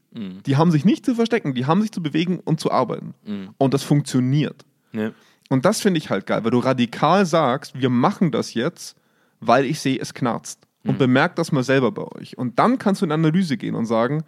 Die 0.45 0.57
haben 0.57 0.71
sich 0.71 0.83
nicht 0.85 1.05
zu 1.05 1.15
verstecken, 1.15 1.53
die 1.53 1.65
haben 1.65 1.81
sich 1.81 1.91
zu 1.91 2.03
bewegen 2.03 2.39
und 2.39 2.59
zu 2.59 2.71
arbeiten. 2.71 3.13
Und 3.57 3.73
das 3.73 3.83
funktioniert. 3.83 4.65
Ja. 4.91 5.11
Und 5.49 5.65
das 5.65 5.81
finde 5.81 5.97
ich 5.97 6.09
halt 6.09 6.25
geil, 6.25 6.43
weil 6.43 6.51
du 6.51 6.59
radikal 6.59 7.25
sagst, 7.25 7.79
wir 7.79 7.89
machen 7.89 8.31
das 8.31 8.53
jetzt, 8.53 8.95
weil 9.39 9.65
ich 9.65 9.79
sehe, 9.79 9.99
es 9.99 10.13
knarzt. 10.13 10.65
Und 10.85 10.97
bemerkt 10.97 11.37
das 11.37 11.51
mal 11.51 11.63
selber 11.63 11.91
bei 11.91 12.03
euch. 12.03 12.37
Und 12.37 12.57
dann 12.57 12.77
kannst 12.77 13.01
du 13.01 13.05
in 13.05 13.11
Analyse 13.11 13.57
gehen 13.57 13.75
und 13.75 13.85
sagen, 13.85 14.23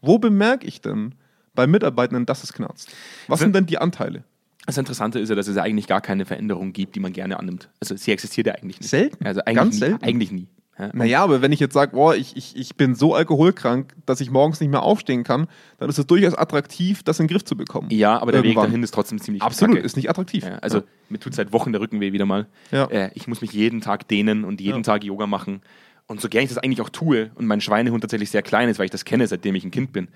wo 0.00 0.18
bemerke 0.18 0.66
ich 0.66 0.80
denn 0.80 1.14
bei 1.54 1.66
Mitarbeitenden, 1.66 2.26
dass 2.26 2.44
es 2.44 2.52
knarzt? 2.52 2.90
Was 3.26 3.40
sind 3.40 3.54
denn 3.54 3.66
die 3.66 3.78
Anteile? 3.78 4.22
Das 4.66 4.78
Interessante 4.78 5.18
ist 5.18 5.28
ja, 5.28 5.34
dass 5.34 5.48
es 5.48 5.56
ja 5.56 5.62
eigentlich 5.62 5.86
gar 5.86 6.00
keine 6.00 6.24
Veränderung 6.24 6.72
gibt, 6.72 6.94
die 6.94 7.00
man 7.00 7.12
gerne 7.12 7.38
annimmt. 7.38 7.70
Also 7.80 7.96
sie 7.96 8.12
existiert 8.12 8.46
ja 8.46 8.54
eigentlich 8.54 8.80
nicht. 8.80 8.90
Selten. 8.90 9.26
Also 9.26 9.40
eigentlich 9.40 9.56
Ganz 9.56 9.74
nie, 9.74 9.80
selten. 9.80 10.04
Eigentlich 10.04 10.32
nie. 10.32 10.48
Ja. 10.78 10.90
Naja, 10.92 11.24
aber 11.24 11.40
wenn 11.40 11.52
ich 11.52 11.60
jetzt 11.60 11.72
sage, 11.72 11.92
boah, 11.92 12.14
ich, 12.14 12.36
ich, 12.36 12.54
ich 12.54 12.76
bin 12.76 12.94
so 12.94 13.14
alkoholkrank, 13.14 13.94
dass 14.04 14.20
ich 14.20 14.30
morgens 14.30 14.60
nicht 14.60 14.68
mehr 14.70 14.82
aufstehen 14.82 15.24
kann, 15.24 15.46
dann 15.78 15.88
ist 15.88 15.98
es 15.98 16.06
durchaus 16.06 16.34
attraktiv, 16.34 17.02
das 17.02 17.18
in 17.18 17.26
den 17.26 17.32
Griff 17.32 17.44
zu 17.46 17.56
bekommen. 17.56 17.88
Ja, 17.90 18.18
aber 18.20 18.30
der 18.32 18.42
Weg 18.42 18.50
Irgendwann. 18.50 18.66
dahin 18.70 18.82
ist 18.82 18.92
trotzdem 18.92 19.18
ziemlich 19.18 19.42
Absolut, 19.42 19.76
kacke. 19.76 19.86
ist 19.86 19.96
nicht 19.96 20.10
attraktiv. 20.10 20.44
Ja, 20.44 20.56
also 20.58 20.82
mir 21.08 21.18
tut 21.18 21.34
seit 21.34 21.52
Wochen 21.54 21.72
der 21.72 21.80
Rücken 21.80 22.00
weh 22.00 22.12
wieder 22.12 22.26
mal. 22.26 22.46
Ja. 22.72 22.84
Äh, 22.90 23.10
ich 23.14 23.26
muss 23.26 23.40
mich 23.40 23.52
jeden 23.52 23.80
Tag 23.80 24.06
dehnen 24.08 24.44
und 24.44 24.60
jeden 24.60 24.78
Ja. 24.78 24.82
Tag 24.82 25.02
Yoga 25.04 25.26
machen. 25.26 25.62
Und 26.08 26.20
so 26.20 26.28
gern 26.28 26.42
ich 26.44 26.50
das 26.50 26.58
eigentlich 26.58 26.82
auch 26.82 26.90
tue 26.90 27.30
und 27.36 27.46
mein 27.46 27.60
Schweinehund 27.62 28.02
tatsächlich 28.02 28.30
sehr 28.30 28.42
klein 28.42 28.68
ist, 28.68 28.78
weil 28.78 28.84
ich 28.84 28.90
das 28.92 29.04
kenne, 29.06 29.26
seitdem 29.26 29.54
ich 29.54 29.64
ein 29.64 29.70
Kind 29.70 29.92
bin, 29.92 30.08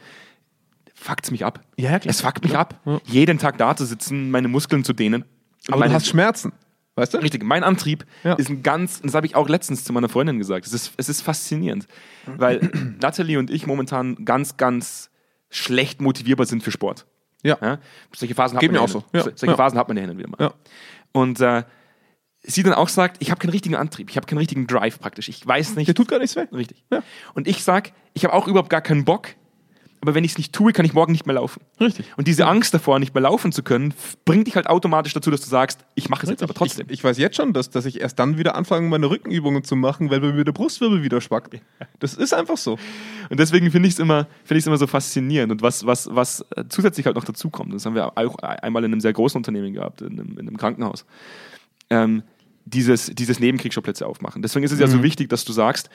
fuckt's 0.94 1.30
mich 1.30 1.44
ab. 1.44 1.60
Ja, 1.78 1.98
klar. 1.98 2.10
Es 2.10 2.20
fuckt 2.20 2.42
mich 2.44 2.52
Ja. 2.52 2.60
ab, 2.60 2.80
Ja. 2.84 3.00
jeden 3.06 3.38
Tag 3.38 3.56
da 3.58 3.74
zu 3.74 3.86
sitzen, 3.86 4.30
meine 4.30 4.48
Muskeln 4.48 4.84
zu 4.84 4.92
dehnen. 4.92 5.24
Aber 5.70 5.86
du 5.86 5.92
hast 5.92 6.06
Schmerzen. 6.06 6.52
Weißt 7.00 7.14
du? 7.14 7.18
Richtig, 7.18 7.42
mein 7.42 7.64
Antrieb 7.64 8.04
Ja. 8.24 8.34
ist 8.34 8.50
ein 8.50 8.62
ganz, 8.62 9.00
das 9.00 9.14
habe 9.14 9.26
ich 9.26 9.34
auch 9.34 9.48
letztens 9.48 9.84
zu 9.84 9.92
meiner 9.92 10.08
Freundin 10.08 10.38
gesagt, 10.38 10.66
es 10.66 10.72
ist, 10.72 10.92
es 10.96 11.08
ist 11.08 11.22
faszinierend, 11.22 11.86
weil 12.26 12.60
Natalie 13.00 13.38
und 13.38 13.50
ich 13.50 13.66
momentan 13.66 14.24
ganz, 14.24 14.56
ganz 14.56 15.10
schlecht 15.48 16.00
motivierbar 16.00 16.46
sind 16.46 16.62
für 16.62 16.70
Sport. 16.70 17.06
Ja. 17.42 17.56
Ja? 17.60 17.78
Solche 18.14 18.34
Phasen 18.34 18.56
hat 18.56 18.60
Geht 18.60 18.70
man 18.72 18.74
mir 18.74 18.78
ja 18.80 18.84
auch 18.84 18.88
so. 18.88 19.04
Ja. 19.12 19.22
Solche. 19.22 19.56
Phasen 19.56 19.78
hat 19.78 19.88
man 19.88 19.96
ja 19.96 20.02
hin 20.02 20.10
und 20.10 20.18
wieder 20.18 20.28
mal. 20.28 20.52
Und 21.12 21.40
äh, 21.40 21.64
sie 22.42 22.62
dann 22.62 22.74
auch 22.74 22.88
sagt, 22.88 23.16
ich 23.20 23.30
habe 23.30 23.40
keinen 23.40 23.50
richtigen 23.50 23.74
Antrieb, 23.74 24.10
ich 24.10 24.16
habe 24.16 24.26
keinen 24.26 24.38
richtigen 24.38 24.66
Drive 24.66 24.98
praktisch. 24.98 25.28
Ich 25.28 25.46
weiß 25.46 25.76
nicht. 25.76 25.88
Der 25.88 25.94
tut 25.94 26.08
gar 26.08 26.18
nichts 26.18 26.36
weh. 26.36 26.46
Richtig. 26.52 26.84
Und 27.34 27.48
ich 27.48 27.64
sag, 27.64 27.92
ich 28.14 28.24
habe 28.24 28.34
auch 28.34 28.46
überhaupt 28.46 28.70
gar 28.70 28.82
keinen 28.82 29.04
Bock, 29.04 29.28
aber 30.02 30.14
wenn 30.14 30.24
ich 30.24 30.32
es 30.32 30.38
nicht 30.38 30.54
tue, 30.54 30.72
kann 30.72 30.86
ich 30.86 30.94
morgen 30.94 31.12
nicht 31.12 31.26
mehr 31.26 31.34
laufen. 31.34 31.60
Richtig. 31.78 32.06
Und 32.16 32.26
diese 32.26 32.46
Angst 32.46 32.72
davor, 32.72 32.98
nicht 32.98 33.14
mehr 33.14 33.22
laufen 33.22 33.52
zu 33.52 33.62
können, 33.62 33.92
bringt 34.24 34.46
dich 34.46 34.56
halt 34.56 34.66
automatisch 34.66 35.12
dazu, 35.12 35.30
dass 35.30 35.42
du 35.42 35.48
sagst, 35.48 35.84
ich 35.94 36.08
mache 36.08 36.24
es 36.24 36.30
jetzt 36.30 36.42
aber 36.42 36.54
trotzdem. 36.54 36.86
Ich, 36.88 36.94
ich 36.94 37.04
weiß 37.04 37.18
jetzt 37.18 37.36
schon, 37.36 37.52
dass, 37.52 37.68
dass 37.68 37.84
ich 37.84 38.00
erst 38.00 38.18
dann 38.18 38.38
wieder 38.38 38.54
anfange, 38.54 38.88
meine 38.88 39.10
Rückenübungen 39.10 39.62
zu 39.62 39.76
machen, 39.76 40.10
weil 40.10 40.20
mir 40.20 40.44
der 40.44 40.52
Brustwirbel 40.52 41.02
wieder 41.02 41.20
spackt. 41.20 41.60
Das 41.98 42.14
ist 42.14 42.32
einfach 42.32 42.56
so. 42.56 42.78
Und 43.28 43.40
deswegen 43.40 43.70
finde 43.70 43.88
ich 43.88 43.94
es 43.94 44.00
immer, 44.00 44.26
es 44.48 44.66
immer 44.66 44.78
so 44.78 44.86
faszinierend. 44.86 45.52
Und 45.52 45.62
was, 45.62 45.84
was, 45.84 46.08
was 46.10 46.46
äh, 46.56 46.64
zusätzlich 46.68 47.04
halt 47.04 47.16
noch 47.16 47.24
dazu 47.24 47.50
kommt, 47.50 47.74
das 47.74 47.84
haben 47.84 47.94
wir 47.94 48.06
auch 48.06 48.36
einmal 48.38 48.84
in 48.84 48.92
einem 48.92 49.00
sehr 49.00 49.12
großen 49.12 49.38
Unternehmen 49.38 49.74
gehabt, 49.74 50.00
in 50.00 50.18
einem, 50.18 50.38
in 50.38 50.48
einem 50.48 50.56
Krankenhaus, 50.56 51.04
ähm, 51.90 52.22
dieses, 52.64 53.06
dieses 53.06 53.38
Nebenkriegsschauplätze 53.38 54.06
aufmachen. 54.06 54.40
Deswegen 54.42 54.64
ist 54.64 54.72
es 54.72 54.78
ja 54.78 54.86
so 54.86 55.02
wichtig, 55.02 55.28
dass 55.28 55.44
du 55.44 55.52
sagst, 55.52 55.90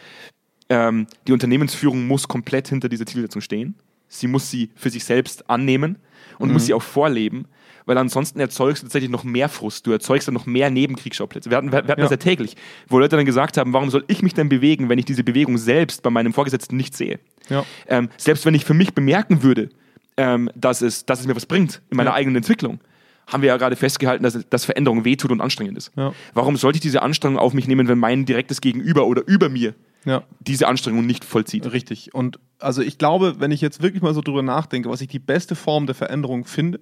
ähm, 0.70 1.08
die 1.28 1.32
Unternehmensführung 1.32 2.08
muss 2.08 2.28
komplett 2.28 2.68
hinter 2.68 2.90
dieser 2.90 3.06
Zielsetzung 3.06 3.42
stehen. 3.42 3.76
Sie 4.08 4.28
muss 4.28 4.50
sie 4.50 4.70
für 4.76 4.90
sich 4.90 5.04
selbst 5.04 5.50
annehmen 5.50 5.98
und 6.40 6.52
muss 6.52 6.66
sie 6.66 6.74
auch 6.74 6.82
vorleben, 6.84 7.46
weil 7.86 7.98
ansonsten 7.98 8.40
erzeugst 8.40 8.82
du 8.84 8.88
tatsächlich 8.88 9.12
noch 9.12 9.24
mehr 9.24 9.48
Frust. 9.50 9.86
Du 9.88 9.92
erzeugst 9.92 10.28
dann 10.28 10.34
noch 10.34 10.46
mehr 10.46 10.70
Nebenkriegsschauplätze. 10.70 11.50
Wir 11.50 11.58
hatten, 11.58 11.72
wir 11.72 11.78
hatten 11.80 11.90
Ja. 11.90 11.96
das 11.96 12.10
ja 12.12 12.18
täglich, 12.18 12.56
wo 12.88 13.00
Leute 13.00 13.16
dann 13.16 13.26
gesagt 13.26 13.58
haben, 13.58 13.74
warum 13.74 13.90
soll 13.90 14.04
ich 14.08 14.22
mich 14.24 14.34
denn 14.34 14.50
bewegen, 14.50 14.90
wenn 14.90 15.00
ich 15.00 15.06
diese 15.06 15.24
Bewegung 15.24 15.58
selbst 15.58 16.02
bei 16.04 16.10
meinem 16.10 16.34
Vorgesetzten 16.34 16.78
nicht 16.78 16.96
sehe? 16.96 17.20
Ja. 17.50 17.64
Ähm, 17.88 18.10
selbst 18.18 18.46
wenn 18.46 18.54
ich 18.56 18.66
für 18.66 18.74
mich 18.74 18.94
bemerken 18.94 19.44
würde, 19.44 19.70
ähm, 20.18 20.50
dass, 20.56 20.82
es, 20.82 21.06
dass 21.06 21.20
es 21.20 21.28
mir 21.28 21.36
was 21.36 21.46
bringt 21.46 21.82
in 21.92 21.98
meiner 21.98 22.12
Ja. 22.12 22.16
eigenen 22.16 22.38
Entwicklung, 22.38 22.80
haben 23.28 23.42
wir 23.42 23.48
ja 23.48 23.58
gerade 23.58 23.76
festgehalten, 23.76 24.24
dass, 24.24 24.38
dass 24.50 24.66
Veränderung 24.66 25.04
wehtut 25.04 25.32
und 25.32 25.42
anstrengend 25.42 25.78
ist. 25.78 25.92
Warum 26.36 26.58
sollte 26.58 26.78
ich 26.78 26.82
diese 26.82 27.02
Anstrengung 27.02 27.40
auf 27.40 27.54
mich 27.54 27.68
nehmen, 27.68 27.88
wenn 27.88 27.98
mein 27.98 28.26
direktes 28.26 28.62
Gegenüber 28.62 29.08
oder 29.08 29.24
über 29.28 29.50
mir 29.50 29.74
Ja. 30.06 30.24
diese 30.40 30.68
Anstrengung 30.68 31.06
nicht 31.06 31.26
vollzieht? 31.26 31.72
Richtig. 31.72 32.14
Und 32.14 32.40
also 32.60 32.82
ich 32.82 32.98
glaube, 32.98 33.40
wenn 33.40 33.52
ich 33.52 33.62
jetzt 33.62 33.82
wirklich 33.82 34.02
mal 34.02 34.14
so 34.14 34.22
drüber 34.22 34.42
nachdenke, 34.44 34.90
was 34.90 35.02
ich 35.02 35.08
die 35.08 35.20
beste 35.20 35.56
Form 35.56 35.86
der 35.88 35.96
Veränderung 35.96 36.46
finde, 36.46 36.80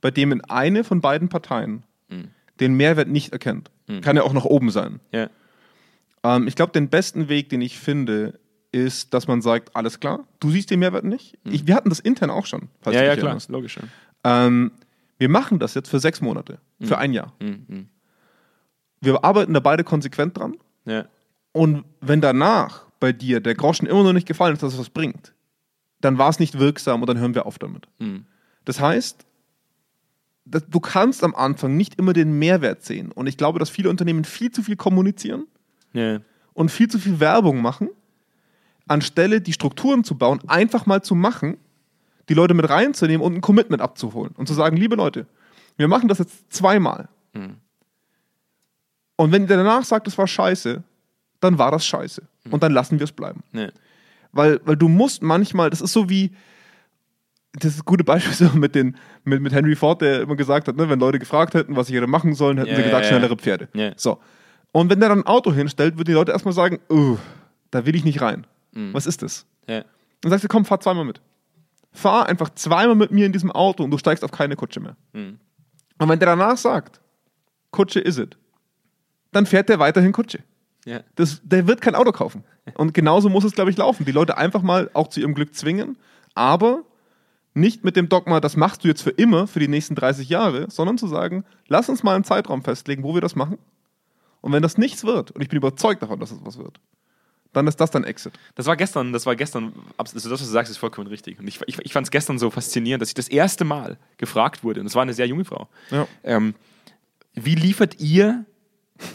bei 0.00 0.10
dem 0.10 0.32
in 0.32 0.40
eine 0.46 0.82
von 0.84 1.00
beiden 1.00 1.28
Parteien 1.28 1.84
den 2.58 2.74
Mehrwert 2.74 3.08
nicht 3.08 3.32
erkennt, 3.32 3.70
kann 4.02 4.16
ja 4.16 4.22
auch 4.22 4.32
nach 4.32 4.44
oben 4.44 4.70
sein. 4.70 5.00
Ja. 5.12 5.28
Ähm, 6.22 6.46
ich 6.48 6.56
glaube, 6.56 6.72
den 6.72 6.88
besten 6.88 7.28
Weg, 7.28 7.48
den 7.50 7.60
ich 7.62 7.78
finde, 7.78 8.38
ist, 8.72 9.14
dass 9.14 9.26
man 9.28 9.42
sagt, 9.42 9.74
alles 9.76 10.00
klar, 10.00 10.26
du 10.38 10.50
siehst 10.50 10.70
den 10.70 10.78
Mehrwert 10.80 11.04
nicht. 11.04 11.38
Ich, 11.44 11.66
wir 11.66 11.74
hatten 11.74 11.88
das 11.88 11.98
intern 12.00 12.30
auch 12.30 12.46
schon. 12.46 12.68
falls 12.82 12.94
Ja, 12.94 13.02
du 13.02 13.08
ja, 13.08 13.14
klar, 13.14 13.26
erinnerst. 13.28 13.50
logisch. 13.50 13.78
Ja. 14.24 14.46
Ähm, 14.46 14.72
wir 15.18 15.28
machen 15.28 15.58
das 15.58 15.74
jetzt 15.74 15.88
für 15.88 15.98
sechs 16.00 16.20
Monate, 16.20 16.58
für 16.80 16.98
ein 16.98 17.12
Jahr. 17.12 17.32
Mhm. 17.40 17.88
Wir 19.00 19.24
arbeiten 19.24 19.54
da 19.54 19.60
beide 19.60 19.82
konsequent 19.84 20.36
dran. 20.38 20.56
Ja. 20.84 21.06
Und 21.52 21.84
wenn 22.00 22.20
danach 22.20 22.86
bei 23.00 23.12
dir 23.12 23.40
der 23.40 23.54
Groschen 23.54 23.86
immer 23.86 24.02
noch 24.02 24.12
nicht 24.12 24.26
gefallen 24.28 24.54
ist, 24.54 24.62
dass 24.62 24.74
es 24.74 24.78
was 24.78 24.90
bringt, 24.90 25.32
dann 26.00 26.18
war 26.18 26.28
es 26.28 26.38
nicht 26.38 26.58
wirksam 26.58 27.00
und 27.02 27.08
dann 27.08 27.18
hören 27.18 27.34
wir 27.34 27.46
auf 27.46 27.58
damit. 27.58 27.88
Mhm. 27.98 28.26
Das 28.64 28.80
heißt, 28.80 29.26
du 30.44 30.80
kannst 30.80 31.24
am 31.24 31.34
Anfang 31.34 31.76
nicht 31.76 31.96
immer 31.96 32.12
den 32.12 32.38
Mehrwert 32.38 32.82
sehen. 32.84 33.12
Und 33.12 33.26
ich 33.26 33.36
glaube, 33.36 33.58
dass 33.58 33.70
viele 33.70 33.90
Unternehmen 33.90 34.24
viel 34.24 34.50
zu 34.50 34.62
viel 34.62 34.76
kommunizieren 34.76 35.46
Ja. 35.92 36.20
und 36.52 36.70
viel 36.70 36.88
zu 36.88 36.98
viel 36.98 37.20
Werbung 37.20 37.62
machen, 37.62 37.88
anstelle 38.86 39.40
die 39.40 39.52
Strukturen 39.52 40.04
zu 40.04 40.16
bauen, 40.16 40.40
einfach 40.48 40.86
mal 40.86 41.02
zu 41.02 41.14
machen, 41.14 41.56
die 42.28 42.34
Leute 42.34 42.54
mit 42.54 42.68
reinzunehmen 42.68 43.24
und 43.24 43.34
ein 43.34 43.40
Commitment 43.40 43.82
abzuholen 43.82 44.34
und 44.36 44.46
zu 44.46 44.54
sagen, 44.54 44.76
liebe 44.76 44.96
Leute, 44.96 45.26
wir 45.76 45.88
machen 45.88 46.08
das 46.08 46.18
jetzt 46.18 46.52
zweimal. 46.52 47.08
Und 49.16 49.32
wenn 49.32 49.42
ihr 49.42 49.48
danach 49.48 49.84
sagt, 49.84 50.08
es 50.08 50.16
war 50.18 50.26
scheiße, 50.26 50.82
dann 51.40 51.58
war 51.58 51.70
das 51.70 51.84
scheiße. 51.86 52.22
Und 52.50 52.62
dann 52.62 52.72
lassen 52.72 52.98
wir 52.98 53.04
es 53.04 53.12
bleiben. 53.12 53.42
Ja. 53.52 53.68
Weil, 54.32 54.60
weil 54.64 54.76
du 54.76 54.88
musst 54.88 55.22
manchmal, 55.22 55.70
das 55.70 55.80
ist 55.80 55.92
so 55.92 56.08
wie, 56.08 56.32
das 57.54 57.74
ist 57.74 57.80
ein 57.80 57.84
gutes 57.84 58.04
Beispiel 58.06 58.32
so 58.48 58.56
mit, 58.56 58.74
den, 58.74 58.96
mit, 59.24 59.40
mit 59.42 59.52
Henry 59.52 59.74
Ford, 59.76 60.02
der 60.02 60.22
immer 60.22 60.36
gesagt 60.36 60.68
hat, 60.68 60.76
ne, 60.76 60.88
wenn 60.88 61.00
Leute 61.00 61.18
gefragt 61.18 61.54
hätten, 61.54 61.76
was 61.76 61.88
sie 61.88 61.96
hätte 61.96 62.06
machen 62.06 62.34
sollen, 62.34 62.58
hätten 62.58 62.70
Ja, 62.70 62.76
sie 62.76 62.82
gesagt, 62.82 63.04
ja. 63.04 63.08
schnellere 63.08 63.36
Pferde. 63.36 63.68
Ja. 63.74 63.92
So. 63.96 64.20
Und 64.72 64.88
wenn 64.90 65.00
der 65.00 65.08
dann 65.08 65.20
ein 65.20 65.26
Auto 65.26 65.52
hinstellt, 65.52 65.94
würden 65.96 66.06
die 66.06 66.12
Leute 66.12 66.30
erstmal 66.32 66.54
sagen, 66.54 66.78
"Uh, 66.88 67.16
da 67.72 67.86
will 67.86 67.96
ich 67.96 68.04
nicht 68.04 68.20
rein. 68.22 68.46
Mhm. 68.72 68.94
Was 68.94 69.06
ist 69.06 69.22
das? 69.22 69.46
Ja. 69.68 69.84
Dann 70.20 70.30
sagst 70.30 70.44
du, 70.44 70.48
komm, 70.48 70.64
fahr 70.64 70.78
zweimal 70.80 71.04
mit. 71.04 71.20
Fahr 71.92 72.28
einfach 72.28 72.50
zweimal 72.50 72.94
mit 72.94 73.10
mir 73.10 73.26
in 73.26 73.32
diesem 73.32 73.50
Auto 73.50 73.82
und 73.82 73.90
du 73.90 73.98
steigst 73.98 74.22
auf 74.22 74.30
keine 74.30 74.54
Kutsche 74.54 74.78
mehr. 74.78 74.96
Mhm. 75.12 75.40
Und 75.98 76.08
wenn 76.08 76.18
der 76.20 76.28
danach 76.28 76.56
sagt, 76.56 77.00
Kutsche 77.72 77.98
is 78.00 78.18
it, 78.18 78.36
dann 79.32 79.44
fährt 79.46 79.68
der 79.68 79.78
weiterhin 79.80 80.12
Kutsche. 80.12 80.38
Ja. 80.90 81.00
Das, 81.14 81.40
der 81.44 81.66
wird 81.66 81.80
kein 81.80 81.94
Auto 81.94 82.12
kaufen. 82.12 82.44
Und 82.74 82.94
genauso 82.94 83.28
muss 83.28 83.44
es, 83.44 83.52
glaube 83.52 83.70
ich, 83.70 83.76
laufen. 83.76 84.04
Die 84.04 84.12
Leute 84.12 84.36
einfach 84.36 84.62
mal 84.62 84.90
auch 84.92 85.08
zu 85.08 85.20
ihrem 85.20 85.34
Glück 85.34 85.54
zwingen, 85.54 85.96
aber 86.34 86.82
nicht 87.54 87.84
mit 87.84 87.96
dem 87.96 88.08
Dogma, 88.08 88.40
das 88.40 88.56
machst 88.56 88.84
du 88.84 88.88
jetzt 88.88 89.02
für 89.02 89.10
immer, 89.10 89.46
für 89.46 89.58
die 89.60 89.68
nächsten 89.68 89.94
30 89.94 90.28
Jahre, 90.28 90.70
sondern 90.70 90.98
zu 90.98 91.06
sagen, 91.06 91.44
lass 91.68 91.88
uns 91.88 92.02
mal 92.02 92.14
einen 92.14 92.24
Zeitraum 92.24 92.62
festlegen, 92.62 93.02
wo 93.02 93.14
wir 93.14 93.20
das 93.20 93.34
machen. 93.36 93.58
Und 94.40 94.52
wenn 94.52 94.62
das 94.62 94.78
nichts 94.78 95.04
wird, 95.04 95.32
und 95.32 95.42
ich 95.42 95.48
bin 95.48 95.56
überzeugt 95.58 96.02
davon, 96.02 96.18
dass 96.20 96.30
es 96.30 96.38
was 96.44 96.58
wird, 96.58 96.80
dann 97.52 97.66
ist 97.66 97.80
das 97.80 97.90
dann 97.90 98.04
Exit. 98.04 98.32
Das 98.54 98.66
war 98.66 98.76
gestern, 98.76 99.12
das 99.12 99.26
war 99.26 99.34
gestern, 99.34 99.72
also 99.96 100.14
das, 100.14 100.30
was 100.30 100.38
du 100.38 100.46
sagst, 100.46 100.70
ist 100.70 100.78
vollkommen 100.78 101.08
richtig. 101.08 101.40
Und 101.40 101.48
ich, 101.48 101.60
ich, 101.66 101.78
ich 101.80 101.92
fand 101.92 102.06
es 102.06 102.10
gestern 102.12 102.38
so 102.38 102.48
faszinierend, 102.50 103.02
dass 103.02 103.08
ich 103.08 103.14
das 103.14 103.28
erste 103.28 103.64
Mal 103.64 103.98
gefragt 104.18 104.62
wurde, 104.62 104.80
und 104.80 104.86
es 104.86 104.94
war 104.94 105.02
eine 105.02 105.12
sehr 105.14 105.26
junge 105.26 105.44
Frau, 105.44 105.68
Ja. 105.90 106.06
ähm, 106.22 106.54
wie 107.34 107.56
liefert 107.56 108.00
ihr 108.00 108.44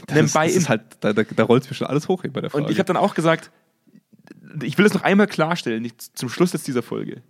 Das, 0.07 0.33
Buy-in? 0.33 0.53
das 0.53 0.55
ist 0.55 0.69
halt, 0.69 0.81
da, 0.99 1.13
da, 1.13 1.23
da 1.23 1.43
rollt 1.43 1.69
mir 1.69 1.75
schon 1.75 1.87
alles 1.87 2.07
hoch 2.07 2.23
bei 2.23 2.41
der 2.41 2.49
Frage. 2.49 2.65
Und 2.65 2.71
ich 2.71 2.79
habe 2.79 2.87
dann 2.87 2.97
auch 2.97 3.15
gesagt, 3.15 3.51
ich 4.63 4.77
will 4.77 4.85
es 4.85 4.93
noch 4.93 5.03
einmal 5.03 5.27
klarstellen, 5.27 5.81
nicht 5.81 6.01
zum 6.17 6.29
Schluss 6.29 6.53
jetzt 6.53 6.67
dieser 6.67 6.81
Folge. 6.81 7.21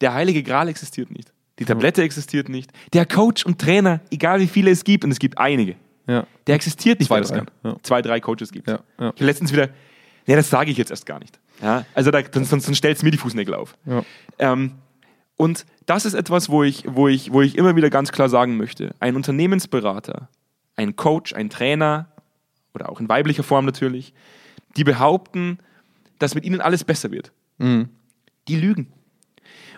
Der 0.00 0.14
heilige 0.14 0.42
Gral 0.42 0.68
existiert 0.68 1.10
nicht. 1.10 1.32
Die 1.58 1.64
Tablette 1.64 2.02
existiert 2.02 2.48
nicht. 2.48 2.72
Der 2.92 3.06
Coach 3.06 3.44
und 3.44 3.60
Trainer, 3.60 4.00
egal 4.10 4.40
wie 4.40 4.48
viele 4.48 4.70
es 4.70 4.84
gibt, 4.84 5.04
und 5.04 5.10
es 5.10 5.18
gibt 5.18 5.38
einige, 5.38 5.76
ja. 6.08 6.26
der 6.46 6.54
existiert 6.56 6.98
nicht, 6.98 7.08
Zwei, 7.08 7.20
drei, 7.20 7.44
ja. 7.62 7.76
Zwei, 7.82 8.02
drei 8.02 8.20
Coaches 8.20 8.50
gibt 8.50 8.68
es. 8.68 8.78
Ja, 8.98 9.12
letztens 9.18 9.52
wieder, 9.52 9.68
nee, 10.26 10.34
das 10.34 10.50
sage 10.50 10.70
ich 10.70 10.78
jetzt 10.78 10.90
erst 10.90 11.06
gar 11.06 11.18
nicht. 11.20 11.38
Also 11.94 12.10
da, 12.10 12.22
dann, 12.22 12.44
sonst, 12.44 12.64
sonst 12.64 12.78
stellt 12.78 12.96
es 12.96 13.02
mir 13.02 13.10
die 13.10 13.18
Fußnägel 13.18 13.54
auf. 13.54 13.76
Ähm, 14.38 14.72
und 15.36 15.66
das 15.86 16.04
ist 16.04 16.14
etwas, 16.14 16.48
wo 16.48 16.62
ich, 16.62 16.84
wo, 16.86 17.08
ich, 17.08 17.32
wo 17.32 17.42
ich 17.42 17.56
immer 17.56 17.76
wieder 17.76 17.90
ganz 17.90 18.12
klar 18.12 18.28
sagen 18.28 18.56
möchte. 18.56 18.94
Ein 18.98 19.16
Unternehmensberater, 19.16 20.28
ein 20.76 20.96
Coach, 20.96 21.34
ein 21.34 21.50
Trainer 21.50 22.08
oder 22.74 22.88
auch 22.90 23.00
in 23.00 23.08
weiblicher 23.08 23.42
Form 23.42 23.64
natürlich, 23.66 24.14
die 24.76 24.84
behaupten, 24.84 25.58
dass 26.18 26.34
mit 26.34 26.44
ihnen 26.44 26.60
alles 26.60 26.84
besser 26.84 27.10
wird. 27.10 27.32
Mhm. 27.58 27.88
Die 28.48 28.56
lügen. 28.56 28.92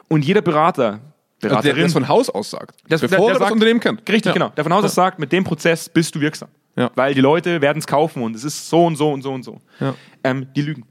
Und 0.09 0.25
jeder 0.25 0.43
Berater, 0.43 0.85
Also 0.93 1.01
der, 1.43 1.49
Beraterin, 1.49 1.77
der 1.77 1.85
das 1.85 1.93
von 1.93 2.09
Haus 2.09 2.31
aus 2.31 2.51
sagt, 2.51 2.77
Das- 2.89 3.01
bevor 3.01 3.17
der- 3.19 3.19
der 3.19 3.27
er 3.27 3.33
das 3.33 3.39
sagt- 3.41 3.53
Unternehmen 3.53 3.81
kennt. 3.81 4.01
Richtig, 4.09 4.27
Ja. 4.27 4.33
genau. 4.33 4.49
Der 4.51 4.65
von 4.65 4.73
Haus 4.73 4.85
aus 4.85 4.95
sagt, 4.95 5.19
mit 5.19 5.33
dem 5.33 5.45
Prozess 5.45 5.89
bist 5.89 6.15
du 6.15 6.21
wirksam. 6.21 6.49
Ja. 6.77 6.91
Weil 6.95 7.15
die 7.15 7.21
Leute 7.21 7.61
werden 7.61 7.79
es 7.79 7.87
kaufen 7.87 8.23
und 8.23 8.35
es 8.35 8.45
ist 8.45 8.69
so 8.69 8.85
und 8.85 8.97
so 8.97 9.13
und 9.13 9.23
so 9.23 9.33
und 9.33 9.43
so. 9.45 9.61
Ja. 9.81 9.95
Ähm, 10.25 10.49
die 10.57 10.63
lügen. 10.63 10.85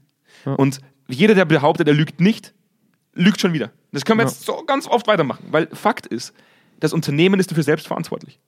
Und 0.44 0.80
jeder, 1.08 1.34
der 1.34 1.44
behauptet, 1.44 1.88
er 1.88 1.94
lügt 1.94 2.20
nicht, 2.20 2.54
lügt 3.14 3.40
schon 3.40 3.52
wieder. 3.52 3.70
Das 3.92 4.04
können 4.04 4.18
wir 4.18 4.24
jetzt 4.26 4.42
so 4.44 4.62
ganz 4.66 4.86
oft 4.86 5.06
weitermachen, 5.06 5.46
weil 5.50 5.68
Fakt 5.72 6.06
ist, 6.06 6.32
das 6.80 6.92
Unternehmen 6.92 7.38
ist 7.40 7.50
dafür 7.50 7.62
selbst 7.64 7.86
verantwortlich. 7.86 8.38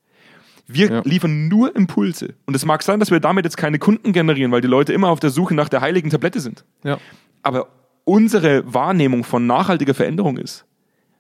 Wir 0.67 0.91
Ja. 0.91 1.01
liefern 1.05 1.49
nur 1.49 1.75
Impulse. 1.77 2.35
Und 2.47 2.55
es 2.57 2.65
mag 2.65 2.83
sein, 2.83 2.99
dass 3.01 3.11
wir 3.11 3.21
damit 3.21 3.45
jetzt 3.45 3.57
keine 3.57 3.79
Kunden 3.79 4.13
generieren, 4.13 4.51
weil 4.53 4.61
die 4.61 4.69
Leute 4.69 4.93
immer 4.93 5.09
auf 5.09 5.21
der 5.21 5.31
Suche 5.31 5.55
nach 5.55 5.69
der 5.69 5.81
heiligen 5.81 6.11
Tablette 6.11 6.41
sind. 6.41 6.65
Ja. 6.83 6.99
Aber 7.43 7.69
unsere 8.05 8.73
Wahrnehmung 8.73 9.23
von 9.25 9.47
nachhaltiger 9.47 9.95
Veränderung 9.95 10.39
ist, 10.39 10.65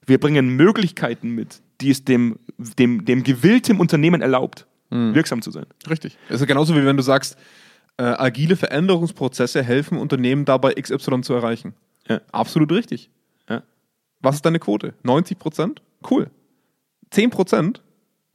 wir 0.04 0.18
bringen 0.18 0.56
Möglichkeiten 0.56 1.30
mit, 1.30 1.60
die 1.80 1.90
es 1.90 2.04
dem, 2.04 2.38
dem, 2.58 3.04
dem 3.04 3.22
gewillten 3.22 3.78
Unternehmen 3.78 4.20
erlaubt, 4.22 4.66
wirksam 4.90 5.42
zu 5.42 5.50
sein. 5.50 5.66
Richtig. 5.90 6.16
Es 6.28 6.40
ist 6.40 6.46
genauso 6.46 6.74
wie 6.76 6.84
wenn 6.84 6.96
du 6.96 7.02
sagst, 7.02 7.36
äh, 7.98 8.02
agile 8.04 8.56
Veränderungsprozesse 8.56 9.62
helfen 9.62 9.98
Unternehmen 9.98 10.44
dabei, 10.44 10.74
XY 10.74 11.22
zu 11.22 11.34
erreichen. 11.34 11.74
Ja. 12.08 12.20
Absolut 12.30 12.70
richtig. 12.72 13.10
Ja. 13.48 13.62
Was 14.20 14.36
ist 14.36 14.46
deine 14.46 14.58
Quote? 14.60 14.94
90 15.02 15.38
Prozent? 15.38 15.82
Cool. 16.08 16.30
10 17.10 17.30
Prozent 17.30 17.82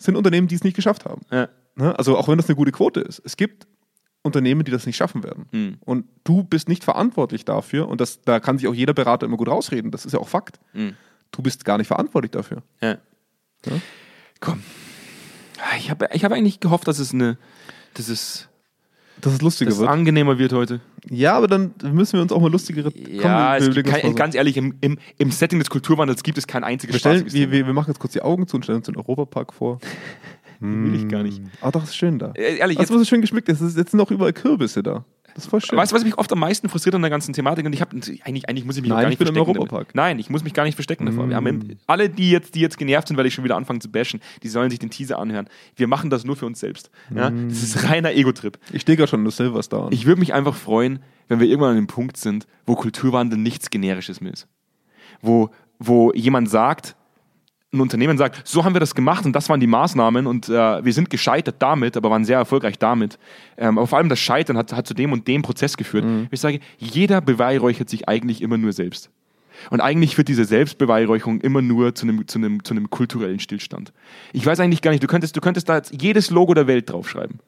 sind 0.04 0.16
Unternehmen, 0.16 0.48
die 0.48 0.56
es 0.56 0.64
nicht 0.64 0.76
geschafft 0.76 1.06
haben. 1.06 1.22
Ja. 1.32 1.50
Ne? 1.76 1.98
Also 1.98 2.18
auch 2.18 2.28
wenn 2.28 2.38
das 2.38 2.48
eine 2.48 2.56
gute 2.56 2.72
Quote 2.72 3.00
ist. 3.02 3.22
Es 3.24 3.38
gibt 3.38 3.68
Unternehmen, 4.24 4.64
die 4.64 4.72
das 4.72 4.86
nicht 4.86 4.98
schaffen 4.98 5.24
werden. 5.24 5.46
Mhm. 5.52 5.78
Und 5.82 6.06
du 6.24 6.44
bist 6.44 6.70
nicht 6.70 6.84
verantwortlich 6.84 7.46
dafür, 7.46 7.88
und 7.88 8.02
das, 8.02 8.22
da 8.22 8.40
kann 8.40 8.58
sich 8.58 8.68
auch 8.68 8.74
jeder 8.74 8.94
Berater 8.94 9.26
immer 9.26 9.38
gut 9.38 9.50
rausreden, 9.50 9.90
das 9.92 10.06
ist 10.06 10.14
ja 10.14 10.20
auch 10.20 10.28
Fakt, 10.28 10.60
Mhm. 10.74 10.96
du 11.32 11.42
bist 11.42 11.66
gar 11.66 11.78
nicht 11.78 11.88
verantwortlich 11.88 12.32
dafür. 12.32 12.62
Ja. 12.82 12.98
Ja. 13.66 13.74
Komm. 14.40 14.62
Ich 15.78 15.90
habe 15.92 16.10
ich 16.14 16.24
hab 16.26 16.32
eigentlich 16.32 16.60
gehofft, 16.60 16.88
dass 16.88 17.00
es 17.00 17.14
eine, 17.14 17.38
dass 17.94 18.10
es, 18.10 18.50
Dass 19.22 19.34
es 19.34 19.42
lustiger 19.42 19.70
dass 19.70 19.76
es 19.76 19.82
wird. 19.82 19.90
angenehmer 19.90 20.38
wird 20.38 20.54
heute. 20.54 20.82
Ja, 21.10 21.34
aber 21.34 21.48
dann 21.48 21.74
müssen 21.92 22.14
wir 22.14 22.22
uns 22.22 22.32
auch 22.32 22.42
mal 22.42 22.52
lustigere. 22.52 22.92
Ja, 23.10 23.58
es 23.58 23.70
gibt 23.70 23.88
kein, 23.88 24.16
ganz 24.16 24.36
ehrlich, 24.36 24.58
im, 24.58 24.76
im, 24.82 24.98
im 25.18 25.32
Setting 25.32 25.60
des 25.60 25.70
Kulturwandels 25.70 26.24
gibt 26.24 26.38
es 26.38 26.48
kein 26.48 26.64
einziges 26.64 26.96
wir, 26.96 27.00
stellen, 27.00 27.32
wir, 27.32 27.52
wir 27.52 27.74
machen 27.74 27.90
jetzt 27.90 28.00
kurz 28.00 28.14
die 28.14 28.22
Augen 28.22 28.48
zu 28.48 28.58
und 28.58 28.64
stellen 28.64 28.78
uns 28.78 28.88
den 28.88 28.98
Europapark 28.98 29.54
vor. 29.54 29.80
Will 30.62 30.96
ich 30.96 31.08
gar 31.10 31.24
nicht. 31.24 31.42
Ah, 31.62 31.72
doch, 31.72 31.84
ist 31.84 31.96
schön 31.96 32.20
da. 32.20 32.32
Äh, 32.36 32.58
Ehrlich, 32.58 32.78
Weißt 32.78 32.80
jetzt, 32.80 32.90
du, 32.90 32.94
was 32.96 33.02
so 33.02 33.06
schön 33.06 33.22
geschmückt 33.22 33.50
ist? 33.50 33.62
Es 33.62 33.70
ist- 33.70 33.78
Jetzt 33.78 33.92
sind 33.92 33.98
noch 33.98 34.12
überall 34.12 34.32
Kürbisse 34.34 34.84
da. 34.84 35.04
Das 35.34 35.46
ist 35.46 35.50
voll 35.50 35.62
schön. 35.62 35.78
weißt 35.78 35.92
du, 35.94 35.96
was 35.96 36.04
mich 36.04 36.18
oft 36.18 36.32
am 36.34 36.40
meisten 36.40 36.68
frustriert 36.68 36.94
an 36.94 37.02
der 37.02 37.10
ganzen 37.10 37.32
Thematik? 37.34 37.66
Und 37.66 37.72
ich 37.74 37.80
habe 37.80 37.96
eigentlich, 37.96 38.50
eigentlich 38.50 38.66
muss 38.66 38.76
ich 38.76 38.82
mich 38.82 38.90
Nein, 38.90 38.98
gar 38.98 39.04
ich 39.04 39.10
nicht 39.12 39.20
bin 39.20 39.28
im 39.30 39.34
verstecken. 39.34 39.58
Europapark. 39.60 39.88
Damit. 39.88 39.96
Nein, 39.96 40.20
ich 40.20 40.30
muss 40.30 40.44
mich 40.44 40.54
gar 40.54 40.66
nicht 40.66 40.76
verstecken 40.76 41.06
davor. 41.06 41.30
Wir 41.30 41.38
haben 41.38 41.46
Mm. 41.46 41.48
im, 41.48 41.78
alle, 41.88 42.10
die 42.10 42.32
jetzt, 42.32 42.54
die 42.54 42.60
jetzt 42.60 42.78
genervt 42.78 43.08
sind, 43.08 43.16
weil 43.16 43.26
ich 43.26 43.34
schon 43.34 43.46
wieder 43.46 43.56
anfange 43.56 43.80
zu 43.80 43.90
bashen, 43.90 44.20
die 44.44 44.50
sollen 44.50 44.70
sich 44.70 44.80
den 44.80 44.90
Teaser 44.90 45.18
anhören. 45.20 45.48
Wir 45.78 45.88
machen 45.88 46.10
das 46.10 46.26
nur 46.26 46.36
für 46.36 46.46
uns 46.46 46.60
selbst. 46.60 46.92
Ja? 47.16 47.30
Mm. 47.30 47.48
Das 47.48 47.64
ist 47.64 47.88
reiner 47.90 48.12
Ego-Trip. 48.14 48.60
ich 48.74 48.82
stehe 48.82 48.98
gerade 48.98 49.08
schon 49.10 49.22
in 49.22 49.24
der 49.24 49.32
Silverstar. 49.32 49.86
an. 49.88 49.94
Ich 49.94 50.06
würde 50.06 50.20
mich 50.20 50.34
einfach 50.34 50.54
freuen, 50.54 51.00
wenn 51.30 51.40
wir 51.40 51.48
irgendwann 51.48 51.72
an 51.72 51.76
dem 51.78 51.88
Punkt 51.88 52.18
sind, 52.18 52.46
wo 52.66 52.76
Kulturwandel 52.76 53.40
nichts 53.40 53.70
Generisches 53.70 54.20
mehr 54.20 54.34
ist. 54.34 54.48
Wo, 55.22 55.50
wo 55.80 56.12
jemand 56.14 56.50
sagt, 56.50 56.98
ein 57.74 57.80
Unternehmen 57.80 58.18
sagt, 58.18 58.46
so 58.46 58.66
haben 58.66 58.76
wir 58.76 58.80
das 58.80 58.96
gemacht 58.96 59.26
und 59.26 59.34
das 59.34 59.48
waren 59.48 59.60
die 59.60 59.68
Maßnahmen 59.68 60.28
und 60.28 60.50
äh, 60.50 60.84
wir 60.84 60.92
sind 60.92 61.10
gescheitert 61.10 61.56
damit, 61.60 61.96
aber 61.96 62.10
waren 62.10 62.26
sehr 62.26 62.38
erfolgreich 62.38 62.78
damit. 62.78 63.18
Ähm, 63.58 63.78
aber 63.78 63.88
vor 63.88 63.98
allem 63.98 64.10
das 64.10 64.20
Scheitern 64.20 64.58
hat, 64.58 64.74
hat 64.74 64.88
zu 64.88 64.94
dem 64.94 65.14
und 65.14 65.28
dem 65.28 65.42
Prozess 65.42 65.78
geführt. 65.78 66.06
Ich 66.32 66.42
sage, 66.42 66.60
jeder 66.78 67.22
beweihräuchert 67.22 67.90
sich 67.90 68.10
eigentlich 68.10 68.42
immer 68.42 68.58
nur 68.58 68.74
selbst. 68.74 69.10
Und 69.70 69.80
eigentlich 69.80 70.16
führt 70.16 70.28
diese 70.28 70.44
Selbstbeweihräucherung 70.44 71.40
immer 71.42 71.62
nur 71.62 71.94
zu 71.96 72.08
einem, 72.08 72.28
zu, 72.28 72.40
einem, 72.40 72.64
zu 72.64 72.74
einem 72.74 72.90
kulturellen 72.90 73.40
Stillstand. 73.40 73.94
Ich 74.34 74.46
weiß 74.46 74.60
eigentlich 74.60 74.82
gar 74.82 74.92
nicht, 74.92 75.04
du 75.04 75.08
könntest, 75.08 75.38
du 75.38 75.42
könntest 75.42 75.70
da 75.70 75.78
jetzt 75.78 76.02
jedes 76.02 76.30
Logo 76.30 76.54
der 76.54 76.68
Welt 76.68 76.90
draufschreiben 76.90 77.40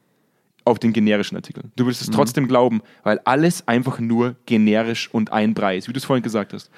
auf 0.65 0.79
den 0.79 0.93
generischen 0.93 1.35
Artikel. 1.35 1.63
Du 1.75 1.85
würdest 1.85 2.01
es 2.01 2.09
trotzdem 2.09 2.47
glauben, 2.47 2.81
weil 3.03 3.19
alles 3.25 3.67
einfach 3.67 3.99
nur 3.99 4.35
generisch 4.45 5.09
und 5.11 5.31
ein 5.31 5.53
Preis, 5.53 5.87
wie 5.87 5.93
du 5.93 5.97
es 5.97 6.05
vorhin 6.05 6.23
gesagt 6.23 6.53
hast. 6.53 6.71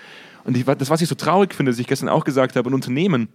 Und 0.44 0.58
ich, 0.58 0.66
das, 0.66 0.90
was 0.90 1.02
ich 1.02 1.10
so 1.10 1.16
traurig 1.16 1.54
finde, 1.54 1.72
dass 1.72 1.80
ich 1.80 1.88
gestern 1.88 2.10
auch 2.10 2.24
gesagt 2.24 2.56
habe, 2.56 2.70
ein 2.70 2.74
Unternehmen 2.74 3.30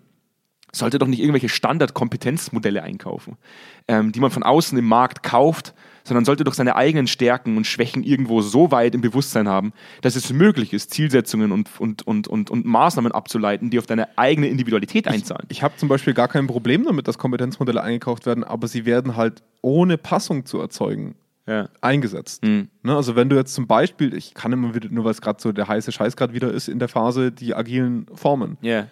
sollte 0.73 0.99
doch 0.99 1.07
nicht 1.07 1.21
irgendwelche 1.21 1.49
Standard-Kompetenzmodelle 1.49 2.83
einkaufen, 2.83 3.37
ähm, 3.89 4.13
die 4.13 4.21
man 4.21 4.31
von 4.31 4.43
außen 4.43 4.77
im 4.79 4.85
Markt 4.87 5.23
kauft, 5.23 5.75
sondern 6.05 6.25
sollte 6.25 6.45
doch 6.45 6.55
seine 6.55 6.77
eigenen 6.77 7.07
Stärken 7.07 7.57
und 7.57 7.67
Schwächen 7.67 8.03
irgendwo 8.03 8.41
so 8.41 8.71
weit 8.71 8.95
im 8.95 9.01
Bewusstsein 9.01 9.49
haben, 9.49 9.73
dass 10.01 10.17
es 10.17 10.33
möglich 10.33 10.73
ist, 10.73 10.93
Zielsetzungen 10.93 11.53
und, 11.53 11.69
und, 11.79 12.07
und, 12.07 12.27
und, 12.27 12.51
und 12.51 12.65
Maßnahmen 12.65 13.13
abzuleiten, 13.13 13.71
die 13.71 13.79
auf 13.79 13.87
deine 13.87 14.17
eigene 14.19 14.49
Individualität 14.49 15.07
einzahlen. 15.09 15.47
Ich 15.49 15.63
habe 15.63 15.77
zum 15.77 15.89
Beispiel 15.89 16.15
gar 16.15 16.29
kein 16.29 16.47
Problem 16.47 16.85
damit, 16.85 17.07
dass 17.07 17.19
Kompetenzmodelle 17.19 17.83
eingekauft 17.83 18.27
werden, 18.27 18.45
aber 18.45 18.67
sie 18.67 18.87
werden 18.87 19.17
halt 19.17 19.43
ohne 19.61 19.99
Passung 19.99 20.47
zu 20.47 20.59
erzeugen 20.59 21.15
Ja. 21.47 21.69
eingesetzt. 21.83 22.45
Mhm. 22.45 22.69
Ne, 22.83 22.97
also 22.97 23.15
wenn 23.15 23.29
du 23.29 23.37
jetzt 23.37 23.53
zum 23.55 23.67
Beispiel, 23.67 24.15
ich 24.15 24.33
kann 24.35 24.53
immer 24.53 24.75
wieder, 24.75 24.89
nur 24.91 25.05
weil 25.05 25.13
es 25.13 25.21
gerade 25.21 25.41
so 25.41 25.53
der 25.53 25.69
heiße 25.69 25.93
Scheiß 25.93 26.17
gerade 26.17 26.33
wieder 26.33 26.51
ist 26.51 26.69
in 26.69 26.79
der 26.79 26.89
Phase, 26.89 27.31
die 27.31 27.55
agilen 27.55 28.07
Formen. 28.15 28.57
Ja. 28.63 28.87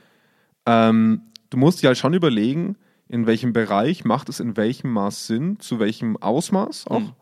Ähm, 0.67 1.23
du 1.51 1.57
musst 1.57 1.83
dir 1.83 1.89
halt 1.89 1.99
schon 1.99 2.15
überlegen, 2.15 2.77
in 3.09 3.27
welchem 3.27 3.53
Bereich 3.53 4.05
macht 4.05 4.29
es 4.29 4.41
in 4.41 4.57
welchem 4.57 4.93
Maß 4.93 5.27
Sinn, 5.27 5.59
zu 5.61 5.79
welchem 5.79 6.17
Ausmaß 6.19 6.87
auch. 6.89 7.01
Mhm. 7.01 7.13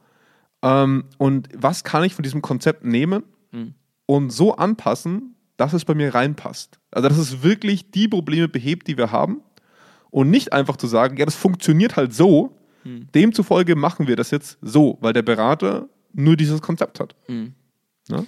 Ähm, 0.63 1.05
und 1.19 1.49
was 1.55 1.85
kann 1.85 2.03
ich 2.05 2.15
von 2.15 2.23
diesem 2.23 2.43
Konzept 2.43 2.85
nehmen 2.85 3.23
Mhm. 3.53 3.75
und 4.07 4.31
so 4.31 4.57
anpassen, 4.57 5.37
dass 5.57 5.73
es 5.73 5.85
bei 5.85 5.95
mir 5.95 6.13
reinpasst. 6.15 6.79
Also 6.91 7.09
dass 7.09 7.19
es 7.19 7.43
wirklich 7.43 7.91
die 7.93 8.09
Probleme 8.09 8.49
behebt, 8.49 8.89
die 8.89 8.99
wir 8.99 9.13
haben 9.13 9.41
und 10.11 10.31
nicht 10.31 10.53
einfach 10.53 10.77
zu 10.77 10.87
sagen, 10.89 11.17
ja, 11.17 11.25
das 11.25 11.37
funktioniert 11.37 11.97
halt 11.97 12.13
so, 12.13 12.57
Mhm. 12.85 13.07
demzufolge 13.15 13.75
machen 13.77 14.07
wir 14.09 14.17
das 14.17 14.31
jetzt 14.31 14.59
so, 14.63 14.99
weil 15.01 15.13
der 15.13 15.23
Berater 15.23 15.89
nur 16.13 16.37
dieses 16.37 16.61
Konzept 16.63 16.99
hat. 17.01 17.15
Mhm. 17.29 17.53
Ne? 18.09 18.25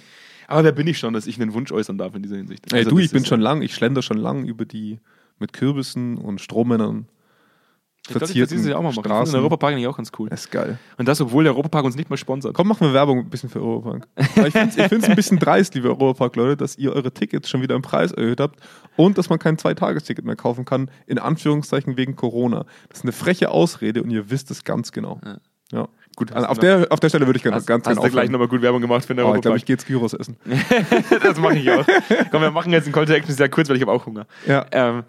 Aber 0.47 0.63
wer 0.63 0.71
bin 0.71 0.87
ich 0.87 0.97
schon, 0.97 1.13
dass 1.13 1.27
ich 1.27 1.39
einen 1.39 1.53
Wunsch 1.53 1.71
äußern 1.71 1.97
darf 1.97 2.15
in 2.15 2.23
dieser 2.23 2.37
Hinsicht? 2.37 2.71
Ey, 2.73 2.79
Also 2.79 2.89
du, 2.91 2.99
ich 2.99 3.11
bin 3.11 3.25
schon 3.25 3.39
lang, 3.41 3.61
ich 3.61 3.73
schlender 3.75 4.01
schon 4.01 4.17
lang 4.17 4.45
über 4.45 4.65
die 4.65 4.99
mit 5.39 5.53
Kürbissen 5.53 6.17
und 6.17 6.41
Strohmännern 6.41 7.07
Ich 8.01 8.07
glaube, 8.09 8.19
das 8.21 8.29
verzierten 8.29 8.57
ist 8.57 8.65
ja 8.65 8.75
auch 8.77 8.81
mal 8.81 8.89
machen. 8.89 9.03
Straßen. 9.03 9.33
den 9.33 9.39
Europapark 9.39 9.73
eigentlich 9.73 9.87
auch 9.87 9.97
ganz 9.97 10.11
cool. 10.17 10.29
Das 10.29 10.41
ist 10.41 10.51
geil. 10.51 10.77
Und 10.97 11.07
das, 11.07 11.19
obwohl 11.21 11.43
der 11.43 11.53
Europapark 11.53 11.85
uns 11.85 11.95
nicht 11.95 12.09
mal 12.09 12.17
sponsert. 12.17 12.53
Komm, 12.53 12.67
machen 12.67 12.87
wir 12.87 12.93
Werbung 12.93 13.19
ein 13.19 13.29
bisschen 13.29 13.49
für 13.49 13.61
Europark. 13.61 14.07
Aber 14.35 14.47
ich 14.47 14.53
finde 14.53 14.97
es 14.97 15.03
ein 15.03 15.15
bisschen 15.15 15.39
dreist, 15.39 15.75
liebe 15.75 15.89
Europark-Leute, 15.89 16.57
dass 16.57 16.77
ihr 16.77 16.93
eure 16.93 17.11
Tickets 17.11 17.49
schon 17.49 17.61
wieder 17.61 17.75
im 17.75 17.81
Preis 17.81 18.11
erhöht 18.11 18.39
habt 18.39 18.59
und 18.95 19.17
dass 19.17 19.29
man 19.29 19.39
kein 19.39 19.57
Zweitagesticket 19.57 20.25
mehr 20.25 20.35
kaufen 20.35 20.65
kann, 20.65 20.89
in 21.07 21.19
Anführungszeichen 21.19 21.97
wegen 21.97 22.15
Corona. 22.15 22.65
Das 22.89 22.99
ist 22.99 23.05
eine 23.05 23.11
freche 23.11 23.49
Ausrede 23.51 24.01
und 24.03 24.09
ihr 24.09 24.29
wisst 24.29 24.51
es 24.51 24.63
ganz 24.63 24.91
genau. 24.91 25.19
Ja. 25.71 25.87
Gut, 26.15 26.33
Also 26.33 26.47
hast 26.47 26.51
auf, 26.51 26.59
der, 26.59 26.87
auf 26.89 26.99
der 26.99 27.07
Stelle 27.09 27.27
würde 27.27 27.37
ich 27.37 27.43
gerne 27.43 27.55
Hast, 27.55 27.65
ganz 27.65 27.85
hast 27.85 27.95
gerne 27.95 28.09
du 28.09 28.11
gleich 28.11 28.29
nochmal 28.29 28.47
gut 28.49 28.61
Werbung 28.61 28.81
gemacht 28.81 29.05
für 29.05 29.15
den 29.15 29.23
Oh, 29.23 29.35
ich 29.35 29.41
glaube, 29.41 29.53
Europapark? 29.53 29.57
ich 29.57 29.65
gehe 29.65 29.75
jetzt 29.75 29.87
Gyros 29.87 30.13
essen. 30.13 30.35
das 31.23 31.39
mache 31.39 31.57
ich 31.57 31.71
auch. 31.71 31.85
Komm, 32.31 32.41
wir 32.41 32.51
machen 32.51 32.73
jetzt 32.73 32.85
einen 32.85 32.93
Call 32.93 33.05
to 33.05 33.13
Action 33.13 33.33
sehr 33.33 33.47
kurz, 33.47 33.69
weil 33.69 33.77
ich 33.77 33.81
habe 33.81 33.91
auch 33.91 34.05
Hunger. 34.05 34.25
Ja. 34.45 34.65
Ähm, 34.71 35.03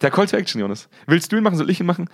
der 0.00 0.10
Call 0.10 0.26
to 0.26 0.36
Action, 0.36 0.60
Jonas. 0.60 0.88
Willst 1.06 1.32
du 1.32 1.36
ihn 1.36 1.42
machen, 1.42 1.56
soll 1.56 1.70
ich 1.70 1.80
ihn 1.80 1.86
machen? 1.86 2.08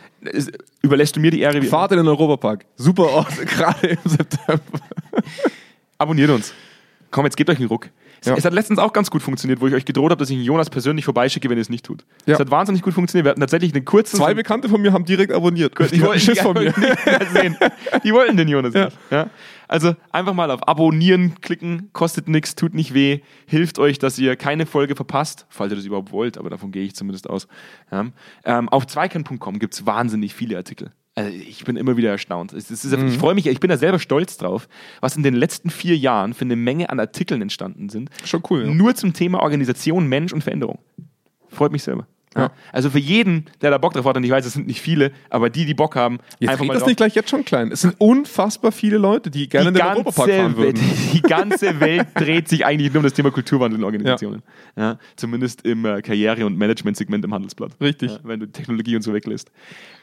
Überlässt 0.82 1.16
du 1.16 1.20
mir 1.20 1.30
die 1.30 1.40
Ehre? 1.40 1.62
Wie 1.62 1.66
Fahrt 1.66 1.92
in 1.92 1.98
den 1.98 2.08
Europapark. 2.08 2.64
Super 2.76 3.04
Ort, 3.04 3.34
gerade 3.46 3.88
im 3.88 3.98
September. 4.04 4.80
Abonniert 5.98 6.30
uns. 6.30 6.52
Komm, 7.10 7.24
jetzt 7.24 7.36
gebt 7.36 7.50
euch 7.50 7.58
einen 7.58 7.68
Ruck. 7.68 7.88
Es, 8.20 8.26
Ja. 8.26 8.36
es 8.36 8.44
hat 8.44 8.52
letztens 8.52 8.78
auch 8.78 8.92
ganz 8.92 9.10
gut 9.10 9.22
funktioniert, 9.22 9.60
wo 9.60 9.66
ich 9.66 9.74
euch 9.74 9.84
gedroht 9.84 10.10
habe, 10.10 10.18
dass 10.18 10.30
ich 10.30 10.38
Jonas 10.44 10.70
persönlich 10.70 11.04
vorbeischicke, 11.04 11.48
wenn 11.48 11.58
ihr 11.58 11.62
es 11.62 11.68
nicht 11.68 11.84
tut. 11.84 12.04
Ja. 12.26 12.34
Es 12.34 12.40
hat 12.40 12.50
wahnsinnig 12.50 12.82
gut 12.82 12.94
funktioniert. 12.94 13.24
Wir 13.26 13.30
hatten 13.30 13.40
tatsächlich 13.40 13.74
einen 13.74 13.84
kurzen... 13.84 14.16
Zwei 14.16 14.34
Bekannte 14.34 14.68
von 14.68 14.80
mir 14.80 14.92
haben 14.92 15.04
direkt 15.04 15.32
abonniert. 15.32 15.78
Die 15.78 15.84
hatten 15.84 16.00
wollten, 16.02 16.20
Schiss 16.20 16.38
die 16.38 16.44
von 16.44 16.54
mir. 16.54 16.72
sehen. 17.32 17.56
Die 18.04 18.12
wollten 18.12 18.36
den 18.36 18.48
Jonas 18.48 18.74
Ja. 18.74 18.86
nicht. 18.86 18.98
Ja? 19.10 19.30
Also 19.70 19.94
einfach 20.12 20.32
mal 20.32 20.50
auf 20.50 20.66
Abonnieren 20.66 21.34
klicken, 21.42 21.90
kostet 21.92 22.26
nichts, 22.26 22.54
tut 22.54 22.72
nicht 22.74 22.94
weh, 22.94 23.20
hilft 23.46 23.78
euch, 23.78 23.98
dass 23.98 24.18
ihr 24.18 24.34
keine 24.36 24.64
Folge 24.64 24.96
verpasst, 24.96 25.44
falls 25.50 25.70
ihr 25.72 25.76
das 25.76 25.84
überhaupt 25.84 26.10
wollt, 26.10 26.38
aber 26.38 26.48
davon 26.48 26.72
gehe 26.72 26.84
ich 26.84 26.94
zumindest 26.94 27.28
aus. 27.28 27.46
Ja? 27.92 28.06
Ähm, 28.44 28.68
auf 28.70 28.86
zweikern.com 28.86 29.58
gibt 29.58 29.74
es 29.74 29.84
wahnsinnig 29.84 30.34
viele 30.34 30.56
Artikel. 30.56 30.90
Also 31.18 31.30
ich 31.30 31.64
bin 31.64 31.76
immer 31.76 31.96
wieder 31.96 32.10
erstaunt. 32.10 32.52
Ist, 32.52 32.70
Mhm. 32.84 33.08
Ich 33.08 33.18
freue 33.18 33.34
mich, 33.34 33.46
ich 33.46 33.58
bin 33.58 33.70
da 33.70 33.76
selber 33.76 33.98
stolz 33.98 34.36
drauf, 34.36 34.68
was 35.00 35.16
in 35.16 35.24
den 35.24 35.34
letzten 35.34 35.68
vier 35.68 35.96
Jahren 35.96 36.32
für 36.32 36.44
eine 36.44 36.54
Menge 36.54 36.90
an 36.90 37.00
Artikeln 37.00 37.42
entstanden 37.42 37.88
sind. 37.88 38.10
Schon 38.24 38.42
cool, 38.50 38.66
ja. 38.66 38.70
Nur 38.72 38.94
zum 38.94 39.12
Thema 39.12 39.40
Organisation, 39.40 40.06
Mensch 40.06 40.32
und 40.32 40.42
Veränderung. 40.44 40.78
Freut 41.48 41.72
mich 41.72 41.82
selber. 41.82 42.06
Ja. 42.34 42.42
Ja. 42.42 42.50
Also 42.72 42.90
für 42.90 42.98
jeden, 42.98 43.46
der 43.60 43.70
da 43.70 43.78
Bock 43.78 43.94
drauf 43.94 44.04
hat, 44.04 44.16
und 44.16 44.24
ich 44.24 44.30
weiß, 44.30 44.44
es 44.44 44.52
sind 44.52 44.66
nicht 44.66 44.80
viele, 44.80 45.12
aber 45.30 45.50
die, 45.50 45.64
die 45.64 45.74
Bock 45.74 45.96
haben, 45.96 46.18
Jetzt 46.38 46.50
einfach 46.50 46.64
mal 46.64 46.74
das 46.74 46.80
drauf. 46.80 46.88
nicht 46.88 46.96
gleich 46.96 47.14
jetzt 47.14 47.30
schon 47.30 47.44
klein. 47.44 47.72
Es 47.72 47.80
sind 47.82 47.94
unfassbar 47.98 48.72
viele 48.72 48.98
Leute, 48.98 49.30
die 49.30 49.48
gerne 49.48 49.68
in 49.68 49.74
die 49.74 49.80
den 49.80 49.88
Europapark 49.88 50.30
fahren 50.30 50.56
würden. 50.56 50.80
die 51.12 51.22
ganze 51.22 51.80
Welt 51.80 52.08
dreht 52.14 52.48
sich 52.48 52.64
eigentlich 52.66 52.92
nur 52.92 53.00
um 53.00 53.04
das 53.04 53.14
Thema 53.14 53.30
Kulturwandel 53.30 53.78
in 53.78 53.84
Organisationen. 53.84 54.42
Ja. 54.76 54.98
zumindest 55.16 55.62
im 55.64 55.84
äh, 55.84 56.02
Karriere- 56.02 56.46
und 56.46 56.56
Management-Segment 56.56 57.24
im 57.24 57.34
Handelsblatt. 57.34 57.72
Richtig. 57.80 58.12
Ja, 58.12 58.18
wenn 58.24 58.40
du 58.40 58.46
Technologie 58.46 58.96
und 58.96 59.02
so 59.02 59.12
weglässt. 59.12 59.50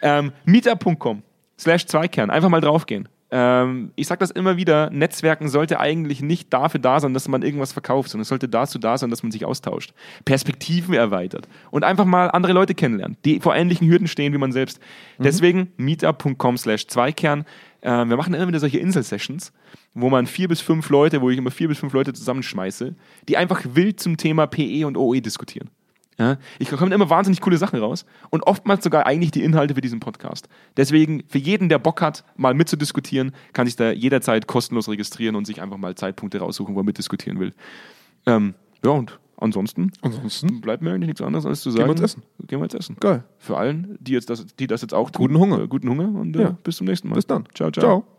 Ähm, 0.01 0.31
Meetup.com 0.45 1.23
slash 1.59 1.85
Zweikern. 1.85 2.29
Einfach 2.29 2.49
mal 2.49 2.61
draufgehen. 2.61 3.07
Ähm, 3.37 3.91
ich 3.97 4.07
sage 4.07 4.19
das 4.19 4.31
immer 4.31 4.55
wieder, 4.55 4.89
Netzwerken 4.91 5.49
sollte 5.49 5.77
eigentlich 5.81 6.21
nicht 6.21 6.53
dafür 6.53 6.79
da 6.79 7.01
sein, 7.01 7.13
dass 7.13 7.27
man 7.27 7.41
irgendwas 7.41 7.73
verkauft, 7.73 8.09
sondern 8.09 8.21
es 8.21 8.29
sollte 8.29 8.47
dazu 8.47 8.79
da 8.79 8.97
sein, 8.97 9.09
dass 9.09 9.23
man 9.23 9.31
sich 9.33 9.43
austauscht, 9.43 9.93
Perspektiven 10.23 10.93
erweitert 10.93 11.49
und 11.69 11.83
einfach 11.83 12.05
mal 12.05 12.31
andere 12.31 12.53
Leute 12.53 12.73
kennenlernt, 12.73 13.17
die 13.25 13.41
vor 13.41 13.53
ähnlichen 13.53 13.89
Hürden 13.89 14.07
stehen 14.07 14.31
wie 14.31 14.37
man 14.37 14.53
selbst. 14.53 14.79
Deswegen 15.19 15.73
meetup.com 15.75 16.57
slash 16.57 16.87
Zweikern. 16.87 17.43
Äh, 17.81 18.05
wir 18.05 18.15
machen 18.15 18.33
immer 18.33 18.47
wieder 18.47 18.61
solche 18.61 18.79
Insel-Sessions, 18.79 19.51
wo 19.93 20.09
man 20.09 20.27
vier 20.27 20.47
bis 20.47 20.61
fünf 20.61 20.89
Leute, 20.89 21.19
wo 21.19 21.29
ich 21.29 21.37
immer 21.37 21.51
vier 21.51 21.67
bis 21.67 21.79
fünf 21.79 21.91
Leute 21.91 22.13
zusammenschmeiße, 22.13 22.95
die 23.27 23.35
einfach 23.35 23.65
wild 23.73 23.99
zum 23.99 24.15
Thema 24.15 24.47
PE 24.47 24.87
und 24.87 24.95
OE 24.95 25.19
diskutieren. 25.19 25.69
Ja, 26.17 26.37
ich 26.59 26.69
kommen 26.69 26.93
immer 26.93 27.09
wahnsinnig 27.09 27.41
coole 27.41 27.57
Sachen 27.57 27.77
raus 27.79 28.05
und 28.29 28.43
oftmals 28.43 28.83
sogar 28.83 29.05
eigentlich 29.05 29.31
die 29.31 29.43
Inhalte 29.43 29.75
für 29.75 29.81
diesen 29.81 29.99
Podcast. 29.99 30.47
Deswegen, 30.77 31.23
für 31.27 31.39
jeden, 31.39 31.67
der 31.67 31.77
Bock 31.77 32.01
hat, 32.01 32.23
mal 32.37 32.53
mitzudiskutieren, 32.53 33.33
kann 33.51 33.65
sich 33.67 33.75
da 33.75 33.91
jederzeit 33.91 34.47
kostenlos 34.47 34.87
registrieren 34.87 35.35
und 35.35 35.45
sich 35.45 35.61
einfach 35.61 35.75
mal 35.77 35.93
Zeitpunkte 35.95 36.39
raussuchen, 36.39 36.73
wo 36.73 36.79
er 36.79 36.83
mitdiskutieren 36.85 37.39
will. 37.39 37.53
Ähm, 38.25 38.53
ja, 38.83 38.91
und 38.91 39.19
ansonsten 39.37 39.91
Ansonsten 40.01 40.61
bleibt 40.61 40.81
mir 40.81 40.91
eigentlich 40.93 41.07
nichts 41.07 41.21
anderes 41.21 41.45
als 41.45 41.59
zu 41.61 41.69
sagen. 41.71 41.85
wir 41.85 41.91
uns 41.91 42.01
essen. 42.01 42.23
Gehen 42.47 42.59
wir 42.59 42.63
jetzt 42.65 42.75
essen. 42.75 42.95
geil. 43.01 43.25
Für 43.37 43.57
allen, 43.57 43.97
die, 43.99 44.13
jetzt 44.13 44.29
das, 44.29 44.45
die 44.55 44.67
das 44.67 44.81
jetzt 44.81 44.93
auch 44.93 45.09
tun. 45.09 45.27
Guten 45.27 45.37
Hunger. 45.39 45.63
Äh, 45.63 45.67
guten 45.67 45.89
Hunger 45.89 46.07
und 46.17 46.35
äh, 46.37 46.43
Ja. 46.43 46.57
bis 46.63 46.77
zum 46.77 46.87
nächsten 46.87 47.09
Mal. 47.09 47.15
Bis 47.15 47.27
dann. 47.27 47.43
Ciao, 47.53 47.71
ciao. 47.71 47.83
Ciao. 47.83 48.14